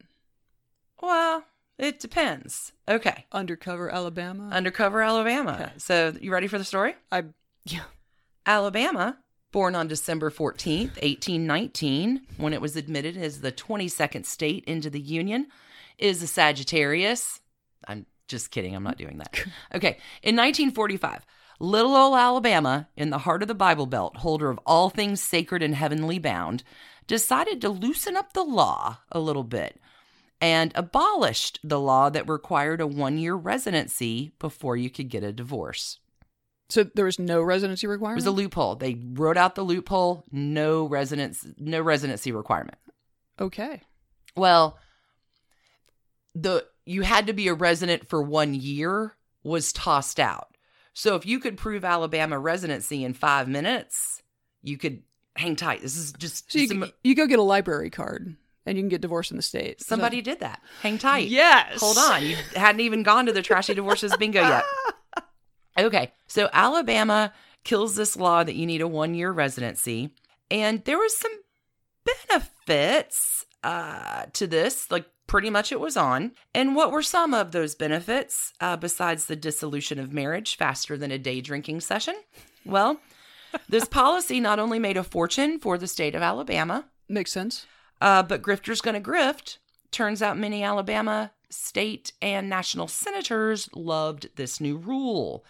well, 1.01 1.43
it 1.77 1.99
depends. 1.99 2.71
Okay. 2.87 3.25
undercover 3.31 3.89
Alabama, 3.89 4.49
Undercover 4.51 5.01
Alabama. 5.01 5.59
Okay. 5.61 5.71
So, 5.77 6.13
you 6.19 6.31
ready 6.31 6.47
for 6.47 6.57
the 6.57 6.63
story? 6.63 6.95
I 7.11 7.25
yeah. 7.65 7.83
Alabama, 8.45 9.17
born 9.51 9.75
on 9.75 9.87
December 9.87 10.31
14th, 10.31 11.01
1819, 11.01 12.21
when 12.37 12.53
it 12.53 12.61
was 12.61 12.75
admitted 12.75 13.17
as 13.17 13.41
the 13.41 13.51
22nd 13.51 14.25
state 14.25 14.63
into 14.65 14.89
the 14.89 15.01
Union, 15.01 15.47
is 15.97 16.23
a 16.23 16.27
Sagittarius. 16.27 17.41
I'm 17.87 18.05
just 18.27 18.51
kidding, 18.51 18.75
I'm 18.75 18.83
not 18.83 18.97
doing 18.97 19.17
that. 19.17 19.43
Okay, 19.75 19.97
in 20.23 20.35
1945, 20.35 21.25
little 21.59 21.95
old 21.95 22.17
Alabama, 22.17 22.87
in 22.95 23.09
the 23.09 23.19
heart 23.19 23.41
of 23.41 23.47
the 23.47 23.55
Bible 23.55 23.85
Belt, 23.85 24.17
holder 24.17 24.49
of 24.49 24.59
all 24.65 24.89
things 24.89 25.21
sacred 25.21 25.61
and 25.61 25.75
heavenly 25.75 26.19
bound, 26.19 26.63
decided 27.05 27.61
to 27.61 27.69
loosen 27.69 28.15
up 28.15 28.33
the 28.33 28.43
law 28.43 28.99
a 29.11 29.19
little 29.19 29.43
bit 29.43 29.79
and 30.41 30.71
abolished 30.75 31.59
the 31.63 31.79
law 31.79 32.09
that 32.09 32.29
required 32.29 32.79
a 32.81 32.87
one 32.87 33.17
year 33.17 33.35
residency 33.35 34.33
before 34.39 34.77
you 34.77 34.89
could 34.89 35.09
get 35.09 35.23
a 35.23 35.31
divorce. 35.33 35.99
So 36.69 36.83
there 36.83 37.05
was 37.05 37.17
no 37.17 37.41
residency 37.41 37.87
requirement? 37.87 38.17
It 38.21 38.25
was 38.27 38.33
a 38.33 38.35
loophole. 38.35 38.75
They 38.75 38.99
wrote 39.13 39.37
out 39.37 39.55
the 39.55 39.63
loophole. 39.63 40.25
No 40.31 40.85
residence, 40.85 41.45
no 41.57 41.81
residency 41.81 42.31
requirement. 42.31 42.77
okay. 43.39 43.81
Well, 44.35 44.77
the 46.35 46.65
you 46.85 47.01
had 47.01 47.27
to 47.27 47.33
be 47.33 47.47
a 47.47 47.53
resident 47.53 48.07
for 48.07 48.21
one 48.21 48.53
year 48.53 49.15
was 49.43 49.73
tossed 49.73 50.19
out. 50.19 50.55
So 50.93 51.15
if 51.15 51.25
you 51.25 51.39
could 51.39 51.57
prove 51.57 51.83
Alabama 51.83 52.37
residency 52.39 53.03
in 53.03 53.13
five 53.13 53.47
minutes, 53.47 54.21
you 54.63 54.77
could 54.77 55.01
hang 55.35 55.55
tight. 55.55 55.81
This 55.81 55.97
is 55.97 56.13
just, 56.13 56.51
So 56.51 56.59
you, 56.59 56.67
some- 56.67 56.91
you 57.03 57.13
go 57.15 57.27
get 57.27 57.39
a 57.39 57.43
library 57.43 57.89
card 57.89 58.35
and 58.67 58.77
you 58.77 58.83
can 58.83 58.89
get 58.89 59.01
divorced 59.01 59.31
in 59.31 59.37
the 59.37 59.43
state. 59.43 59.81
Somebody 59.81 60.21
did 60.21 60.41
that. 60.41 60.61
Hang 60.81 60.97
tight. 60.97 61.29
Yes. 61.29 61.79
Hold 61.79 61.97
on. 61.97 62.23
You 62.25 62.35
hadn't 62.55 62.81
even 62.81 63.01
gone 63.01 63.25
to 63.25 63.31
the 63.31 63.41
trashy 63.41 63.73
divorces 63.73 64.15
bingo 64.17 64.41
yet. 64.41 64.63
Okay. 65.79 66.11
So 66.25 66.49
Alabama 66.53 67.31
kills 67.63 67.95
this 67.95 68.17
law 68.17 68.43
that 68.43 68.55
you 68.55 68.65
need 68.65 68.81
a 68.81 68.87
one 68.87 69.13
year 69.13 69.31
residency. 69.31 70.09
And 70.49 70.83
there 70.85 70.97
was 70.97 71.15
some 71.15 71.31
benefits 72.03 73.45
uh, 73.63 74.25
to 74.33 74.47
this. 74.47 74.89
Like, 74.89 75.05
pretty 75.27 75.51
much 75.51 75.71
it 75.71 75.79
was 75.79 75.95
on. 75.95 76.31
And 76.55 76.75
what 76.75 76.91
were 76.91 77.03
some 77.03 77.31
of 77.35 77.51
those 77.51 77.75
benefits 77.75 78.53
uh, 78.59 78.75
besides 78.75 79.25
the 79.25 79.35
dissolution 79.35 79.99
of 79.99 80.11
marriage 80.11 80.57
faster 80.57 80.97
than 80.97 81.11
a 81.11 81.19
day 81.19 81.39
drinking 81.39 81.81
session? 81.81 82.15
Well, 82.65 82.99
this 83.69 83.85
policy 83.87 84.39
not 84.39 84.57
only 84.57 84.79
made 84.79 84.97
a 84.97 85.03
fortune 85.03 85.59
for 85.59 85.77
the 85.77 85.85
state 85.85 86.15
of 86.15 86.23
Alabama, 86.23 86.85
Makes 87.09 87.31
sense. 87.31 87.65
Uh, 88.01 88.23
but 88.23 88.41
grifter's 88.41 88.81
gonna 88.81 89.01
grift. 89.01 89.57
Turns 89.91 90.21
out 90.21 90.37
many 90.37 90.63
Alabama 90.63 91.31
state 91.49 92.11
and 92.21 92.49
national 92.49 92.87
senators 92.87 93.69
loved 93.73 94.29
this 94.35 94.59
new 94.59 94.77
rule 94.77 95.45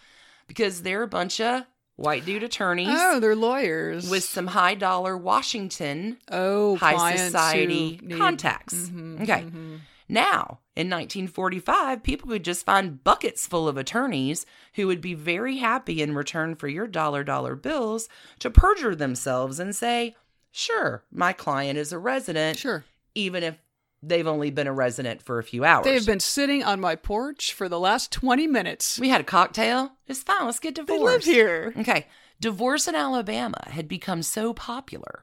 because 0.46 0.82
they're 0.82 1.02
a 1.02 1.08
bunch 1.08 1.40
of 1.40 1.64
white 1.96 2.24
dude 2.24 2.44
attorneys 2.44 2.88
Oh, 2.90 3.18
they're 3.18 3.34
lawyers 3.34 4.08
with 4.08 4.22
some 4.22 4.46
high 4.48 4.74
dollar 4.76 5.16
Washington 5.16 6.18
oh 6.30 6.76
high 6.76 7.16
society 7.16 7.98
need- 8.02 8.16
contacts. 8.16 8.74
Mhm, 8.74 9.22
Okay. 9.22 9.42
mhm. 9.42 9.80
Now, 10.10 10.60
in 10.74 10.88
1945, 10.88 12.02
people 12.02 12.28
could 12.30 12.44
just 12.44 12.64
find 12.64 13.02
buckets 13.04 13.46
full 13.46 13.68
of 13.68 13.76
attorneys 13.76 14.46
who 14.74 14.86
would 14.86 15.00
be 15.02 15.12
very 15.14 15.58
happy 15.58 16.00
in 16.00 16.14
return 16.14 16.54
for 16.54 16.68
your 16.68 16.86
dollar 16.86 17.22
dollar 17.24 17.54
bills 17.56 18.08
to 18.38 18.48
perjure 18.50 18.94
themselves 18.94 19.58
and 19.58 19.74
say, 19.76 20.16
Sure, 20.58 21.04
my 21.12 21.32
client 21.32 21.78
is 21.78 21.92
a 21.92 21.98
resident 21.98 22.58
Sure. 22.58 22.84
even 23.14 23.44
if 23.44 23.56
they've 24.02 24.26
only 24.26 24.50
been 24.50 24.66
a 24.66 24.72
resident 24.72 25.22
for 25.22 25.38
a 25.38 25.44
few 25.44 25.64
hours. 25.64 25.84
They've 25.84 26.04
been 26.04 26.18
sitting 26.18 26.64
on 26.64 26.80
my 26.80 26.96
porch 26.96 27.52
for 27.52 27.68
the 27.68 27.78
last 27.78 28.10
20 28.10 28.48
minutes. 28.48 28.98
we 28.98 29.08
had 29.08 29.20
a 29.20 29.24
cocktail. 29.24 29.92
It's 30.08 30.22
fine. 30.24 30.46
Let's 30.46 30.58
get 30.58 30.74
divorced. 30.74 30.98
They 31.00 31.04
live 31.04 31.24
here. 31.24 31.72
Okay. 31.78 32.06
Divorce 32.40 32.88
in 32.88 32.96
Alabama 32.96 33.62
had 33.68 33.86
become 33.86 34.22
so 34.24 34.52
popular. 34.52 35.22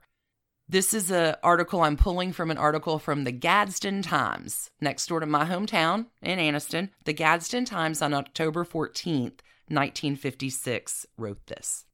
This 0.69 0.93
is 0.93 1.11
an 1.11 1.35
article 1.43 1.81
I'm 1.81 1.97
pulling 1.97 2.31
from 2.33 2.49
an 2.49 2.57
article 2.57 2.97
from 2.97 3.23
the 3.25 3.31
Gadsden 3.31 4.01
Times, 4.03 4.71
next 4.81 5.07
door 5.07 5.19
to 5.19 5.25
my 5.25 5.45
hometown 5.45 6.07
in 6.21 6.39
Anniston. 6.39 6.89
The 7.03 7.13
Gadsden 7.13 7.65
Times 7.65 8.01
on 8.01 8.13
October 8.13 8.63
14th, 8.65 9.41
1956, 9.67 11.05
wrote 11.17 11.45
this. 11.47 11.84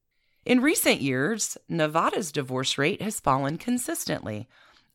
In 0.46 0.62
recent 0.62 1.02
years, 1.02 1.58
Nevada's 1.70 2.32
divorce 2.32 2.78
rate 2.78 3.02
has 3.02 3.20
fallen 3.20 3.58
consistently. 3.58 4.48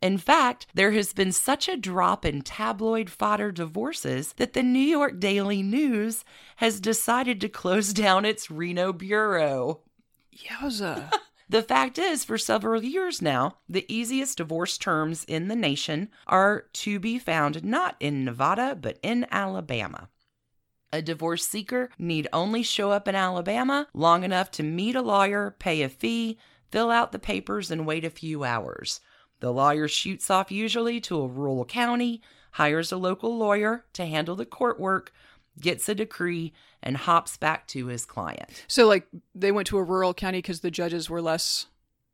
In 0.02 0.18
fact, 0.18 0.66
there 0.74 0.90
has 0.92 1.12
been 1.12 1.32
such 1.32 1.68
a 1.68 1.76
drop 1.76 2.24
in 2.24 2.42
tabloid 2.42 3.08
fodder 3.08 3.52
divorces 3.52 4.34
that 4.34 4.52
the 4.52 4.62
New 4.62 4.78
York 4.78 5.20
Daily 5.20 5.62
News 5.62 6.24
has 6.56 6.80
decided 6.80 7.40
to 7.40 7.48
close 7.48 7.92
down 7.92 8.24
its 8.24 8.50
Reno 8.50 8.92
bureau. 8.92 9.80
Yowza. 10.36 11.10
The 11.48 11.62
fact 11.62 11.96
is, 11.96 12.24
for 12.24 12.38
several 12.38 12.82
years 12.82 13.22
now, 13.22 13.58
the 13.68 13.86
easiest 13.88 14.38
divorce 14.38 14.76
terms 14.76 15.22
in 15.28 15.46
the 15.46 15.54
nation 15.54 16.08
are 16.26 16.64
to 16.72 16.98
be 16.98 17.20
found 17.20 17.62
not 17.62 17.94
in 18.00 18.24
Nevada, 18.24 18.74
but 18.74 18.98
in 19.00 19.26
Alabama. 19.30 20.08
A 20.92 21.02
divorce 21.02 21.46
seeker 21.46 21.90
need 21.98 22.28
only 22.32 22.62
show 22.62 22.90
up 22.90 23.08
in 23.08 23.14
Alabama 23.14 23.88
long 23.92 24.24
enough 24.24 24.50
to 24.52 24.62
meet 24.62 24.96
a 24.96 25.02
lawyer, 25.02 25.56
pay 25.58 25.82
a 25.82 25.88
fee, 25.88 26.38
fill 26.70 26.90
out 26.90 27.12
the 27.12 27.18
papers, 27.18 27.70
and 27.70 27.86
wait 27.86 28.04
a 28.04 28.10
few 28.10 28.44
hours. 28.44 29.00
The 29.40 29.52
lawyer 29.52 29.88
shoots 29.88 30.30
off 30.30 30.50
usually 30.50 31.00
to 31.02 31.20
a 31.20 31.26
rural 31.26 31.64
county, 31.64 32.22
hires 32.52 32.92
a 32.92 32.96
local 32.96 33.36
lawyer 33.36 33.84
to 33.94 34.06
handle 34.06 34.36
the 34.36 34.46
court 34.46 34.80
work, 34.80 35.12
gets 35.60 35.88
a 35.88 35.94
decree, 35.94 36.52
and 36.82 36.96
hops 36.96 37.36
back 37.36 37.66
to 37.68 37.86
his 37.86 38.06
client. 38.06 38.48
So, 38.68 38.86
like, 38.86 39.06
they 39.34 39.52
went 39.52 39.66
to 39.68 39.78
a 39.78 39.82
rural 39.82 40.14
county 40.14 40.38
because 40.38 40.60
the 40.60 40.70
judges 40.70 41.10
were 41.10 41.20
less. 41.20 41.66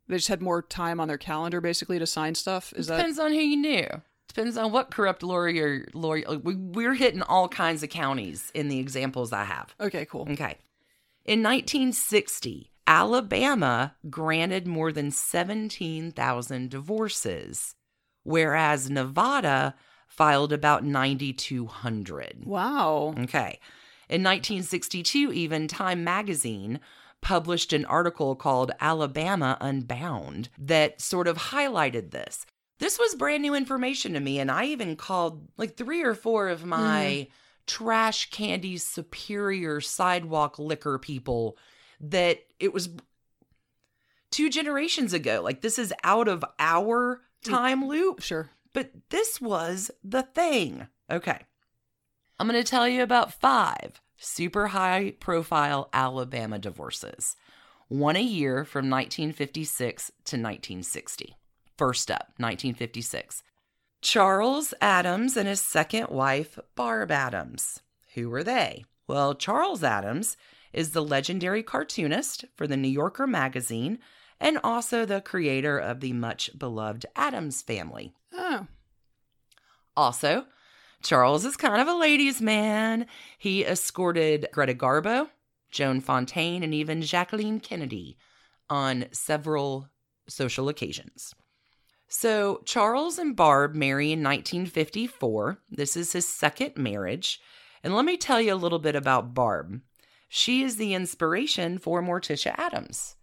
They 0.08 0.16
just 0.16 0.28
had 0.28 0.42
more 0.42 0.62
time 0.62 0.98
on 0.98 1.08
their 1.08 1.18
calendar, 1.18 1.60
basically, 1.60 1.98
to 1.98 2.06
sign 2.06 2.34
stuff. 2.34 2.72
Is 2.74 2.88
that 2.88 2.96
Depends 2.96 3.18
on 3.18 3.32
who 3.32 3.38
you 3.38 3.56
knew. 3.56 3.86
Depends 4.28 4.56
on 4.56 4.72
what 4.72 4.90
corrupt 4.90 5.22
lawyer 5.22 5.86
lawyer. 5.92 6.38
we- 6.38 6.54
We're 6.54 6.94
hitting 6.94 7.22
all 7.22 7.48
kinds 7.48 7.82
of 7.82 7.90
counties 7.90 8.50
in 8.54 8.68
the 8.68 8.78
examples 8.78 9.32
I 9.32 9.44
have. 9.44 9.74
okay? 9.80 10.04
Cool. 10.06 10.26
Okay. 10.30 10.56
In 11.24 11.42
1960, 11.42 12.70
Alabama 12.86 13.94
granted 14.10 14.66
more 14.66 14.90
than 14.90 15.10
17,000 15.10 16.70
divorces, 16.70 17.74
whereas 18.24 18.90
Nevada 18.90 19.74
filed 20.08 20.52
about 20.52 20.84
9,200. 20.84 22.42
Wow. 22.44 23.14
Okay. 23.18 23.60
In 24.08 24.22
1962, 24.22 25.32
even 25.32 25.68
Time 25.68 26.04
magazine 26.04 26.80
published 27.20 27.72
an 27.72 27.84
article 27.84 28.34
called 28.34 28.72
Alabama 28.80 29.56
Unbound 29.60 30.48
that 30.58 31.00
sort 31.00 31.28
of 31.28 31.36
highlighted 31.38 32.10
this. 32.10 32.44
This 32.82 32.98
was 32.98 33.14
brand 33.14 33.42
new 33.42 33.54
information 33.54 34.14
to 34.14 34.20
me, 34.20 34.40
and 34.40 34.50
I 34.50 34.64
even 34.64 34.96
called 34.96 35.46
like 35.56 35.76
three 35.76 36.02
or 36.02 36.16
four 36.16 36.48
of 36.48 36.64
my 36.64 37.28
mm-hmm. 37.28 37.32
trash 37.68 38.28
candy 38.30 38.76
superior 38.76 39.80
sidewalk 39.80 40.58
liquor 40.58 40.98
people 40.98 41.56
that 42.00 42.40
it 42.58 42.72
was 42.72 42.88
two 44.32 44.50
generations 44.50 45.12
ago. 45.12 45.42
Like, 45.44 45.60
this 45.60 45.78
is 45.78 45.94
out 46.02 46.26
of 46.26 46.44
our 46.58 47.20
mm. 47.44 47.50
time 47.50 47.86
loop. 47.86 48.20
Sure. 48.20 48.50
But 48.72 48.90
this 49.10 49.40
was 49.40 49.92
the 50.02 50.24
thing. 50.24 50.88
Okay. 51.08 51.38
I'm 52.40 52.48
going 52.48 52.60
to 52.60 52.68
tell 52.68 52.88
you 52.88 53.04
about 53.04 53.32
five 53.32 54.00
super 54.16 54.66
high 54.66 55.14
profile 55.20 55.88
Alabama 55.92 56.58
divorces, 56.58 57.36
one 57.86 58.16
a 58.16 58.22
year 58.22 58.64
from 58.64 58.90
1956 58.90 60.08
to 60.08 60.36
1960. 60.36 61.36
First 61.76 62.10
up, 62.10 62.32
1956. 62.38 63.42
Charles 64.00 64.74
Addams 64.80 65.36
and 65.36 65.48
his 65.48 65.60
second 65.60 66.08
wife, 66.08 66.58
Barb 66.74 67.10
Addams. 67.10 67.80
Who 68.14 68.28
were 68.28 68.44
they? 68.44 68.84
Well, 69.06 69.34
Charles 69.34 69.84
Addams 69.84 70.36
is 70.72 70.90
the 70.90 71.04
legendary 71.04 71.62
cartoonist 71.62 72.44
for 72.56 72.66
the 72.66 72.76
New 72.76 72.88
Yorker 72.88 73.26
magazine 73.26 73.98
and 74.40 74.58
also 74.64 75.04
the 75.04 75.20
creator 75.20 75.78
of 75.78 76.00
the 76.00 76.12
much 76.12 76.50
beloved 76.58 77.06
Addams 77.14 77.62
family. 77.62 78.12
Oh. 78.32 78.66
Also, 79.96 80.46
Charles 81.02 81.44
is 81.44 81.56
kind 81.56 81.80
of 81.80 81.88
a 81.88 81.94
ladies' 81.94 82.40
man. 82.40 83.06
He 83.38 83.64
escorted 83.64 84.48
Greta 84.52 84.74
Garbo, 84.74 85.28
Joan 85.70 86.00
Fontaine, 86.00 86.62
and 86.62 86.74
even 86.74 87.02
Jacqueline 87.02 87.60
Kennedy 87.60 88.16
on 88.68 89.06
several 89.12 89.88
social 90.28 90.68
occasions. 90.68 91.34
So, 92.14 92.60
Charles 92.66 93.16
and 93.16 93.34
Barb 93.34 93.74
marry 93.74 94.12
in 94.12 94.22
1954. 94.22 95.58
This 95.70 95.96
is 95.96 96.12
his 96.12 96.28
second 96.28 96.76
marriage. 96.76 97.40
And 97.82 97.96
let 97.96 98.04
me 98.04 98.18
tell 98.18 98.38
you 98.38 98.52
a 98.52 98.54
little 98.54 98.78
bit 98.78 98.94
about 98.94 99.32
Barb. 99.32 99.80
She 100.28 100.62
is 100.62 100.76
the 100.76 100.92
inspiration 100.92 101.78
for 101.78 102.02
Morticia 102.02 102.54
Addams. 102.58 103.16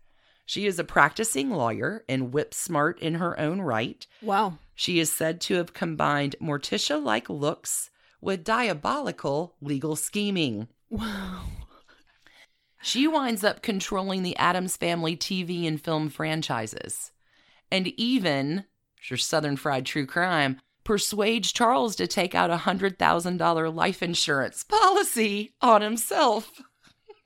She 0.44 0.66
is 0.66 0.80
a 0.80 0.84
practicing 0.84 1.52
lawyer 1.52 2.04
and 2.10 2.34
whip 2.34 2.52
smart 2.52 3.00
in 3.00 3.14
her 3.14 3.40
own 3.40 3.62
right. 3.62 4.08
Wow. 4.24 4.58
She 4.74 5.00
is 5.00 5.14
said 5.14 5.40
to 5.42 5.54
have 5.54 5.76
combined 5.76 6.36
Morticia 6.42 7.02
like 7.02 7.30
looks 7.30 7.92
with 8.22 8.44
diabolical 8.44 9.56
legal 9.62 9.96
scheming. 9.96 10.68
Wow. 10.90 11.44
She 12.82 13.08
winds 13.08 13.44
up 13.44 13.62
controlling 13.62 14.24
the 14.24 14.36
Addams 14.38 14.78
Family 14.78 15.16
TV 15.16 15.68
and 15.68 15.80
film 15.80 16.10
franchises. 16.10 17.12
And 17.72 17.90
even, 18.00 18.66
your 19.08 19.18
Southern 19.18 19.56
Fried 19.56 19.86
True 19.86 20.06
Crime, 20.06 20.60
persuades 20.84 21.52
Charles 21.52 21.96
to 21.98 22.08
take 22.08 22.34
out 22.34 22.50
a 22.50 22.58
$100,000 22.58 23.76
life 23.76 24.02
insurance 24.02 24.64
policy 24.64 25.54
on 25.62 25.82
himself. 25.82 26.62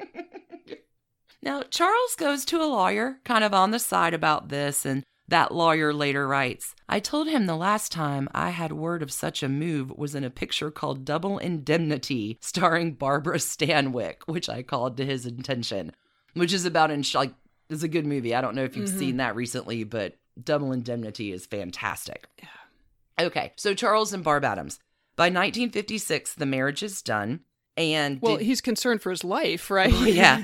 now, 1.41 1.63
Charles 1.69 2.15
goes 2.17 2.43
to 2.45 2.61
a 2.61 2.67
lawyer 2.67 3.19
kind 3.23 3.43
of 3.43 3.53
on 3.53 3.71
the 3.71 3.79
side 3.79 4.13
about 4.13 4.49
this, 4.49 4.85
and 4.85 5.03
that 5.29 5.53
lawyer 5.53 5.93
later 5.93 6.27
writes 6.27 6.75
I 6.89 6.99
told 6.99 7.27
him 7.27 7.45
the 7.45 7.55
last 7.55 7.91
time 7.91 8.27
I 8.33 8.49
had 8.49 8.73
word 8.73 9.01
of 9.01 9.11
such 9.11 9.41
a 9.41 9.49
move 9.49 9.91
was 9.97 10.13
in 10.13 10.23
a 10.23 10.29
picture 10.29 10.69
called 10.69 11.05
Double 11.05 11.37
Indemnity, 11.37 12.37
starring 12.41 12.93
Barbara 12.93 13.37
Stanwyck, 13.37 14.23
which 14.25 14.49
I 14.49 14.61
called 14.61 14.97
to 14.97 15.05
his 15.05 15.25
attention, 15.25 15.93
which 16.33 16.51
is 16.51 16.65
about, 16.65 16.91
in, 16.91 17.05
like, 17.13 17.33
it's 17.69 17.83
a 17.83 17.87
good 17.87 18.05
movie. 18.05 18.35
I 18.35 18.41
don't 18.41 18.55
know 18.55 18.65
if 18.65 18.75
you've 18.75 18.89
mm-hmm. 18.89 18.99
seen 18.99 19.17
that 19.17 19.35
recently, 19.35 19.85
but 19.85 20.15
Double 20.41 20.71
Indemnity 20.71 21.31
is 21.31 21.45
fantastic. 21.45 22.27
Yeah. 22.41 23.25
Okay, 23.27 23.53
so 23.55 23.73
Charles 23.73 24.13
and 24.13 24.23
Barb 24.23 24.43
Addams. 24.43 24.79
By 25.15 25.25
1956, 25.25 26.33
the 26.35 26.45
marriage 26.45 26.81
is 26.81 27.01
done. 27.01 27.41
And 27.77 28.19
Well, 28.21 28.37
did- 28.37 28.45
he's 28.45 28.61
concerned 28.61 29.01
for 29.01 29.09
his 29.11 29.23
life, 29.23 29.69
right? 29.71 29.91
Yeah. 29.93 30.43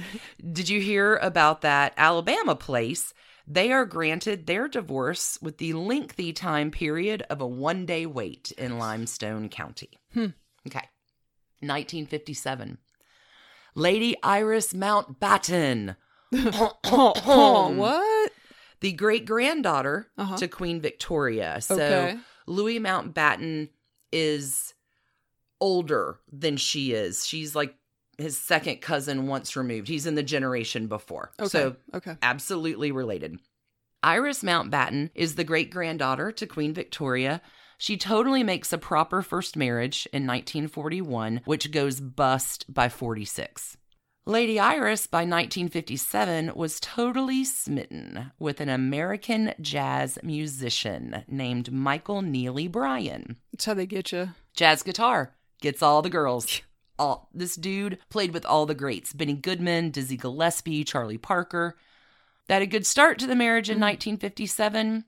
Did 0.51 0.69
you 0.69 0.79
hear 0.81 1.15
about 1.17 1.61
that 1.61 1.93
Alabama 1.97 2.55
place? 2.55 3.13
They 3.47 3.71
are 3.71 3.85
granted 3.85 4.45
their 4.45 4.67
divorce 4.67 5.39
with 5.41 5.57
the 5.57 5.73
lengthy 5.73 6.33
time 6.33 6.69
period 6.69 7.23
of 7.31 7.41
a 7.41 7.47
one 7.47 7.87
day 7.87 8.05
wait 8.05 8.51
in 8.57 8.77
Limestone 8.77 9.49
County. 9.49 9.89
Hmm. 10.13 10.27
Okay. 10.67 10.87
1957. 11.61 12.77
Lady 13.75 14.15
Iris 14.21 14.73
Mountbatten, 14.73 15.95
what? 16.31 18.18
The 18.81 18.91
great 18.93 19.25
granddaughter 19.25 20.07
Uh-huh. 20.17 20.37
to 20.37 20.47
Queen 20.47 20.81
Victoria. 20.81 21.59
So 21.61 21.75
Okay. 21.75 22.17
Louis 22.47 22.79
Mountbatten 22.79 23.69
is 24.11 24.73
older 25.61 26.19
than 26.31 26.57
she 26.57 26.93
is. 26.93 27.25
She's 27.25 27.55
like 27.55 27.75
his 28.17 28.37
second 28.37 28.81
cousin 28.81 29.27
once 29.27 29.55
removed. 29.55 29.87
He's 29.87 30.05
in 30.05 30.15
the 30.15 30.23
generation 30.23 30.87
before. 30.87 31.31
Okay. 31.39 31.47
So 31.49 31.75
okay. 31.93 32.15
absolutely 32.21 32.91
related. 32.91 33.37
Iris 34.01 34.43
Mountbatten 34.43 35.09
is 35.15 35.35
the 35.35 35.43
great 35.43 35.71
granddaughter 35.71 36.31
to 36.31 36.47
Queen 36.47 36.73
Victoria. 36.73 37.41
She 37.77 37.97
totally 37.97 38.43
makes 38.43 38.73
a 38.73 38.77
proper 38.77 39.21
first 39.21 39.55
marriage 39.55 40.07
in 40.11 40.25
1941, 40.27 41.41
which 41.45 41.71
goes 41.71 41.99
bust 42.01 42.65
by 42.73 42.89
46. 42.89 43.77
Lady 44.29 44.59
Iris, 44.59 45.07
by 45.07 45.21
1957, 45.21 46.51
was 46.53 46.79
totally 46.79 47.43
smitten 47.43 48.31
with 48.37 48.61
an 48.61 48.69
American 48.69 49.55
jazz 49.59 50.19
musician 50.21 51.23
named 51.27 51.71
Michael 51.71 52.21
Neely 52.21 52.67
Bryan. 52.67 53.37
That's 53.51 53.65
how 53.65 53.73
they 53.73 53.87
get 53.87 54.11
you. 54.11 54.29
Jazz 54.55 54.83
guitar 54.83 55.33
gets 55.61 55.81
all 55.81 56.03
the 56.03 56.11
girls. 56.11 56.61
All 56.99 57.27
this 57.33 57.55
dude 57.55 57.97
played 58.11 58.31
with 58.31 58.45
all 58.45 58.67
the 58.67 58.75
greats: 58.75 59.13
Benny 59.13 59.33
Goodman, 59.33 59.89
Dizzy 59.89 60.15
Gillespie, 60.15 60.83
Charlie 60.83 61.17
Parker. 61.17 61.75
That 62.45 62.55
had 62.55 62.61
a 62.61 62.67
good 62.67 62.85
start 62.85 63.17
to 63.19 63.25
the 63.25 63.33
marriage 63.33 63.71
in 63.71 63.77
mm-hmm. 63.77 64.13
1957, 64.17 65.05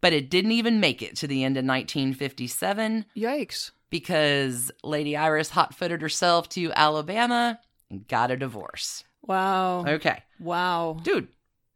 but 0.00 0.14
it 0.14 0.30
didn't 0.30 0.52
even 0.52 0.80
make 0.80 1.02
it 1.02 1.16
to 1.16 1.26
the 1.26 1.44
end 1.44 1.58
of 1.58 1.66
1957 1.66 3.04
Yikes. 3.14 3.72
Because 3.90 4.70
Lady 4.84 5.16
Iris 5.16 5.50
hot 5.50 5.74
footed 5.74 6.02
herself 6.02 6.48
to 6.50 6.72
Alabama 6.72 7.58
and 7.90 8.06
got 8.06 8.30
a 8.30 8.36
divorce. 8.36 9.04
Wow. 9.22 9.84
Okay. 9.86 10.22
Wow. 10.38 10.98
Dude, 11.02 11.28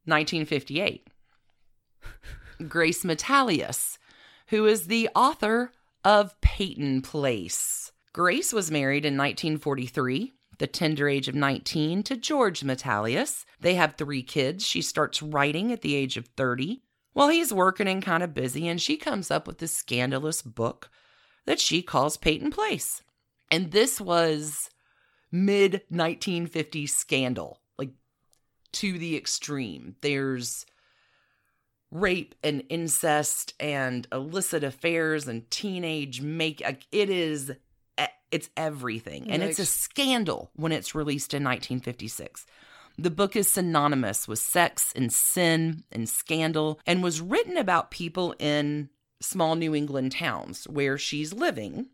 1958. 0.04 1.08
Grace 2.68 3.04
Metalious, 3.04 3.98
who 4.48 4.66
is 4.66 4.86
the 4.86 5.08
author 5.14 5.72
of 6.04 6.38
Peyton 6.40 7.02
Place. 7.02 7.92
Grace 8.12 8.52
was 8.52 8.70
married 8.70 9.04
in 9.04 9.16
1943, 9.16 10.32
the 10.58 10.66
tender 10.66 11.08
age 11.08 11.28
of 11.28 11.34
19, 11.34 12.02
to 12.04 12.16
George 12.16 12.60
Metalious. 12.60 13.44
They 13.60 13.74
have 13.74 13.94
three 13.94 14.22
kids. 14.22 14.66
She 14.66 14.82
starts 14.82 15.22
writing 15.22 15.72
at 15.72 15.80
the 15.80 15.94
age 15.94 16.16
of 16.16 16.26
30. 16.36 16.82
While 17.14 17.28
he's 17.28 17.52
working 17.52 17.88
and 17.88 18.02
kind 18.02 18.22
of 18.22 18.34
busy, 18.34 18.68
and 18.68 18.80
she 18.80 18.96
comes 18.96 19.30
up 19.30 19.46
with 19.46 19.58
this 19.58 19.72
scandalous 19.72 20.40
book 20.40 20.90
that 21.46 21.60
she 21.60 21.82
calls 21.82 22.16
Peyton 22.16 22.50
Place. 22.50 23.02
And 23.50 23.70
this 23.70 24.00
was 24.00 24.70
mid 25.30 25.82
1950s 25.92 26.90
scandal. 26.90 27.60
Like 27.78 27.92
to 28.72 28.98
the 28.98 29.16
extreme. 29.16 29.96
There's 30.00 30.66
rape 31.92 32.34
and 32.42 32.64
incest 32.70 33.52
and 33.60 34.08
illicit 34.10 34.64
affairs 34.64 35.28
and 35.28 35.48
teenage 35.50 36.22
make 36.22 36.62
it 36.90 37.10
is 37.10 37.52
it's 38.30 38.48
everything 38.56 39.30
and 39.30 39.42
it's 39.42 39.58
a 39.58 39.66
scandal 39.66 40.50
when 40.56 40.72
it's 40.72 40.94
released 40.94 41.34
in 41.34 41.44
1956 41.44 42.46
the 42.96 43.10
book 43.10 43.36
is 43.36 43.52
synonymous 43.52 44.26
with 44.26 44.38
sex 44.38 44.90
and 44.96 45.12
sin 45.12 45.84
and 45.92 46.08
scandal 46.08 46.80
and 46.86 47.02
was 47.02 47.20
written 47.20 47.58
about 47.58 47.90
people 47.90 48.34
in 48.38 48.88
small 49.22 49.54
new 49.54 49.74
england 49.74 50.12
towns 50.12 50.64
where 50.68 50.98
she's 50.98 51.32
living 51.32 51.86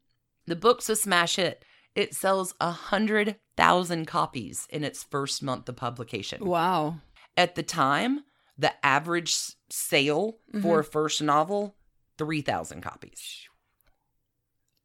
the 0.46 0.56
book's 0.56 0.88
a 0.88 0.96
smash 0.96 1.36
hit 1.36 1.64
it 1.94 2.14
sells 2.14 2.54
a 2.60 2.70
hundred 2.70 3.36
thousand 3.56 4.06
copies 4.06 4.66
in 4.70 4.82
its 4.84 5.02
first 5.04 5.42
month 5.42 5.68
of 5.68 5.76
publication 5.76 6.44
Wow. 6.44 6.96
at 7.36 7.54
the 7.54 7.62
time, 7.62 8.20
the 8.56 8.72
average 8.86 9.36
sale 9.70 10.38
for 10.62 10.80
a 10.80 10.82
Mm-hmm. 10.82 10.90
first 10.90 11.22
novel, 11.22 11.76
3,000 12.18 12.80
copies. 12.82 13.48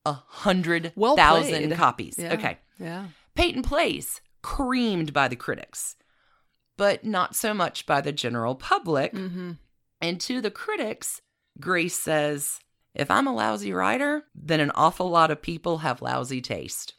A 0.06 0.14
hundred 0.14 0.92
Well 0.96 1.16
copies. 1.16 2.16
Yeah. 2.18 2.34
Okay. 2.34 2.58
Yeah. 2.80 3.08
Peyton 3.36 3.62
Place, 3.64 4.20
creamed 4.42 5.14
by 5.14 5.28
the 5.28 5.36
critics, 5.36 5.96
but 6.78 7.06
not 7.06 7.36
so 7.36 7.54
much 7.54 7.86
by 7.86 8.02
the 8.02 8.12
general 8.12 8.56
public. 8.56 9.14
Mm-hmm. 9.14 9.52
And 10.02 10.20
to 10.22 10.42
the 10.42 10.52
critics, 10.52 11.22
Grace 11.60 11.96
says, 11.98 12.60
if 12.96 13.10
I'm 13.10 13.28
a 13.28 13.34
lousy 13.34 13.74
writer, 13.74 14.24
then 14.36 14.60
an 14.60 14.72
awful 14.76 15.10
lot 15.10 15.32
of 15.32 15.42
people 15.42 15.80
have 15.80 16.02
lousy 16.02 16.42
taste. 16.42 16.94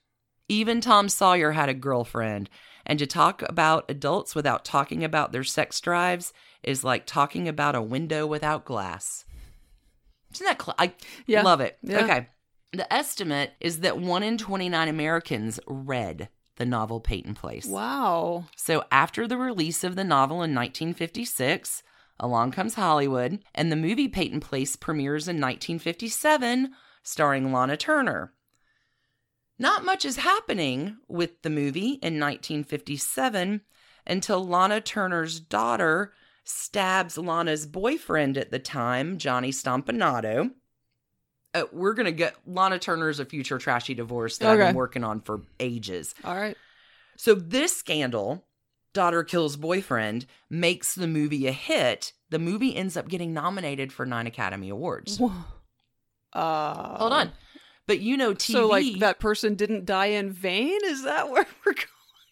Even 0.48 0.80
Tom 0.80 1.08
Sawyer 1.08 1.52
had 1.52 1.68
a 1.68 1.74
girlfriend, 1.74 2.50
and 2.84 2.98
to 2.98 3.06
talk 3.06 3.42
about 3.48 3.84
adults 3.88 4.34
without 4.34 4.64
talking 4.64 5.02
about 5.02 5.32
their 5.32 5.44
sex 5.44 5.80
drives 5.80 6.32
is 6.62 6.84
like 6.84 7.06
talking 7.06 7.48
about 7.48 7.74
a 7.74 7.82
window 7.82 8.26
without 8.26 8.64
glass. 8.64 9.24
Isn't 10.34 10.46
that 10.46 10.60
cl- 10.60 10.74
I 10.78 10.92
Yeah. 11.26 11.42
love 11.42 11.60
it. 11.60 11.78
Yeah. 11.82 12.04
Okay. 12.04 12.28
The 12.72 12.92
estimate 12.92 13.52
is 13.60 13.80
that 13.80 13.98
1 13.98 14.22
in 14.22 14.36
29 14.36 14.88
Americans 14.88 15.60
read 15.66 16.28
the 16.56 16.66
novel 16.66 17.00
Peyton 17.00 17.34
Place. 17.34 17.66
Wow. 17.66 18.46
So 18.56 18.84
after 18.90 19.26
the 19.26 19.36
release 19.36 19.84
of 19.84 19.96
the 19.96 20.04
novel 20.04 20.36
in 20.42 20.54
1956, 20.54 21.82
along 22.18 22.52
comes 22.52 22.74
Hollywood, 22.74 23.40
and 23.54 23.70
the 23.70 23.76
movie 23.76 24.08
Peyton 24.08 24.40
Place 24.40 24.76
premieres 24.76 25.28
in 25.28 25.36
1957, 25.36 26.72
starring 27.02 27.52
Lana 27.52 27.76
Turner. 27.76 28.32
Not 29.58 29.84
much 29.84 30.04
is 30.04 30.16
happening 30.16 30.98
with 31.08 31.42
the 31.42 31.50
movie 31.50 31.98
in 32.02 32.18
1957 32.18 33.60
until 34.06 34.46
Lana 34.46 34.80
Turner's 34.80 35.38
daughter 35.40 36.12
stabs 36.44 37.16
Lana's 37.16 37.66
boyfriend 37.66 38.36
at 38.36 38.50
the 38.50 38.58
time, 38.58 39.18
Johnny 39.18 39.50
Stompanato. 39.50 40.50
Uh, 41.54 41.64
we're 41.72 41.94
going 41.94 42.06
to 42.06 42.12
get 42.12 42.36
Lana 42.46 42.78
Turner's 42.78 43.20
a 43.20 43.24
future 43.24 43.58
trashy 43.58 43.94
divorce 43.94 44.38
that 44.38 44.50
I've 44.50 44.58
been 44.58 44.74
working 44.74 45.04
on 45.04 45.20
for 45.20 45.40
ages. 45.60 46.14
All 46.24 46.34
right. 46.34 46.56
So 47.16 47.34
this 47.34 47.76
scandal, 47.76 48.44
daughter 48.94 49.22
kills 49.22 49.56
boyfriend, 49.56 50.24
makes 50.48 50.94
the 50.94 51.06
movie 51.06 51.46
a 51.46 51.52
hit. 51.52 52.12
The 52.30 52.38
movie 52.38 52.74
ends 52.74 52.96
up 52.96 53.08
getting 53.08 53.34
nominated 53.34 53.92
for 53.92 54.06
nine 54.06 54.26
Academy 54.26 54.70
Awards. 54.70 55.20
Uh, 56.32 56.98
Hold 56.98 57.12
on. 57.12 57.32
But 57.86 58.00
you 58.00 58.16
know 58.16 58.32
TV 58.32 58.52
So, 58.52 58.66
like, 58.66 58.98
that 59.00 59.20
person 59.20 59.54
didn't 59.54 59.84
die 59.84 60.06
in 60.06 60.32
vain? 60.32 60.78
Is 60.84 61.04
that 61.04 61.30
where 61.30 61.46
we're 61.64 61.72
going? 61.74 61.86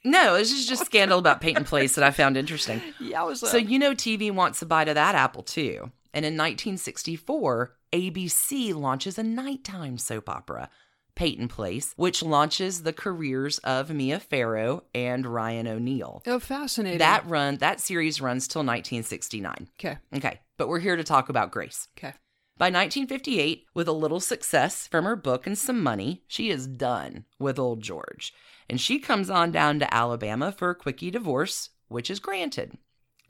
No, 0.05 0.37
this 0.37 0.51
is 0.51 0.67
just 0.67 0.87
scandal 0.87 1.19
about 1.19 1.41
Peyton 1.41 1.65
Place 1.65 1.95
that 1.95 2.05
I 2.05 2.11
found 2.11 2.37
interesting. 2.37 2.81
Yeah, 3.01 3.23
was 3.23 3.41
So 3.41 3.57
you 3.57 3.79
know 3.79 3.93
TV 3.93 4.33
wants 4.33 4.63
a 4.63 4.67
bite 4.67 4.89
of 4.89 4.95
that 4.97 5.15
apple 5.15 5.43
too. 5.43 5.93
And 6.15 6.25
in 6.25 6.35
1964, 6.35 7.77
ABC 7.93 8.75
launches 8.75 9.19
a 9.19 9.23
nighttime 9.23 9.99
soap 9.99 10.29
opera, 10.29 10.71
Peyton 11.15 11.49
Place, 11.49 11.93
which 11.97 12.23
launches 12.23 12.83
the 12.83 12.93
careers 12.93 13.59
of 13.59 13.91
Mia 13.91 14.19
Farrow 14.19 14.85
and 14.95 15.27
Ryan 15.27 15.67
O'Neal. 15.67 16.23
Oh, 16.27 16.39
fascinating. 16.39 16.99
That 16.99 17.27
run 17.27 17.57
that 17.59 17.81
series 17.81 18.21
runs 18.21 18.49
till 18.49 18.61
1969. 18.61 19.69
Okay. 19.79 19.99
Okay, 20.15 20.41
but 20.57 20.69
we're 20.69 20.81
here 20.81 20.97
to 20.97 21.05
talk 21.05 21.29
about 21.29 21.51
Grace. 21.51 21.89
Okay. 21.99 22.15
By 22.59 22.67
1958, 22.67 23.67
with 23.75 23.89
a 23.89 23.93
little 23.93 24.21
success 24.21 24.87
from 24.87 25.05
her 25.05 25.17
book 25.17 25.47
and 25.47 25.59
some 25.59 25.83
money, 25.83 26.23
she 26.29 26.51
is 26.51 26.67
done 26.67 27.25
with 27.39 27.59
old 27.59 27.83
George. 27.83 28.33
And 28.69 28.81
she 28.81 28.99
comes 28.99 29.31
on 29.31 29.51
down 29.51 29.79
to 29.81 29.93
Alabama 29.93 30.53
for 30.53 30.71
a 30.71 30.75
quickie 30.75 31.11
divorce, 31.11 31.71
which 31.89 32.11
is 32.11 32.21
granted. 32.21 32.77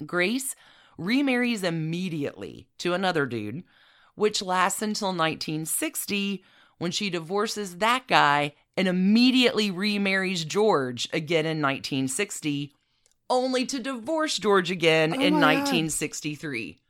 Grace 0.04 0.54
remarries 0.98 1.62
immediately 1.62 2.68
to 2.78 2.94
another 2.94 3.24
dude, 3.26 3.62
which 4.14 4.42
lasts 4.42 4.82
until 4.82 5.08
1960 5.08 6.44
when 6.82 6.90
she 6.90 7.10
divorces 7.10 7.76
that 7.76 8.08
guy 8.08 8.52
and 8.76 8.88
immediately 8.88 9.70
remarries 9.70 10.44
George 10.44 11.08
again 11.12 11.46
in 11.46 11.62
1960, 11.62 12.72
only 13.30 13.64
to 13.66 13.78
divorce 13.78 14.36
George 14.36 14.68
again 14.68 15.14
Oh 15.14 15.20
in 15.20 15.34
my 15.34 15.54
God. 15.54 15.60
1963. 15.60 16.80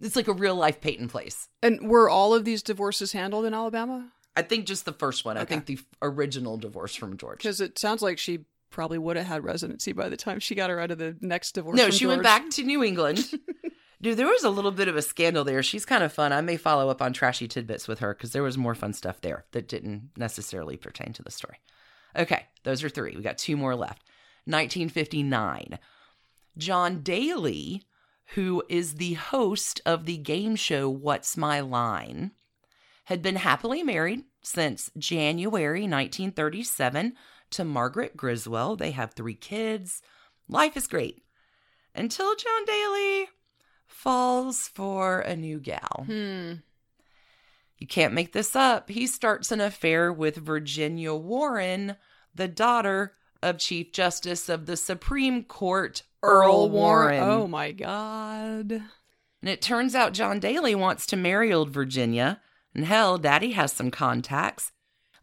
It's 0.00 0.16
like 0.16 0.28
a 0.28 0.32
real 0.32 0.56
life 0.56 0.80
Peyton 0.80 1.06
place. 1.06 1.50
And 1.62 1.86
were 1.86 2.08
all 2.08 2.32
of 2.32 2.46
these 2.46 2.62
divorces 2.62 3.12
handled 3.12 3.44
in 3.44 3.52
Alabama? 3.52 4.08
I 4.34 4.40
think 4.40 4.64
just 4.64 4.86
the 4.86 4.94
first 4.94 5.26
one. 5.26 5.36
I 5.36 5.44
think 5.44 5.66
the 5.66 5.78
original 6.00 6.56
divorce 6.56 6.94
from 6.94 7.18
George. 7.18 7.40
Because 7.40 7.60
it 7.60 7.78
sounds 7.78 8.00
like 8.00 8.18
she 8.18 8.46
probably 8.70 8.96
would 8.96 9.18
have 9.18 9.26
had 9.26 9.44
residency 9.44 9.92
by 9.92 10.08
the 10.08 10.16
time 10.16 10.40
she 10.40 10.54
got 10.54 10.70
her 10.70 10.80
out 10.80 10.90
of 10.90 10.96
the 10.96 11.14
next 11.20 11.52
divorce. 11.52 11.76
No, 11.76 11.90
she 11.90 12.06
went 12.06 12.22
back 12.22 12.48
to 12.52 12.62
New 12.62 12.82
England. 12.82 13.30
Dude, 14.02 14.16
there 14.16 14.26
was 14.26 14.42
a 14.42 14.50
little 14.50 14.72
bit 14.72 14.88
of 14.88 14.96
a 14.96 15.02
scandal 15.02 15.44
there. 15.44 15.62
She's 15.62 15.86
kind 15.86 16.02
of 16.02 16.12
fun. 16.12 16.32
I 16.32 16.40
may 16.40 16.56
follow 16.56 16.88
up 16.88 17.00
on 17.00 17.12
trashy 17.12 17.46
tidbits 17.46 17.86
with 17.86 18.00
her 18.00 18.12
because 18.14 18.32
there 18.32 18.42
was 18.42 18.58
more 18.58 18.74
fun 18.74 18.92
stuff 18.92 19.20
there 19.20 19.44
that 19.52 19.68
didn't 19.68 20.10
necessarily 20.16 20.76
pertain 20.76 21.12
to 21.12 21.22
the 21.22 21.30
story. 21.30 21.58
Okay, 22.16 22.46
those 22.64 22.82
are 22.82 22.88
three. 22.88 23.14
We 23.16 23.22
got 23.22 23.38
two 23.38 23.56
more 23.56 23.76
left. 23.76 24.02
1959. 24.44 25.78
John 26.58 27.02
Daly, 27.02 27.84
who 28.34 28.64
is 28.68 28.94
the 28.94 29.14
host 29.14 29.80
of 29.86 30.04
the 30.04 30.16
game 30.16 30.56
show 30.56 30.90
What's 30.90 31.36
My 31.36 31.60
Line, 31.60 32.32
had 33.04 33.22
been 33.22 33.36
happily 33.36 33.84
married 33.84 34.24
since 34.42 34.90
January 34.98 35.82
1937 35.82 37.14
to 37.50 37.64
Margaret 37.64 38.16
Griswold. 38.16 38.80
They 38.80 38.90
have 38.90 39.12
three 39.12 39.34
kids. 39.34 40.02
Life 40.48 40.76
is 40.76 40.88
great. 40.88 41.22
Until 41.94 42.34
John 42.34 42.64
Daly 42.64 43.28
falls 43.92 44.68
for 44.68 45.20
a 45.20 45.36
new 45.36 45.60
gal. 45.60 46.04
Hmm. 46.06 46.52
You 47.78 47.86
can't 47.86 48.14
make 48.14 48.32
this 48.32 48.54
up. 48.54 48.90
He 48.90 49.06
starts 49.06 49.50
an 49.50 49.60
affair 49.60 50.12
with 50.12 50.36
Virginia 50.36 51.14
Warren, 51.14 51.96
the 52.34 52.48
daughter 52.48 53.14
of 53.42 53.58
Chief 53.58 53.92
Justice 53.92 54.48
of 54.48 54.66
the 54.66 54.76
Supreme 54.76 55.42
Court, 55.44 56.02
Earl 56.22 56.70
Warren. 56.70 57.22
Oh 57.22 57.48
my 57.48 57.72
God. 57.72 58.70
And 58.70 59.50
it 59.50 59.60
turns 59.60 59.96
out 59.96 60.12
John 60.12 60.38
Daly 60.38 60.74
wants 60.76 61.06
to 61.06 61.16
marry 61.16 61.52
old 61.52 61.70
Virginia. 61.70 62.40
And 62.74 62.84
hell, 62.84 63.18
Daddy 63.18 63.52
has 63.52 63.72
some 63.72 63.90
contacts. 63.90 64.70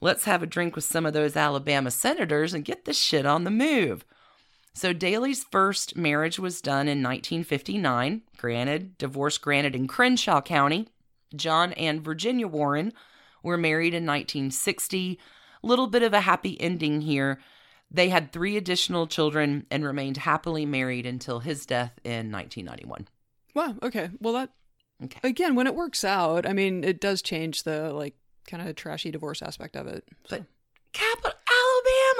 Let's 0.01 0.25
have 0.25 0.43
a 0.43 0.47
drink 0.47 0.75
with 0.75 0.85
some 0.85 1.05
of 1.05 1.13
those 1.13 1.35
Alabama 1.35 1.91
senators 1.91 2.53
and 2.53 2.65
get 2.65 2.85
this 2.85 2.99
shit 2.99 3.25
on 3.25 3.45
the 3.45 3.51
move. 3.51 4.05
So 4.73 4.93
Daly's 4.93 5.43
first 5.43 5.97
marriage 5.97 6.39
was 6.39 6.61
done 6.61 6.87
in 6.87 7.03
1959. 7.03 8.21
Granted, 8.37 8.97
divorce 8.97 9.37
granted 9.37 9.75
in 9.75 9.87
Crenshaw 9.87 10.41
County. 10.41 10.87
John 11.35 11.73
and 11.73 12.01
Virginia 12.01 12.47
Warren 12.47 12.93
were 13.43 13.57
married 13.57 13.93
in 13.93 14.05
1960. 14.05 15.19
Little 15.61 15.87
bit 15.87 16.03
of 16.03 16.13
a 16.13 16.21
happy 16.21 16.59
ending 16.61 17.01
here. 17.01 17.39
They 17.91 18.09
had 18.09 18.31
three 18.31 18.55
additional 18.55 19.07
children 19.07 19.65
and 19.71 19.83
remained 19.83 20.17
happily 20.17 20.65
married 20.65 21.05
until 21.05 21.39
his 21.39 21.65
death 21.65 21.99
in 22.03 22.31
1991. 22.31 23.07
Wow. 23.55 23.75
Okay. 23.83 24.09
Well, 24.19 24.33
that 24.33 24.51
Okay. 25.03 25.19
again, 25.27 25.55
when 25.55 25.65
it 25.65 25.75
works 25.75 26.03
out, 26.03 26.45
I 26.45 26.53
mean, 26.53 26.83
it 26.83 26.99
does 27.01 27.21
change 27.21 27.63
the 27.63 27.91
like 27.93 28.15
kind 28.47 28.67
of 28.67 28.75
trashy 28.75 29.11
divorce 29.11 29.41
aspect 29.41 29.75
of 29.75 29.87
it. 29.87 30.03
So. 30.27 30.37
But 30.37 30.45
capital 30.93 31.28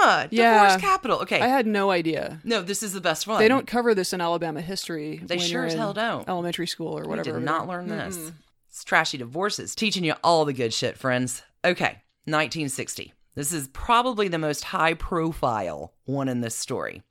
Alabama, 0.01 0.27
Yeah. 0.31 0.63
divorce 0.63 0.81
capital. 0.81 1.19
Okay, 1.21 1.39
I 1.41 1.47
had 1.47 1.67
no 1.67 1.91
idea. 1.91 2.39
no, 2.43 2.61
this 2.61 2.83
is 2.83 2.93
the 2.93 3.01
best 3.01 3.27
one. 3.27 3.39
They 3.39 3.47
don't 3.47 3.67
cover 3.67 3.93
this 3.95 4.13
in 4.13 4.21
Alabama 4.21 4.61
history. 4.61 5.17
They 5.23 5.37
sure 5.39 5.65
as 5.65 5.73
hell 5.73 5.93
don't. 5.93 6.27
Elementary 6.27 6.67
school 6.67 6.97
or 6.97 7.03
We 7.03 7.07
whatever. 7.09 7.33
did 7.39 7.45
not 7.45 7.67
learn 7.67 7.87
this. 7.87 8.17
Mm-mm. 8.17 8.33
It's 8.69 8.83
trashy 8.83 9.17
divorces, 9.17 9.73
teaching 9.75 10.03
you 10.03 10.13
all 10.23 10.45
the 10.45 10.53
good 10.53 10.73
shit, 10.73 10.97
friends. 10.97 11.41
Okay, 11.65 12.01
1960. 12.25 13.13
This 13.35 13.51
is 13.53 13.67
probably 13.69 14.27
the 14.27 14.37
most 14.37 14.65
high 14.65 14.93
profile 14.93 15.93
one 16.05 16.27
in 16.27 16.41
this 16.41 16.55
story. 16.55 17.01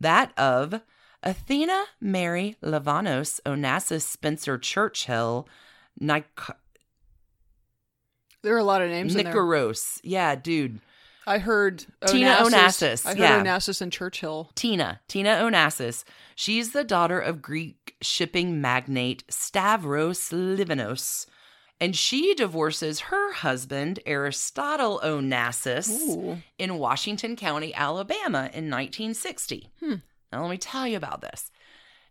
That 0.00 0.32
of 0.38 0.80
Athena 1.22 1.84
Mary 2.00 2.56
Livanos 2.62 3.40
Onassis 3.44 4.02
Spencer 4.02 4.58
Churchill 4.58 5.48
Nic- 5.98 6.26
There 8.42 8.54
are 8.54 8.58
a 8.58 8.64
lot 8.64 8.82
of 8.82 8.90
names 8.90 9.16
in 9.16 9.24
there. 9.24 9.34
Niarchos. 9.34 9.98
Yeah, 10.04 10.34
dude. 10.34 10.80
I 11.26 11.38
heard 11.38 11.84
Tina 12.06 12.36
Onassis. 12.36 13.02
Onassis, 13.02 13.06
I 13.06 13.08
heard 13.10 13.18
yeah. 13.18 13.42
Onassis 13.42 13.80
and 13.80 13.92
Churchill. 13.92 14.50
Tina, 14.54 15.00
Tina 15.08 15.30
Onassis. 15.42 16.04
She's 16.36 16.72
the 16.72 16.84
daughter 16.84 17.18
of 17.18 17.42
Greek 17.42 17.96
shipping 18.00 18.60
magnate 18.60 19.24
Stavros 19.28 20.30
Livanos. 20.30 21.26
And 21.80 21.94
she 21.94 22.34
divorces 22.34 23.00
her 23.00 23.32
husband, 23.34 24.00
Aristotle 24.06 25.00
Onassis, 25.04 25.90
Ooh. 25.90 26.38
in 26.58 26.78
Washington 26.78 27.36
County, 27.36 27.74
Alabama 27.74 28.48
in 28.54 28.70
1960. 28.70 29.70
Hmm. 29.80 29.94
Now, 30.32 30.42
let 30.42 30.50
me 30.50 30.58
tell 30.58 30.86
you 30.86 30.96
about 30.96 31.20
this. 31.20 31.50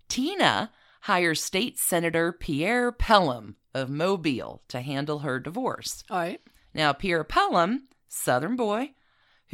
Tina 0.07 0.71
hires 1.01 1.41
State 1.41 1.79
Senator 1.79 2.31
Pierre 2.31 2.91
Pelham 2.91 3.55
of 3.73 3.89
Mobile 3.89 4.61
to 4.67 4.81
handle 4.81 5.19
her 5.19 5.39
divorce. 5.39 6.03
All 6.09 6.17
right. 6.17 6.41
Now, 6.73 6.93
Pierre 6.93 7.23
Pelham, 7.23 7.87
Southern 8.07 8.55
boy, 8.55 8.91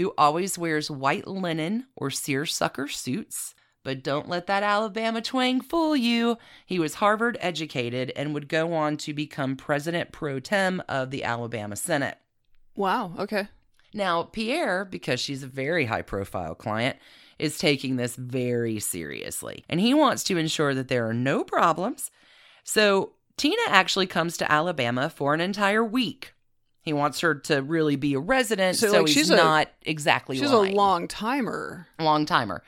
who 0.02 0.14
always 0.18 0.58
wears 0.58 0.90
white 0.90 1.28
linen 1.28 1.86
or 1.96 2.10
seersucker 2.10 2.88
suits. 2.88 3.54
But 3.84 4.04
don't 4.04 4.30
let 4.30 4.48
that 4.48 4.64
Alabama 4.64 5.22
twang 5.22 5.62
fool 5.62 5.96
you. 5.96 6.38
He 6.66 6.80
was 6.80 6.96
Harvard 6.96 7.38
educated 7.40 8.12
and 8.16 8.34
would 8.34 8.48
go 8.48 8.74
on 8.74 8.98
to 8.98 9.14
become 9.14 9.56
president 9.56 10.12
pro 10.12 10.40
tem 10.40 10.84
of 10.88 11.10
the 11.10 11.24
Alabama 11.24 11.76
Senate. 11.76 12.18
Wow. 12.76 13.14
Okay. 13.18 13.48
Now, 13.94 14.24
Pierre, 14.24 14.86
because 14.86 15.20
she's 15.20 15.44
a 15.44 15.48
very 15.48 15.86
high 15.86 16.04
profile 16.04 16.56
client, 16.56 16.98
is 17.40 17.58
taking 17.58 17.96
this 17.96 18.16
very 18.16 18.80
seriously. 18.80 19.66
And 19.68 19.80
he 19.80 19.94
wants 19.94 20.24
to 20.26 20.38
ensure 20.38 20.76
that 20.76 20.88
there 20.88 21.08
are 21.08 21.14
no 21.14 21.44
problems. 21.44 22.12
So, 22.64 23.14
Tina 23.38 23.62
actually 23.68 24.08
comes 24.08 24.38
to 24.38 24.52
Alabama 24.52 25.10
for 25.10 25.34
an 25.34 25.42
entire 25.42 25.84
week. 25.84 26.34
He 26.82 26.94
wants 26.94 27.20
her 27.20 27.36
to 27.36 27.62
really 27.62 27.96
be 27.96 28.14
a 28.16 28.20
resident, 28.20 28.78
So, 28.78 28.88
so, 28.88 28.98
like, 29.00 29.08
he's 29.08 29.14
she's 29.16 29.30
a- 29.30 29.36
not 29.36 29.68
exactly 29.84 30.38
She's 30.38 30.52
lying. 30.52 30.74
a 30.74 30.76
long 30.76 31.08
timer. 31.08 31.88
long 32.00 32.26
timer. 32.26 32.64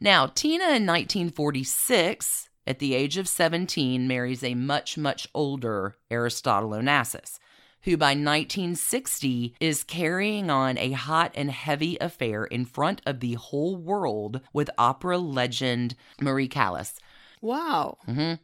Now, 0.00 0.26
Tina 0.26 0.64
in 0.76 0.86
1946, 0.86 2.48
at 2.66 2.78
the 2.78 2.94
age 2.94 3.16
of 3.16 3.28
17, 3.28 4.06
marries 4.06 4.44
a 4.44 4.54
much, 4.54 4.96
much 4.96 5.28
older 5.34 5.96
Aristotle 6.10 6.70
Onassis, 6.70 7.38
who 7.82 7.96
by 7.96 8.14
1960 8.14 9.54
is 9.60 9.84
carrying 9.84 10.50
on 10.50 10.78
a 10.78 10.92
hot 10.92 11.32
and 11.34 11.50
heavy 11.50 11.96
affair 12.00 12.44
in 12.44 12.64
front 12.64 13.00
of 13.06 13.20
the 13.20 13.34
whole 13.34 13.76
world 13.76 14.40
with 14.52 14.70
opera 14.78 15.18
legend 15.18 15.94
Marie 16.20 16.48
Callas. 16.48 16.94
Wow. 17.40 17.98
hmm 18.06 18.34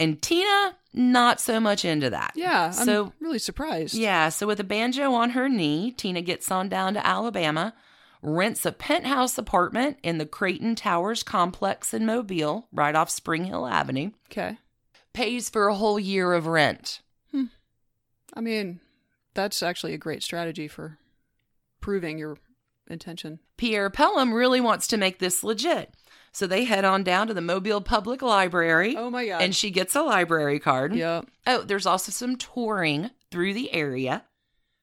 And 0.00 0.20
Tina, 0.22 0.76
not 0.94 1.40
so 1.40 1.58
much 1.60 1.84
into 1.84 2.10
that. 2.10 2.32
Yeah. 2.36 2.66
I'm 2.66 2.72
So- 2.86 3.12
really 3.20 3.38
surprised. 3.38 3.94
Yeah, 3.94 4.28
so 4.28 4.46
with 4.46 4.60
a 4.60 4.64
banjo 4.64 5.12
on 5.12 5.30
her 5.30 5.48
knee, 5.48 5.90
Tina 5.92 6.20
gets 6.22 6.50
on 6.50 6.68
down 6.68 6.94
to 6.94 7.04
Alabama, 7.06 7.74
rents 8.22 8.64
a 8.66 8.72
penthouse 8.72 9.38
apartment 9.38 9.98
in 10.02 10.18
the 10.18 10.26
Creighton 10.26 10.74
Towers 10.76 11.22
complex 11.22 11.92
in 11.92 12.06
Mobile, 12.06 12.68
right 12.72 12.94
off 12.94 13.10
Spring 13.10 13.44
Hill 13.44 13.66
Avenue, 13.66 14.10
Okay. 14.30 14.58
pays 15.12 15.48
for 15.50 15.66
a 15.68 15.74
whole 15.74 15.98
year 15.98 16.32
of 16.32 16.46
rent. 16.46 17.00
Hmm. 17.32 17.44
I 18.34 18.40
mean, 18.40 18.80
that's 19.34 19.62
actually 19.62 19.94
a 19.94 19.98
great 19.98 20.22
strategy 20.22 20.68
for 20.68 20.98
proving 21.80 22.18
your 22.18 22.38
intention. 22.88 23.38
Pierre 23.56 23.90
Pelham 23.90 24.32
really 24.32 24.60
wants 24.60 24.86
to 24.88 24.96
make 24.96 25.18
this 25.18 25.42
legit. 25.44 25.92
So 26.32 26.46
they 26.46 26.64
head 26.64 26.84
on 26.84 27.02
down 27.02 27.26
to 27.28 27.34
the 27.34 27.40
Mobile 27.40 27.80
Public 27.80 28.22
Library, 28.22 28.94
Oh 28.96 29.10
my 29.10 29.26
god. 29.26 29.42
and 29.42 29.54
she 29.56 29.70
gets 29.70 29.96
a 29.96 30.02
library 30.02 30.58
card. 30.60 30.94
yeah. 30.94 31.22
Oh, 31.46 31.62
there's 31.62 31.86
also 31.86 32.12
some 32.12 32.36
touring 32.36 33.10
through 33.30 33.54
the 33.54 33.72
area. 33.72 34.24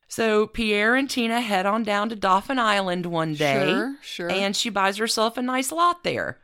So 0.08 0.48
Pierre 0.48 0.96
and 0.96 1.10
Tina 1.10 1.42
head 1.42 1.66
on 1.66 1.84
down 1.84 2.10
to 2.10 2.16
Dauphin 2.16 2.60
Island 2.60 3.06
one 3.08 3.34
day. 3.34 3.66
Sure. 3.70 3.96
Sure. 4.02 4.32
And 4.32 4.56
she 4.56 4.70
buys 4.70 4.98
herself 4.98 5.38
a 5.38 5.42
nice 5.42 5.72
lot 5.72 6.04
there 6.04 6.40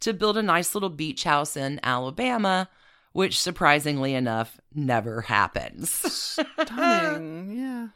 to 0.00 0.12
build 0.12 0.36
a 0.36 0.42
nice 0.42 0.74
little 0.74 0.90
beach 0.90 1.24
house 1.24 1.56
in 1.56 1.78
Alabama, 1.82 2.68
which 3.12 3.38
surprisingly 3.40 4.14
enough 4.14 4.60
never 4.74 5.22
happens. 5.22 5.90
Stunning. 5.90 7.52
yeah. 7.58 7.88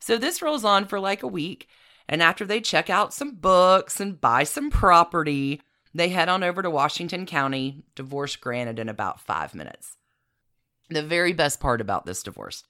so 0.00 0.16
this 0.18 0.42
rolls 0.42 0.64
on 0.64 0.86
for 0.86 0.98
like 1.00 1.22
a 1.22 1.28
week. 1.28 1.68
And 2.08 2.22
after 2.22 2.44
they 2.46 2.60
check 2.60 2.88
out 2.88 3.12
some 3.12 3.34
books 3.36 4.00
and 4.00 4.20
buy 4.20 4.42
some 4.44 4.70
property, 4.70 5.60
they 5.98 6.08
head 6.08 6.28
on 6.28 6.42
over 6.42 6.62
to 6.62 6.70
Washington 6.70 7.26
County, 7.26 7.82
divorce 7.94 8.36
granted 8.36 8.78
in 8.78 8.88
about 8.88 9.20
five 9.20 9.54
minutes. 9.54 9.96
The 10.88 11.02
very 11.02 11.32
best 11.32 11.60
part 11.60 11.80
about 11.80 12.06
this 12.06 12.22
divorce 12.22 12.64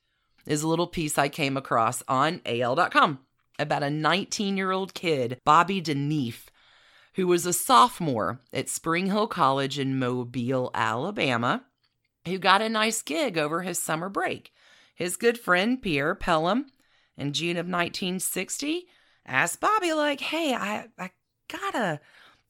is 0.46 0.62
a 0.62 0.68
little 0.68 0.86
piece 0.86 1.18
I 1.18 1.28
came 1.28 1.56
across 1.56 2.02
on 2.08 2.40
AL.com 2.46 3.20
about 3.58 3.82
a 3.82 3.90
19 3.90 4.56
year 4.56 4.70
old 4.70 4.94
kid, 4.94 5.38
Bobby 5.44 5.82
DeNeef, 5.82 6.46
who 7.14 7.26
was 7.26 7.44
a 7.44 7.52
sophomore 7.52 8.40
at 8.52 8.68
Spring 8.68 9.06
Hill 9.06 9.26
College 9.26 9.78
in 9.78 9.98
Mobile, 9.98 10.70
Alabama, 10.74 11.64
who 12.26 12.38
got 12.38 12.62
a 12.62 12.68
nice 12.68 13.02
gig 13.02 13.36
over 13.36 13.62
his 13.62 13.78
summer 13.78 14.08
break. 14.08 14.52
His 14.94 15.16
good 15.16 15.38
friend, 15.38 15.80
Pierre 15.80 16.14
Pelham, 16.14 16.66
in 17.16 17.32
June 17.32 17.56
of 17.56 17.66
1960, 17.66 18.86
asked 19.26 19.60
Bobby, 19.60 19.92
like, 19.92 20.20
hey, 20.20 20.54
I, 20.54 20.86
I 20.98 21.10
got 21.48 21.74
a 21.74 22.00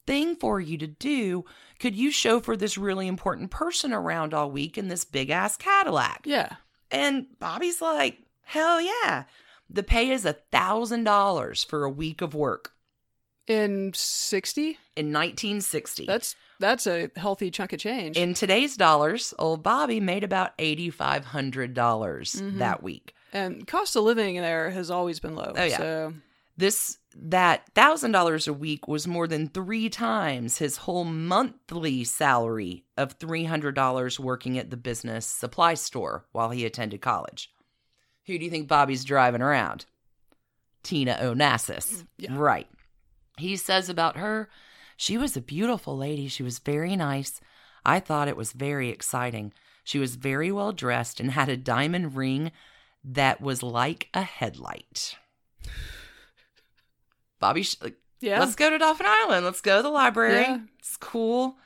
thing 0.09 0.35
for 0.35 0.59
you 0.59 0.77
to 0.79 0.87
do. 0.87 1.45
Could 1.79 1.95
you 1.95 2.09
chauffeur 2.11 2.55
this 2.55 2.77
really 2.77 3.07
important 3.07 3.51
person 3.51 3.93
around 3.93 4.33
all 4.33 4.49
week 4.49 4.75
in 4.77 4.87
this 4.87 5.05
big 5.05 5.29
ass 5.29 5.55
Cadillac? 5.55 6.21
Yeah. 6.25 6.53
And 6.89 7.27
Bobby's 7.39 7.79
like, 7.81 8.17
hell 8.43 8.81
yeah. 8.81 9.25
The 9.69 9.83
pay 9.83 10.09
is 10.09 10.25
a 10.25 10.33
thousand 10.33 11.03
dollars 11.03 11.63
for 11.63 11.83
a 11.83 11.89
week 11.91 12.21
of 12.21 12.33
work 12.33 12.73
In 13.47 13.91
60? 13.93 14.77
in 14.95 15.13
1960. 15.13 16.05
That's 16.07 16.35
that's 16.59 16.87
a 16.87 17.09
healthy 17.15 17.51
chunk 17.51 17.71
of 17.73 17.79
change. 17.79 18.17
in 18.17 18.33
today's 18.33 18.75
dollars, 18.75 19.33
old 19.39 19.61
Bobby 19.63 19.99
made 20.01 20.23
about 20.25 20.57
$8,500 20.57 22.35
Mhm. 22.41 22.57
that 22.57 22.83
week. 22.83 23.13
and 23.31 23.67
cost 23.67 23.95
of 23.95 24.03
living 24.03 24.35
there 24.37 24.71
has 24.71 24.89
always 24.89 25.19
been 25.19 25.35
low. 25.35 25.53
Oh, 25.55 25.63
yeah. 25.63 25.77
So 25.77 26.13
This 26.57 26.97
that 27.15 27.63
thousand 27.73 28.11
dollars 28.11 28.47
a 28.47 28.53
week 28.53 28.87
was 28.87 29.07
more 29.07 29.27
than 29.27 29.47
three 29.47 29.89
times 29.89 30.57
his 30.57 30.77
whole 30.77 31.03
monthly 31.03 32.03
salary 32.03 32.85
of 32.97 33.13
three 33.13 33.45
hundred 33.45 33.75
dollars 33.75 34.19
working 34.19 34.57
at 34.57 34.69
the 34.69 34.77
business 34.77 35.25
supply 35.25 35.73
store 35.73 36.25
while 36.31 36.51
he 36.51 36.65
attended 36.65 37.01
college. 37.01 37.51
Who 38.27 38.37
do 38.37 38.45
you 38.45 38.51
think 38.51 38.67
Bobby's 38.67 39.03
driving 39.03 39.41
around? 39.41 39.85
Tina 40.83 41.17
Onassis. 41.21 42.05
Yeah. 42.17 42.35
Right. 42.35 42.67
He 43.37 43.55
says 43.55 43.89
about 43.89 44.17
her, 44.17 44.49
she 44.95 45.17
was 45.17 45.35
a 45.35 45.41
beautiful 45.41 45.97
lady. 45.97 46.27
She 46.27 46.43
was 46.43 46.59
very 46.59 46.95
nice. 46.95 47.41
I 47.85 47.99
thought 47.99 48.27
it 48.27 48.37
was 48.37 48.51
very 48.51 48.89
exciting. 48.89 49.53
She 49.83 49.97
was 49.97 50.15
very 50.15 50.51
well 50.51 50.71
dressed 50.71 51.19
and 51.19 51.31
had 51.31 51.49
a 51.49 51.57
diamond 51.57 52.15
ring 52.15 52.51
that 53.03 53.41
was 53.41 53.63
like 53.63 54.09
a 54.13 54.21
headlight. 54.21 55.15
Bobby, 57.39 57.63
sh- 57.63 57.77
like, 57.81 57.95
yeah. 58.19 58.39
let's 58.39 58.55
go 58.55 58.69
to 58.69 58.77
Dauphin 58.77 59.05
Island. 59.07 59.45
Let's 59.45 59.61
go 59.61 59.77
to 59.77 59.83
the 59.83 59.89
library. 59.89 60.41
Yeah. 60.41 60.59
It's 60.79 60.97
cool. 60.97 61.57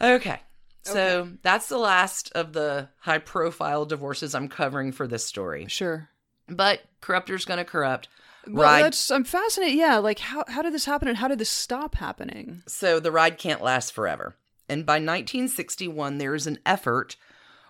Okay. 0.00 0.40
So 0.84 1.30
that's 1.42 1.68
the 1.68 1.78
last 1.78 2.32
of 2.34 2.52
the 2.52 2.88
high 2.98 3.18
profile 3.18 3.84
divorces 3.84 4.34
I'm 4.34 4.48
covering 4.48 4.90
for 4.90 5.06
this 5.06 5.24
story. 5.24 5.66
Sure. 5.68 6.08
But 6.48 6.80
corruptor's 7.00 7.44
going 7.44 7.58
to 7.58 7.64
corrupt. 7.64 8.08
Well, 8.46 8.64
Ride- 8.64 8.84
that's 8.84 9.10
I'm 9.10 9.24
fascinated. 9.24 9.78
Yeah, 9.78 9.98
like 9.98 10.18
how 10.18 10.44
how 10.48 10.62
did 10.62 10.74
this 10.74 10.84
happen 10.84 11.06
and 11.06 11.16
how 11.16 11.28
did 11.28 11.38
this 11.38 11.48
stop 11.48 11.94
happening? 11.94 12.62
So 12.66 12.98
the 12.98 13.12
ride 13.12 13.38
can't 13.38 13.62
last 13.62 13.92
forever. 13.92 14.34
And 14.68 14.84
by 14.84 14.94
1961, 14.94 16.18
there 16.18 16.34
is 16.34 16.46
an 16.46 16.58
effort 16.66 17.16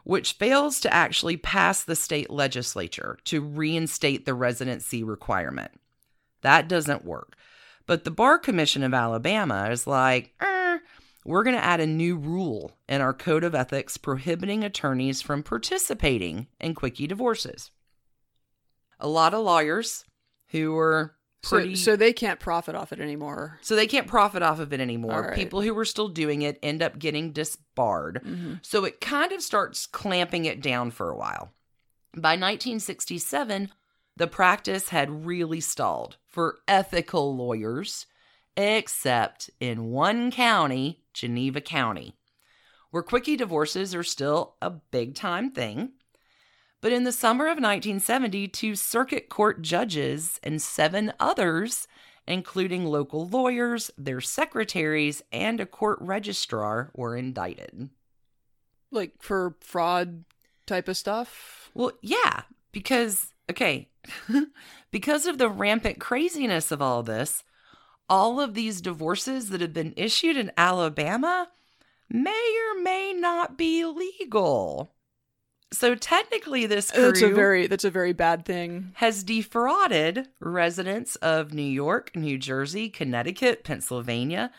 which 0.05 0.33
fails 0.33 0.81
to 0.81 0.93
actually 0.93 1.37
pass 1.37 1.85
the 1.85 1.97
state 1.97 2.31
legislature 2.31 3.19
to 3.25 3.41
reinstate 3.41 4.25
the 4.25 4.35
residency 4.35 5.03
requirement. 5.05 5.73
That 6.43 6.69
doesn't 6.69 7.05
work. 7.05 7.37
But 7.87 8.05
the 8.05 8.11
Bar 8.11 8.39
Commission 8.39 8.83
of 8.83 8.95
Alabama 8.95 9.69
is 9.71 9.87
like, 9.87 10.35
"Er, 10.43 10.81
we're 11.25 11.43
going 11.45 11.57
to 11.57 11.65
add 11.65 11.81
a 11.81 11.87
new 11.87 12.17
rule 12.17 12.73
in 12.89 13.01
our 13.01 13.13
code 13.13 13.45
of 13.45 13.55
ethics 13.55 13.97
prohibiting 13.97 14.65
attorneys 14.65 15.23
from 15.23 15.43
participating 15.43 16.49
in 16.61 16.75
quickie 16.75 17.07
divorces. 17.07 17.71
A 19.01 19.09
lot 19.09 19.35
of 19.35 19.45
lawyers 19.45 20.05
who 20.51 20.73
were 20.73 21.15
pretty 21.43 21.75
So 21.75 21.93
so 21.93 21.97
they 21.97 22.13
can't 22.13 22.39
profit 22.39 22.75
off 22.77 22.93
it 22.93 23.01
anymore. 23.01 23.59
so 23.63 23.75
they 23.75 23.87
can't 23.89 24.07
profit 24.07 24.43
off 24.43 24.61
of 24.61 24.73
it 24.73 24.81
anymore. 24.81 25.23
Right. 25.23 25.35
People 25.35 25.61
who 25.61 25.75
were 25.75 25.85
still 25.85 26.09
doing 26.09 26.43
it 26.43 26.59
end 26.63 26.83
up 26.83 26.99
getting 26.99 27.33
disbarred. 27.33 28.21
Mm-hmm. 28.25 28.55
So 28.63 28.85
it 28.85 29.01
kind 29.01 29.33
of 29.33 29.43
starts 29.43 29.87
clamping 29.87 30.45
it 30.45 30.61
down 30.61 30.91
for 30.93 31.11
a 31.11 31.17
while. 31.17 31.51
By 32.15 32.37
1967, 32.37 33.71
the 34.17 34.27
practice 34.27 34.91
had 34.91 35.27
really 35.27 35.61
stalled 35.61 36.17
for 36.29 36.59
ethical 36.69 37.35
lawyers, 37.37 38.07
except 38.57 39.51
in 39.61 39.91
one 39.91 40.31
county, 40.31 41.03
Geneva 41.15 41.61
County, 41.61 42.15
where 42.91 43.03
quickie 43.03 43.37
divorces 43.37 43.95
are 43.95 44.03
still 44.03 44.57
a 44.61 44.71
big 44.71 45.15
time 45.15 45.51
thing. 45.51 45.93
But 46.81 46.93
in 46.93 47.05
the 47.05 47.13
summer 47.13 47.45
of 47.45 47.57
1970, 47.57 48.49
two 48.49 48.75
circuit 48.75 49.29
court 49.29 49.63
judges 49.63 50.41
and 50.43 50.61
seven 50.61 51.13
others, 51.21 51.87
including 52.27 52.85
local 52.85 53.29
lawyers, 53.29 53.91
their 53.97 54.21
secretaries, 54.21 55.23
and 55.33 55.61
a 55.61 55.67
court 55.67 55.99
registrar, 56.01 56.91
were 56.95 57.17
indicted. 57.17 57.89
Like 58.91 59.23
for 59.23 59.57
fraud 59.61 60.25
type 60.67 60.89
of 60.89 60.97
stuff? 60.97 61.71
Well, 61.75 61.93
yeah, 62.03 62.43
because, 62.73 63.32
okay, 63.51 63.89
because 64.91 65.27
of 65.27 65.39
the 65.39 65.49
rampant 65.49 65.99
craziness 65.99 66.73
of 66.73 66.83
all 66.83 67.03
this, 67.03 67.45
all 68.09 68.41
of 68.41 68.55
these 68.55 68.81
divorces 68.81 69.51
that 69.51 69.61
have 69.61 69.73
been 69.73 69.95
issued 69.97 70.37
in 70.37 70.53
Alabama 70.57 71.49
may 72.11 72.59
or 72.71 72.83
may 72.83 73.13
not 73.13 73.57
be 73.57 73.85
legal. 73.85 74.93
So 75.73 75.95
technically, 75.95 76.67
this 76.67 76.91
crew 76.91 77.07
That's 77.07 77.23
a 77.23 77.31
very 77.31 77.67
that's 77.67 77.85
a 77.85 77.91
very 77.91 78.13
bad 78.13 78.45
thing. 78.45 78.93
has 78.97 79.25
defrauded 79.25 80.29
residents 80.39 81.17
of 81.17 81.55
New 81.55 81.63
York, 81.63 82.15
New 82.15 82.37
Jersey, 82.37 82.91
Connecticut, 82.91 83.65
Pennsylvania, 83.65 84.51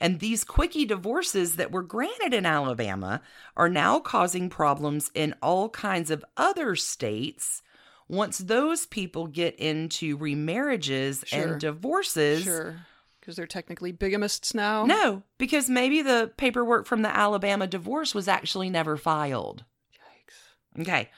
and 0.00 0.20
these 0.20 0.44
quickie 0.44 0.84
divorces 0.84 1.56
that 1.56 1.72
were 1.72 1.82
granted 1.82 2.32
in 2.32 2.46
Alabama 2.46 3.20
are 3.56 3.68
now 3.68 3.98
causing 3.98 4.48
problems 4.48 5.10
in 5.12 5.34
all 5.42 5.68
kinds 5.70 6.10
of 6.10 6.24
other 6.36 6.76
states. 6.76 7.62
Once 8.10 8.38
those 8.38 8.86
people 8.86 9.28
get 9.28 9.54
into 9.56 10.18
remarriages 10.18 11.24
Sure. 11.26 11.52
and 11.52 11.60
divorces, 11.60 12.42
Sure. 12.42 12.84
Because 13.20 13.36
they're 13.36 13.46
technically 13.46 13.92
bigamists 13.92 14.52
now. 14.54 14.84
no, 14.84 15.22
because 15.38 15.70
maybe 15.70 16.02
the 16.02 16.32
paperwork 16.36 16.86
from 16.86 17.02
the 17.02 17.16
Alabama 17.16 17.66
divorce 17.68 18.12
was 18.14 18.26
actually 18.26 18.68
never 18.68 18.96
filed. 18.96 19.64
Yikes. 19.94 20.80
Okay. 20.82 21.10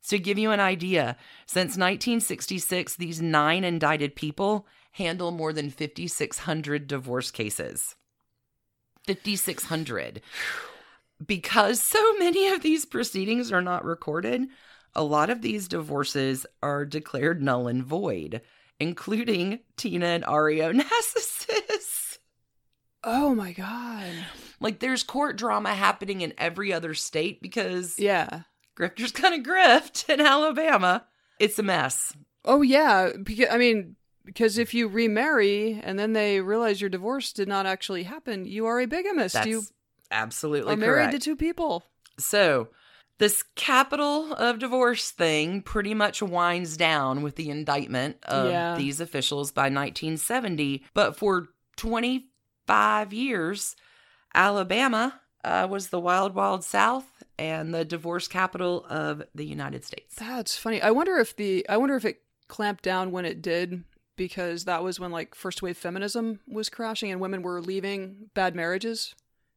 So, 0.00 0.16
to 0.16 0.22
give 0.22 0.38
you 0.38 0.50
an 0.50 0.60
idea, 0.60 1.16
since 1.46 1.76
1966, 1.76 2.96
these 2.96 3.20
nine 3.22 3.62
indicted 3.64 4.16
people 4.16 4.66
handle 4.92 5.30
more 5.30 5.52
than 5.52 5.68
5,600 5.70 6.86
divorce 6.86 7.30
cases. 7.30 7.94
5,600. 9.06 10.22
Because 11.24 11.80
so 11.80 12.14
many 12.18 12.48
of 12.48 12.62
these 12.62 12.84
proceedings 12.84 13.50
are 13.52 13.62
not 13.62 13.84
recorded, 13.84 14.48
a 14.96 15.04
lot 15.04 15.30
of 15.30 15.42
these 15.42 15.68
divorces 15.68 16.44
are 16.62 16.84
declared 16.84 17.40
null 17.42 17.68
and 17.68 17.84
void, 17.84 18.40
including 18.80 19.60
Tina 19.76 20.06
and 20.06 20.24
Ario 20.24 20.74
Narcissus. 20.74 22.18
Oh 23.04 23.34
my 23.34 23.52
god. 23.52 24.10
Like, 24.58 24.80
there's 24.80 25.02
court 25.02 25.36
drama 25.36 25.74
happening 25.74 26.22
in 26.22 26.32
every 26.38 26.72
other 26.72 26.94
state 26.94 27.40
because 27.40 27.98
Yeah. 27.98 28.42
grifters 28.76 29.12
gonna 29.12 29.38
grift 29.42 30.08
in 30.12 30.20
Alabama. 30.20 31.04
It's 31.38 31.58
a 31.58 31.62
mess. 31.62 32.12
Oh 32.44 32.62
yeah. 32.62 33.10
Because 33.22 33.48
I 33.50 33.58
mean, 33.58 33.96
because 34.24 34.58
if 34.58 34.74
you 34.74 34.88
remarry 34.88 35.80
and 35.84 35.98
then 35.98 36.14
they 36.14 36.40
realize 36.40 36.80
your 36.80 36.90
divorce 36.90 37.32
did 37.32 37.46
not 37.48 37.66
actually 37.66 38.02
happen, 38.04 38.44
you 38.44 38.66
are 38.66 38.80
a 38.80 38.86
bigamist. 38.86 39.34
That's 39.34 39.46
you 39.46 39.62
absolutely 40.10 40.72
are 40.74 40.76
married 40.76 40.94
correct. 41.10 41.12
to 41.12 41.18
two 41.20 41.36
people. 41.36 41.84
so, 42.18 42.68
this 43.18 43.42
capital 43.54 44.32
of 44.34 44.58
divorce 44.58 45.10
thing 45.10 45.62
pretty 45.62 45.94
much 45.94 46.22
winds 46.22 46.76
down 46.76 47.22
with 47.22 47.36
the 47.36 47.48
indictment 47.50 48.18
of 48.24 48.50
Yeah. 48.50 48.76
these 48.76 49.00
officials 49.00 49.52
by 49.52 49.68
1970. 49.70 50.84
But 50.94 51.16
for 51.16 51.48
25 51.76 53.12
years, 53.12 53.76
Alabama 54.34 55.20
uh, 55.44 55.66
was 55.70 55.88
the 55.88 56.00
wild, 56.00 56.34
wild 56.34 56.64
South 56.64 57.22
and 57.38 57.72
the 57.72 57.84
divorce 57.84 58.28
capital 58.28 58.84
of 58.88 59.22
the 59.34 59.44
United 59.46 59.84
States. 59.84 60.14
That's 60.16 60.56
funny. 60.58 60.82
I 60.82 60.90
wonder 60.90 61.16
if 61.18 61.36
the 61.36 61.64
I 61.68 61.76
wonder 61.76 61.94
if 61.96 62.04
it 62.04 62.22
clamped 62.48 62.82
down 62.84 63.12
when 63.12 63.24
it 63.24 63.42
did 63.42 63.84
because 64.16 64.64
that 64.64 64.82
was 64.82 64.98
when 64.98 65.10
like 65.12 65.34
first 65.34 65.62
wave 65.62 65.76
feminism 65.76 66.40
was 66.48 66.68
crashing 66.68 67.10
and 67.12 67.20
women 67.20 67.42
were 67.42 67.60
leaving 67.60 68.30
bad 68.34 68.54
marriages 68.56 69.14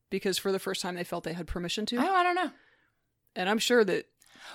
because 0.09 0.37
for 0.37 0.51
the 0.51 0.59
first 0.59 0.81
time 0.81 0.95
they 0.95 1.03
felt 1.03 1.23
they 1.23 1.33
had 1.33 1.47
permission 1.47 1.85
to. 1.87 1.97
Oh, 1.97 2.13
I 2.13 2.23
don't 2.23 2.35
know. 2.35 2.51
And 3.39 3.49
I'm 3.49 3.57
sure 3.59 3.83
that 3.85 4.05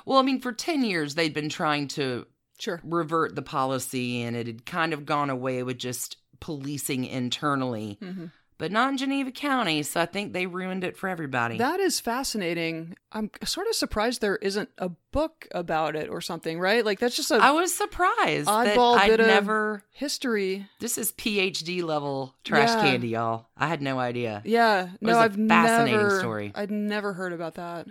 Well, 0.07 0.19
I 0.19 0.23
mean, 0.23 0.41
for 0.41 0.53
10 0.53 0.85
years, 0.85 1.15
they'd 1.15 1.33
been 1.35 1.49
trying 1.49 1.89
to 1.89 2.27
sure. 2.59 2.81
revert 2.85 3.35
the 3.35 3.43
policy 3.43 4.23
and 4.23 4.37
it 4.37 4.47
had 4.47 4.67
kind 4.67 4.93
of 4.93 5.07
gone 5.07 5.31
away 5.31 5.63
with 5.63 5.79
just 5.79 6.17
policing 6.41 7.05
internally, 7.07 7.97
Mhm. 8.03 8.31
but 8.59 8.71
not 8.71 8.91
in 8.91 8.97
Geneva 8.99 9.31
County. 9.31 9.83
So 9.83 10.01
I 10.01 10.07
think 10.07 10.33
they 10.33 10.47
ruined 10.47 10.85
it 10.85 10.97
for 10.97 11.09
everybody. 11.09 11.57
That 11.59 11.81
is 11.81 12.01
fascinating. 12.01 12.97
I'm 13.13 13.31
sort 13.45 13.67
of 13.69 13.75
surprised 13.75 14.21
there 14.21 14.37
isn't 14.37 14.69
a 14.79 14.91
book 15.13 15.49
about 15.53 15.97
it 15.97 16.11
or 16.11 16.21
something, 16.21 16.59
right? 16.61 16.85
Like 16.85 16.99
that's 16.99 17.17
just 17.17 17.31
a 17.31 17.37
I 17.37 17.53
was 17.53 17.73
surprised 17.75 18.49
that 18.49 18.77
Oddball 18.77 18.99
I'd 18.99 19.09
bit 19.09 19.21
of- 19.21 19.27
never. 19.27 19.85
history. 19.93 20.67
This 20.81 20.99
is 20.99 21.13
PhD 21.13 21.83
level 21.83 22.35
trash 22.45 22.69
Yeah. 22.71 22.83
candy, 22.83 23.09
y'all. 23.09 23.47
I 23.57 23.69
had 23.69 23.81
no 23.81 23.99
idea. 23.99 24.43
Yeah. 24.45 24.89
No, 25.01 25.19
I've 25.19 25.37
fascinating 25.37 25.97
never 26.01 26.19
story. 26.19 26.53
I'd 26.55 26.71
never 26.71 27.13
heard 27.15 27.33
about 27.33 27.55
that. 27.55 27.87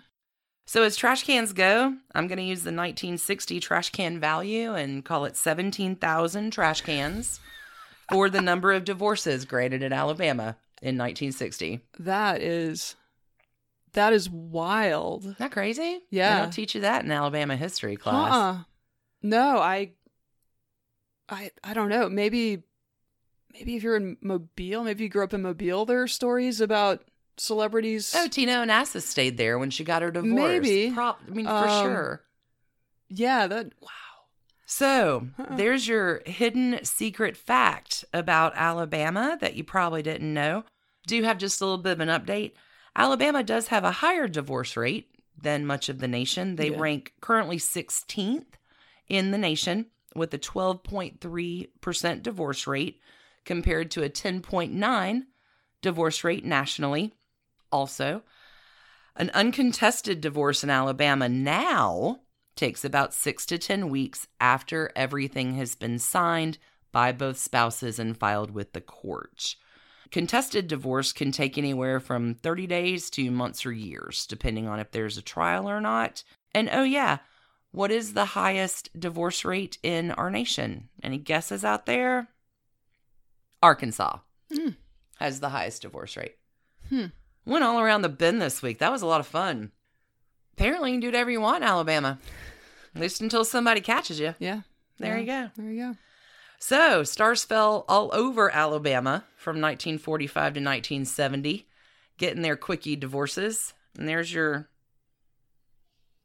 So 0.65 0.83
as 0.83 0.95
trash 0.95 1.23
cans 1.23 1.53
go, 1.53 1.95
I'm 2.15 2.27
going 2.27 2.37
to 2.37 2.43
use 2.43 2.59
the 2.63 2.69
1960 2.69 3.59
trash 3.59 3.89
can 3.89 4.19
value 4.19 4.73
and 4.73 5.03
call 5.03 5.25
it 5.25 5.35
17,000 5.35 6.51
trash 6.51 6.81
cans 6.81 7.39
for 8.09 8.29
the 8.29 8.41
number 8.41 8.71
of 8.71 8.85
divorces 8.85 9.45
granted 9.45 9.83
in 9.83 9.91
Alabama 9.91 10.57
in 10.81 10.97
1960. 10.97 11.81
That 11.99 12.41
is 12.41 12.95
that 13.93 14.13
is 14.13 14.29
wild. 14.29 15.35
That 15.37 15.51
crazy? 15.51 15.99
Yeah. 16.09 16.35
They 16.35 16.41
don't 16.43 16.51
teach 16.51 16.75
you 16.75 16.81
that 16.81 17.05
in 17.05 17.11
Alabama 17.11 17.55
history 17.55 17.95
class. 17.95 18.31
Huh. 18.31 18.63
No, 19.21 19.59
I 19.59 19.91
I 21.29 21.51
I 21.63 21.73
don't 21.73 21.89
know. 21.89 22.09
Maybe 22.09 22.63
maybe 23.53 23.75
if 23.75 23.83
you're 23.83 23.97
in 23.97 24.17
Mobile, 24.21 24.83
maybe 24.83 25.03
you 25.03 25.09
grew 25.09 25.23
up 25.23 25.33
in 25.33 25.41
Mobile, 25.41 25.85
there 25.85 26.01
are 26.01 26.07
stories 26.07 26.59
about 26.59 27.03
celebrities. 27.37 28.13
Oh, 28.15 28.27
Tina 28.27 28.53
Onassis 28.53 29.03
stayed 29.03 29.37
there 29.37 29.57
when 29.59 29.69
she 29.69 29.83
got 29.83 30.01
her 30.01 30.11
divorce. 30.11 30.31
Maybe. 30.33 30.91
Prop, 30.91 31.19
I 31.27 31.29
mean, 31.31 31.45
for 31.45 31.67
Um, 31.67 31.81
sure. 31.81 32.21
yeah, 33.09 33.47
that 33.47 33.71
wow. 33.81 33.89
So 34.65 35.27
Huh. 35.37 35.55
there's 35.55 35.87
your 35.87 36.21
hidden 36.25 36.79
secret 36.83 37.35
fact 37.37 38.05
about 38.13 38.53
Alabama 38.55 39.37
that 39.41 39.55
you 39.55 39.63
probably 39.63 40.01
didn't 40.01 40.33
know. 40.33 40.63
Do 41.05 41.15
you 41.15 41.25
have 41.25 41.37
just 41.37 41.61
a 41.61 41.65
little 41.65 41.77
bit 41.83 41.91
of 41.93 41.99
an 41.99 42.09
update. 42.09 42.53
Alabama 42.95 43.43
does 43.43 43.67
have 43.67 43.83
a 43.83 43.91
higher 43.91 44.27
divorce 44.27 44.77
rate 44.77 45.09
than 45.41 45.65
much 45.65 45.89
of 45.89 45.99
the 45.99 46.07
nation. 46.07 46.55
They 46.55 46.69
Yeah. 46.69 46.79
rank 46.79 47.13
currently 47.21 47.57
16th 47.57 48.57
in 49.09 49.31
the 49.31 49.37
nation 49.37 49.87
with 50.15 50.33
a 50.33 50.37
12.3% 50.37 52.23
divorce 52.23 52.67
rate 52.67 53.01
compared 53.45 53.91
to 53.91 54.03
a 54.03 54.09
10.9 54.09 55.25
divorce 55.81 56.23
rate 56.23 56.45
nationally. 56.45 57.13
Also, 57.73 58.21
an 59.15 59.31
uncontested 59.33 60.21
divorce 60.21 60.63
in 60.63 60.69
Alabama 60.69 61.27
now 61.27 62.19
takes 62.55 62.85
about 62.85 63.15
six 63.15 63.47
to 63.47 63.57
10 63.57 63.89
weeks 63.89 64.27
after 64.39 64.91
everything 64.95 65.55
has 65.55 65.73
been 65.73 65.97
signed 65.97 66.59
by 66.91 67.11
both 67.11 67.37
spouses 67.37 67.97
and 67.97 68.15
filed 68.15 68.51
with 68.51 68.73
the 68.73 68.81
court. 68.81 69.55
Contested 70.11 70.67
divorce 70.67 71.11
can 71.11 71.31
take 71.31 71.57
anywhere 71.57 71.99
from 71.99 72.35
30 72.35 72.67
days 72.67 73.09
to 73.09 73.31
months 73.31 73.65
or 73.65 73.71
years, 73.71 74.27
depending 74.27 74.67
on 74.67 74.79
if 74.79 74.91
there's 74.91 75.17
a 75.17 75.23
trial 75.23 75.67
or 75.67 75.81
not. 75.81 76.23
And 76.53 76.69
oh, 76.71 76.83
yeah, 76.83 77.17
what 77.71 77.89
is 77.89 78.13
the 78.13 78.25
highest 78.25 78.89
divorce 78.99 79.43
rate 79.43 79.79
in 79.81 80.11
our 80.11 80.29
nation? 80.29 80.89
Any 81.01 81.17
guesses 81.17 81.65
out 81.65 81.87
there? 81.87 82.27
Arkansas 83.63 84.19
Hmm. 84.53 84.69
has 85.17 85.39
the 85.39 85.49
highest 85.49 85.81
divorce 85.81 86.15
rate. 86.15 86.35
Hmm. 86.89 87.07
Went 87.45 87.63
all 87.63 87.79
around 87.79 88.01
the 88.03 88.09
bend 88.09 88.41
this 88.41 88.61
week. 88.61 88.79
That 88.79 88.91
was 88.91 89.01
a 89.01 89.07
lot 89.07 89.19
of 89.19 89.27
fun. 89.27 89.71
Apparently, 90.53 90.91
you 90.91 90.95
can 90.95 91.01
do 91.01 91.07
whatever 91.07 91.31
you 91.31 91.41
want 91.41 91.63
in 91.63 91.69
Alabama, 91.69 92.19
at 92.95 93.01
least 93.01 93.21
until 93.21 93.43
somebody 93.43 93.81
catches 93.81 94.19
you. 94.19 94.35
Yeah. 94.39 94.61
There 94.99 95.17
you 95.17 95.25
go. 95.25 95.49
There 95.57 95.71
you 95.71 95.81
go. 95.81 95.97
So, 96.59 97.03
stars 97.03 97.43
fell 97.43 97.83
all 97.89 98.09
over 98.13 98.49
Alabama 98.49 99.25
from 99.35 99.55
1945 99.55 100.33
to 100.33 100.47
1970, 100.59 101.67
getting 102.17 102.41
their 102.41 102.55
quickie 102.55 102.95
divorces. 102.95 103.73
And 103.97 104.07
there's 104.07 104.33
your 104.33 104.69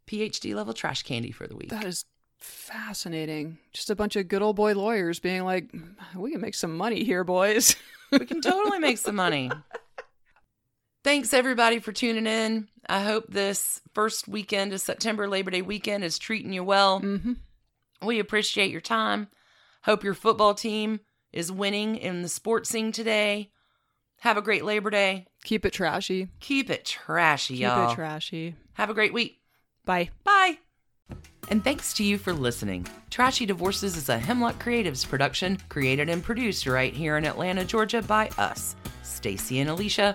PhD 0.07 0.55
level 0.55 0.75
trash 0.75 1.03
candy 1.03 1.33
for 1.33 1.47
the 1.49 1.57
week. 1.57 1.71
That 1.71 1.85
is 1.85 2.05
fascinating. 2.39 3.59
Just 3.73 3.91
a 3.91 3.97
bunch 3.97 4.15
of 4.15 4.29
good 4.29 4.43
old 4.43 4.57
boy 4.57 4.75
lawyers 4.75 5.19
being 5.19 5.45
like, 5.45 5.75
we 6.15 6.31
can 6.31 6.41
make 6.41 6.55
some 6.55 6.77
money 6.77 7.03
here, 7.03 7.25
boys. 7.25 7.75
we 8.13 8.25
can 8.25 8.41
totally 8.41 8.79
make 8.79 8.99
some 8.99 9.17
money. 9.17 9.51
Thanks 11.09 11.33
everybody 11.33 11.79
for 11.79 11.91
tuning 11.91 12.27
in. 12.27 12.69
I 12.87 13.01
hope 13.01 13.29
this 13.31 13.81
first 13.95 14.29
weekend 14.29 14.75
of 14.75 14.81
September 14.83 15.27
Labor 15.27 15.51
Day 15.51 15.63
weekend 15.63 16.05
is 16.05 16.19
treating 16.19 16.53
you 16.53 16.63
well. 16.63 17.01
hmm 17.01 17.33
We 18.03 18.19
appreciate 18.19 18.71
your 18.71 18.83
time. 18.83 19.29
Hope 19.85 20.05
your 20.05 20.13
football 20.13 20.53
team 20.53 21.01
is 21.33 21.51
winning 21.51 21.97
in 21.97 22.21
the 22.21 22.29
sports 22.29 22.69
scene 22.69 22.93
today. 22.93 23.51
Have 24.19 24.37
a 24.37 24.43
great 24.43 24.67
Labor 24.67 24.91
Day. 24.91 25.29
Keep 25.45 25.65
it 25.65 25.73
trashy. 25.73 26.29
Keep 26.41 26.69
it 26.69 26.85
trashy, 26.85 27.55
Keep 27.55 27.63
y'all. 27.63 27.91
it 27.91 27.95
trashy. 27.95 28.55
Have 28.75 28.91
a 28.91 28.95
great 28.95 29.15
week. 29.15 29.39
Bye. 29.87 30.11
Bye. 30.25 30.59
And 31.49 31.65
thanks 31.65 31.95
to 31.95 32.05
you 32.05 32.19
for 32.19 32.35
listening. 32.35 32.87
Trashy 33.09 33.47
Divorces 33.47 33.97
is 33.97 34.11
a 34.11 34.19
Hemlock 34.19 34.63
Creatives 34.63 35.09
production, 35.09 35.57
created 35.71 36.11
and 36.11 36.23
produced 36.23 36.67
right 36.67 36.93
here 36.93 37.17
in 37.17 37.25
Atlanta, 37.25 37.65
Georgia 37.65 38.03
by 38.03 38.29
us, 38.37 38.77
Stacie 39.03 39.63
and 39.63 39.71
Alicia, 39.71 40.15